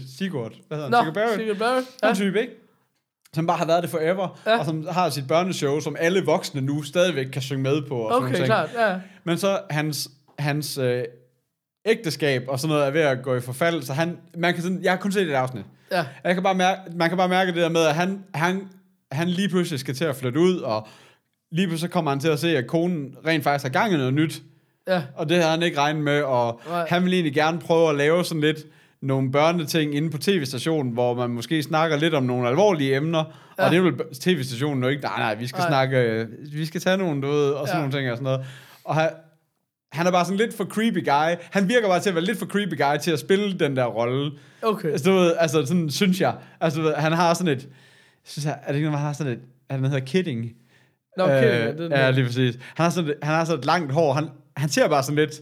Sigurd, 0.18 0.52
hvad 0.68 0.78
hedder 0.78 0.96
han? 0.96 1.04
Sigurd 1.04 1.14
Barrett. 1.14 1.40
Sigurd 1.42 1.56
Barrett. 1.58 1.86
Ja. 2.02 2.06
Ja. 2.06 2.10
En 2.12 2.16
type, 2.16 2.40
ikke? 2.40 2.52
Som 3.34 3.46
bare 3.46 3.56
har 3.58 3.66
været 3.66 3.82
det 3.82 3.90
forever, 3.90 4.40
Ja. 4.46 4.58
og 4.58 4.64
som 4.64 4.86
har 4.90 5.10
sit 5.10 5.28
børneshow, 5.28 5.80
som 5.80 5.96
alle 5.98 6.24
voksne 6.24 6.60
nu 6.60 6.82
stadigvæk 6.82 7.26
kan 7.26 7.42
synge 7.42 7.62
med 7.62 7.82
på. 7.88 7.94
Og 7.96 8.12
sådan 8.12 8.24
Okay, 8.24 8.34
ting. 8.36 8.46
klart. 8.46 8.70
Ja. 8.74 9.00
Men 9.24 9.38
så 9.38 9.60
hans, 9.70 10.10
hans 10.38 10.78
øh, 10.78 11.04
ægteskab 11.86 12.44
og 12.48 12.58
sådan 12.60 12.72
noget 12.74 12.86
er 12.86 12.90
ved 12.90 13.00
at 13.00 13.22
gå 13.22 13.34
i 13.36 13.40
forfald, 13.40 13.82
så 13.82 13.92
han, 13.92 14.16
man 14.36 14.54
kan 14.54 14.62
sådan, 14.62 14.80
jeg 14.82 14.92
har 14.92 14.98
kun 14.98 15.12
set 15.12 15.28
et 15.28 15.32
afsnit. 15.34 15.64
Ja. 15.92 16.04
Jeg 16.24 16.34
kan 16.34 16.42
bare 16.42 16.54
mærke, 16.54 16.80
man 16.96 17.08
kan 17.08 17.18
bare 17.18 17.28
mærke 17.28 17.52
det 17.52 17.62
der 17.62 17.68
med, 17.68 17.80
at 17.80 17.94
han, 17.94 18.24
han, 18.34 18.68
han 19.12 19.28
lige 19.28 19.48
pludselig 19.48 19.80
skal 19.80 19.94
til 19.94 20.04
at 20.04 20.16
flytte 20.16 20.40
ud, 20.40 20.56
og 20.58 20.88
lige 21.52 21.66
pludselig 21.68 21.90
kommer 21.90 22.10
han 22.10 22.20
til 22.20 22.28
at 22.28 22.38
se, 22.38 22.56
at 22.58 22.66
konen 22.66 23.16
rent 23.26 23.44
faktisk 23.44 23.62
har 23.64 23.80
gang 23.80 23.94
i 23.94 23.96
noget 23.96 24.14
nyt, 24.14 24.42
Ja. 24.88 25.02
og 25.16 25.28
det 25.28 25.36
havde 25.36 25.50
han 25.50 25.62
ikke 25.62 25.78
regnet 25.78 26.02
med, 26.02 26.22
og 26.22 26.60
Nej. 26.68 26.86
Han 26.88 27.04
vil 27.04 27.12
egentlig 27.14 27.34
gerne 27.34 27.58
prøve 27.58 27.90
at 27.90 27.94
lave 27.96 28.24
sådan 28.24 28.40
lidt 28.40 28.58
nogle 29.02 29.32
børneting 29.32 29.94
inde 29.94 30.10
på 30.10 30.18
tv-stationen, 30.18 30.92
hvor 30.92 31.14
man 31.14 31.30
måske 31.30 31.62
snakker 31.62 31.96
lidt 31.96 32.14
om 32.14 32.22
nogle 32.22 32.48
alvorlige 32.48 32.96
emner, 32.96 33.24
ja. 33.58 33.64
Og 33.64 33.70
det 33.70 33.84
vil 33.84 33.92
tv-stationen 34.20 34.82
jo 34.82 34.88
ikke, 34.88 35.02
nej, 35.02 35.18
nej, 35.18 35.34
vi 35.34 35.46
skal 35.46 35.58
Nej. 35.58 35.68
snakke, 35.68 35.98
øh, 35.98 36.28
vi 36.52 36.66
skal 36.66 36.80
tage 36.80 36.96
nogle, 36.96 37.22
du 37.22 37.26
ved, 37.26 37.50
og 37.50 37.66
sådan 37.68 37.80
ja. 37.82 37.86
nogle 37.86 37.98
ting 37.98 38.10
og 38.10 38.16
sådan 38.16 38.24
noget. 38.24 38.46
Og 38.84 38.94
han, 39.92 40.06
er 40.06 40.10
bare 40.10 40.24
sådan 40.24 40.38
lidt 40.38 40.56
for 40.56 40.64
creepy 40.64 41.04
guy. 41.04 41.36
Han 41.50 41.68
virker 41.68 41.88
bare 41.88 42.00
til 42.00 42.08
at 42.08 42.14
være 42.14 42.24
lidt 42.24 42.38
for 42.38 42.46
creepy 42.46 42.78
guy 42.82 42.98
til 43.02 43.10
at 43.10 43.18
spille 43.18 43.58
den 43.58 43.76
der 43.76 43.84
rolle. 43.84 44.30
Okay. 44.62 44.88
Altså, 44.90 45.10
du 45.10 45.16
ved, 45.16 45.34
altså 45.38 45.66
sådan 45.66 45.90
synes 45.90 46.20
jeg. 46.20 46.34
Altså, 46.60 46.80
ved, 46.82 46.94
han 46.94 47.12
har 47.12 47.34
sådan 47.34 47.52
et, 47.52 47.68
synes 48.24 48.44
jeg, 48.46 48.58
er 48.62 48.66
det 48.68 48.74
ikke 48.74 48.86
noget, 48.88 48.98
han 48.98 49.06
har 49.06 49.12
sådan 49.12 49.32
et, 49.32 49.38
han 49.70 49.84
hedder 49.84 50.00
Kidding. 50.00 50.52
Nå, 51.16 51.24
okay. 51.24 51.60
Øh, 51.62 51.66
er 51.68 51.72
den 51.72 51.92
ja, 51.92 52.10
lige 52.10 52.24
præcis. 52.26 52.54
Han 52.74 52.84
har 52.84 52.90
sådan, 52.90 53.10
et- 53.10 53.16
han 53.22 53.34
har 53.34 53.44
sådan 53.44 53.58
et 53.58 53.64
langt 53.64 53.92
hår. 53.92 54.12
Han, 54.12 54.28
han 54.56 54.68
ser 54.68 54.88
bare 54.88 55.02
sådan 55.02 55.16
lidt 55.16 55.40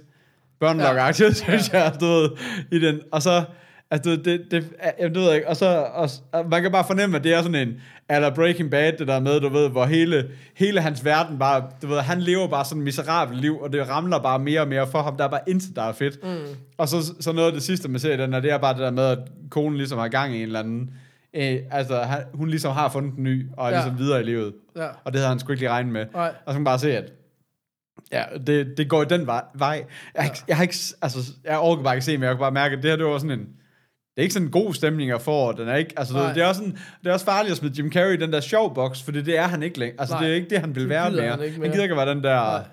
børnelok-agtigt, 0.64 1.24
ja. 1.24 1.32
synes 1.56 1.72
jeg, 1.72 1.92
du 2.00 2.06
ved, 2.06 2.30
i 2.72 2.78
den. 2.78 3.00
Og 3.12 3.22
så, 3.22 3.44
altså, 3.90 4.10
ved, 4.10 4.18
det, 4.18 4.50
det, 4.50 4.72
jeg 5.00 5.14
ved 5.14 5.34
ikke, 5.34 5.48
og 5.48 5.56
så, 5.56 5.66
og, 5.94 6.10
og, 6.32 6.48
man 6.48 6.62
kan 6.62 6.72
bare 6.72 6.84
fornemme, 6.86 7.16
at 7.16 7.24
det 7.24 7.34
er 7.34 7.42
sådan 7.42 7.68
en, 7.68 7.80
eller 8.10 8.34
Breaking 8.34 8.70
Bad, 8.70 8.92
det 8.92 9.08
der 9.08 9.20
med, 9.20 9.40
du 9.40 9.48
ved, 9.48 9.68
hvor 9.68 9.84
hele, 9.84 10.30
hele 10.54 10.80
hans 10.80 11.04
verden 11.04 11.38
bare, 11.38 11.64
du 11.82 11.86
ved, 11.86 12.00
han 12.00 12.20
lever 12.20 12.48
bare 12.48 12.64
sådan 12.64 12.78
et 12.78 12.84
miserabelt 12.84 13.40
liv, 13.40 13.58
og 13.60 13.72
det 13.72 13.88
ramler 13.88 14.18
bare 14.18 14.38
mere 14.38 14.60
og 14.60 14.68
mere 14.68 14.86
for 14.86 15.02
ham. 15.02 15.16
Der 15.16 15.24
er 15.24 15.28
bare 15.28 15.40
intet, 15.48 15.76
der 15.76 15.82
er 15.82 15.92
fedt. 15.92 16.24
Mm. 16.24 16.56
Og 16.78 16.88
så, 16.88 17.14
så 17.20 17.32
noget 17.32 17.46
af 17.46 17.52
det 17.52 17.62
sidste, 17.62 17.88
man 17.88 18.00
ser 18.00 18.14
i 18.14 18.16
den, 18.16 18.34
og 18.34 18.42
det 18.42 18.52
er 18.52 18.58
bare 18.58 18.72
det 18.74 18.80
der 18.80 18.90
med, 18.90 19.04
at 19.04 19.18
konen 19.50 19.76
ligesom 19.76 19.98
har 19.98 20.08
gang 20.08 20.34
i 20.34 20.36
en 20.36 20.42
eller 20.42 20.60
anden, 20.60 20.90
øh, 21.34 21.56
altså, 21.70 21.98
han, 21.98 22.22
hun 22.34 22.48
ligesom 22.48 22.72
har 22.72 22.88
fundet 22.88 23.16
en 23.16 23.24
ny, 23.24 23.46
og 23.56 23.66
er 23.66 23.70
Ja. 23.70 23.76
ligesom 23.76 23.98
videre 23.98 24.20
i 24.20 24.24
livet. 24.24 24.52
Ja. 24.76 24.86
Og 25.04 25.12
det 25.12 25.14
havde 25.14 25.28
han 25.28 25.38
sgu 25.38 25.52
ikke 25.52 25.62
lige 25.62 25.70
regnet 25.70 25.92
med. 25.92 26.06
Nej. 26.14 26.28
Og 26.28 26.34
så 26.46 26.52
kan 26.52 26.60
man 26.60 26.64
bare 26.64 26.78
se, 26.78 26.96
at 26.96 27.12
ja, 28.12 28.24
det, 28.46 28.74
det 28.76 28.88
går 28.88 29.02
i 29.02 29.06
den 29.06 29.26
vej. 29.26 29.42
Jeg, 29.60 29.84
ja. 30.16 30.28
jeg 30.48 30.56
har 30.56 30.62
ikke, 30.62 30.76
altså, 31.02 31.32
jeg 31.44 31.58
overgår 31.58 31.82
bare 31.82 31.94
ikke 31.94 32.04
se, 32.04 32.12
men 32.18 32.22
jeg 32.22 32.30
kan 32.30 32.38
bare 32.38 32.50
mærke, 32.52 32.76
at 32.76 32.82
det 32.82 32.90
her, 32.90 32.96
det 32.96 33.06
var 33.06 33.18
sådan 33.18 33.30
en, 33.30 33.38
det 33.40 33.48
er 34.20 34.22
ikke 34.22 34.32
sådan 34.32 34.46
en 34.46 34.52
god 34.52 34.74
stemning, 34.74 35.10
jeg 35.10 35.20
får. 35.20 35.52
Den 35.52 35.68
er 35.68 35.76
ikke, 35.76 35.94
altså, 35.96 36.14
Nej. 36.14 36.26
det, 36.26 36.34
det, 36.34 36.42
er 36.42 36.46
også 36.46 36.58
sådan, 36.58 36.78
det 37.02 37.08
er 37.08 37.12
også 37.12 37.24
farligt 37.24 37.50
at 37.52 37.56
smide 37.58 37.74
Jim 37.78 37.92
Carrey 37.92 38.12
i 38.14 38.16
den 38.16 38.32
der 38.32 38.40
show 38.40 38.68
box, 38.74 39.02
for 39.02 39.12
det, 39.12 39.26
det 39.26 39.38
er 39.38 39.46
han 39.46 39.62
ikke 39.62 39.78
længere. 39.78 40.00
Altså, 40.00 40.14
Nej. 40.14 40.22
det 40.24 40.30
er 40.30 40.34
ikke 40.34 40.50
det, 40.50 40.58
han 40.58 40.74
vil 40.74 40.82
Det 40.82 40.88
være 40.90 41.10
mere. 41.10 41.30
han 41.30 41.42
ikke 41.42 41.58
mere. 41.58 41.66
Han 41.66 41.72
gider 41.72 41.82
ikke 41.82 41.92
at 41.92 42.06
være 42.06 42.14
den 42.14 42.24
der 42.24 42.34
Nej. 42.40 42.64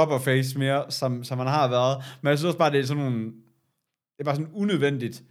rubber 0.00 0.18
face 0.18 0.58
mere, 0.58 0.84
som, 0.88 1.24
som 1.24 1.38
han 1.38 1.46
har 1.48 1.68
været. 1.68 2.04
Men 2.22 2.30
jeg 2.30 2.38
synes 2.38 2.46
også 2.48 2.58
bare, 2.58 2.72
det 2.72 2.80
er 2.80 2.84
sådan 2.84 3.02
nogle, 3.02 3.24
det 3.24 4.20
er 4.20 4.24
bare 4.24 4.34
sådan 4.34 4.50
unødvendigt 4.54 5.22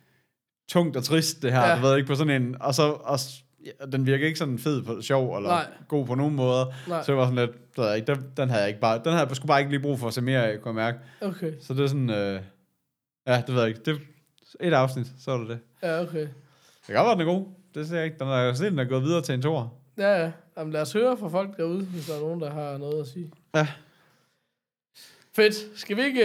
tungt 0.70 0.98
og 0.98 1.04
trist, 1.04 1.42
det 1.42 1.52
her. 1.52 1.68
Ja. 1.70 1.76
Du 1.76 1.82
ved 1.82 1.98
ikke, 1.98 2.08
på 2.08 2.16
sådan 2.16 2.42
en, 2.42 2.56
og 2.60 2.76
så, 2.76 2.84
og, 2.92 3.20
ja, 3.66 3.86
den 3.92 4.06
virker 4.06 4.26
ikke 4.26 4.40
sådan 4.40 4.60
fed 4.60 4.84
på 4.84 5.02
sjov, 5.02 5.38
eller 5.38 5.50
Nej. 5.50 5.66
God 5.88 6.06
på 6.06 6.16
nogen 6.16 6.36
måder. 6.36 6.66
Nej. 6.88 7.04
Så 7.04 7.12
jeg 7.12 7.18
var 7.18 7.26
sådan 7.26 7.40
lidt, 7.40 7.76
det 7.76 7.84
jeg 7.86 7.96
ikke, 7.96 8.14
den, 8.14 8.24
den 8.38 8.50
havde 8.50 8.62
jeg 8.62 8.70
ikke 8.70 8.82
bare, 8.82 8.98
den 9.04 9.12
havde 9.14 9.28
jeg 9.28 9.36
sgu 9.36 9.48
bare 9.48 9.60
ikke 9.60 9.72
lige 9.72 9.82
brug 9.82 10.00
for 10.00 10.08
at 10.08 10.14
se 10.14 10.22
mere 10.22 10.48
af, 10.52 10.62
kunne 10.62 10.82
jeg 10.82 10.94
mærke. 10.94 10.98
Okay. 11.22 11.54
Så 11.62 11.74
det 11.74 11.84
er 11.84 11.88
sådan, 11.88 12.10
øh, 12.10 12.42
ja, 13.28 13.42
det 13.48 13.56
ved 13.56 13.62
jeg 13.62 13.70
ikke. 13.70 13.82
Det, 13.86 14.00
et 14.60 14.74
afsnit, 14.74 15.08
så 15.20 15.32
er 15.32 15.38
det 15.38 15.48
det. 15.50 15.60
Ja, 15.84 16.02
okay. 16.02 16.20
Det 16.22 16.30
kan 16.88 16.96
godt 16.96 17.06
være, 17.06 17.14
den 17.14 17.22
er 17.22 17.40
god. 17.40 17.46
Det 17.76 17.88
ser 17.88 17.96
jeg 17.96 18.06
ikke. 18.06 18.20
Den 18.20 18.28
er 18.28 18.42
jo 18.44 18.54
den 18.54 18.80
er 18.80 18.84
gået 18.84 19.04
videre 19.04 19.22
til 19.22 19.34
en 19.36 19.42
tor. 19.42 19.74
Ja, 19.98 20.22
ja. 20.24 20.32
Jamen, 20.58 20.74
lad 20.74 20.82
os 20.82 20.94
høre 20.94 21.18
fra 21.18 21.28
folk 21.30 21.58
derude, 21.58 21.84
hvis 21.86 22.06
der 22.06 22.16
er 22.16 22.20
nogen, 22.20 22.42
der 22.42 22.52
har 22.52 22.78
noget 22.78 23.02
at 23.02 23.08
sige. 23.08 23.32
Ja. 23.56 23.68
Fedt. 25.36 25.80
Skal 25.80 25.98
vi 25.98 26.02
ikke 26.02 26.24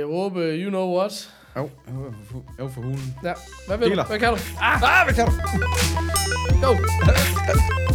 øh, 0.00 0.08
råbe 0.08 0.40
you 0.40 0.68
know 0.70 0.96
what? 0.98 1.34
Jo, 1.56 1.70
jo, 1.88 2.14
for- 2.24 2.44
jo 2.58 2.68
for 2.68 2.80
hulen. 2.82 3.14
Ja. 3.24 3.32
Hvad 3.66 3.78
vil 3.78 3.96
du? 3.96 4.02
Hvad 4.02 4.18
kan 4.18 4.28
du? 4.28 4.38
Ah, 4.60 5.04
hvad 5.06 5.14
kan 5.14 5.26
du? 5.26 5.32
Go! 6.66 6.74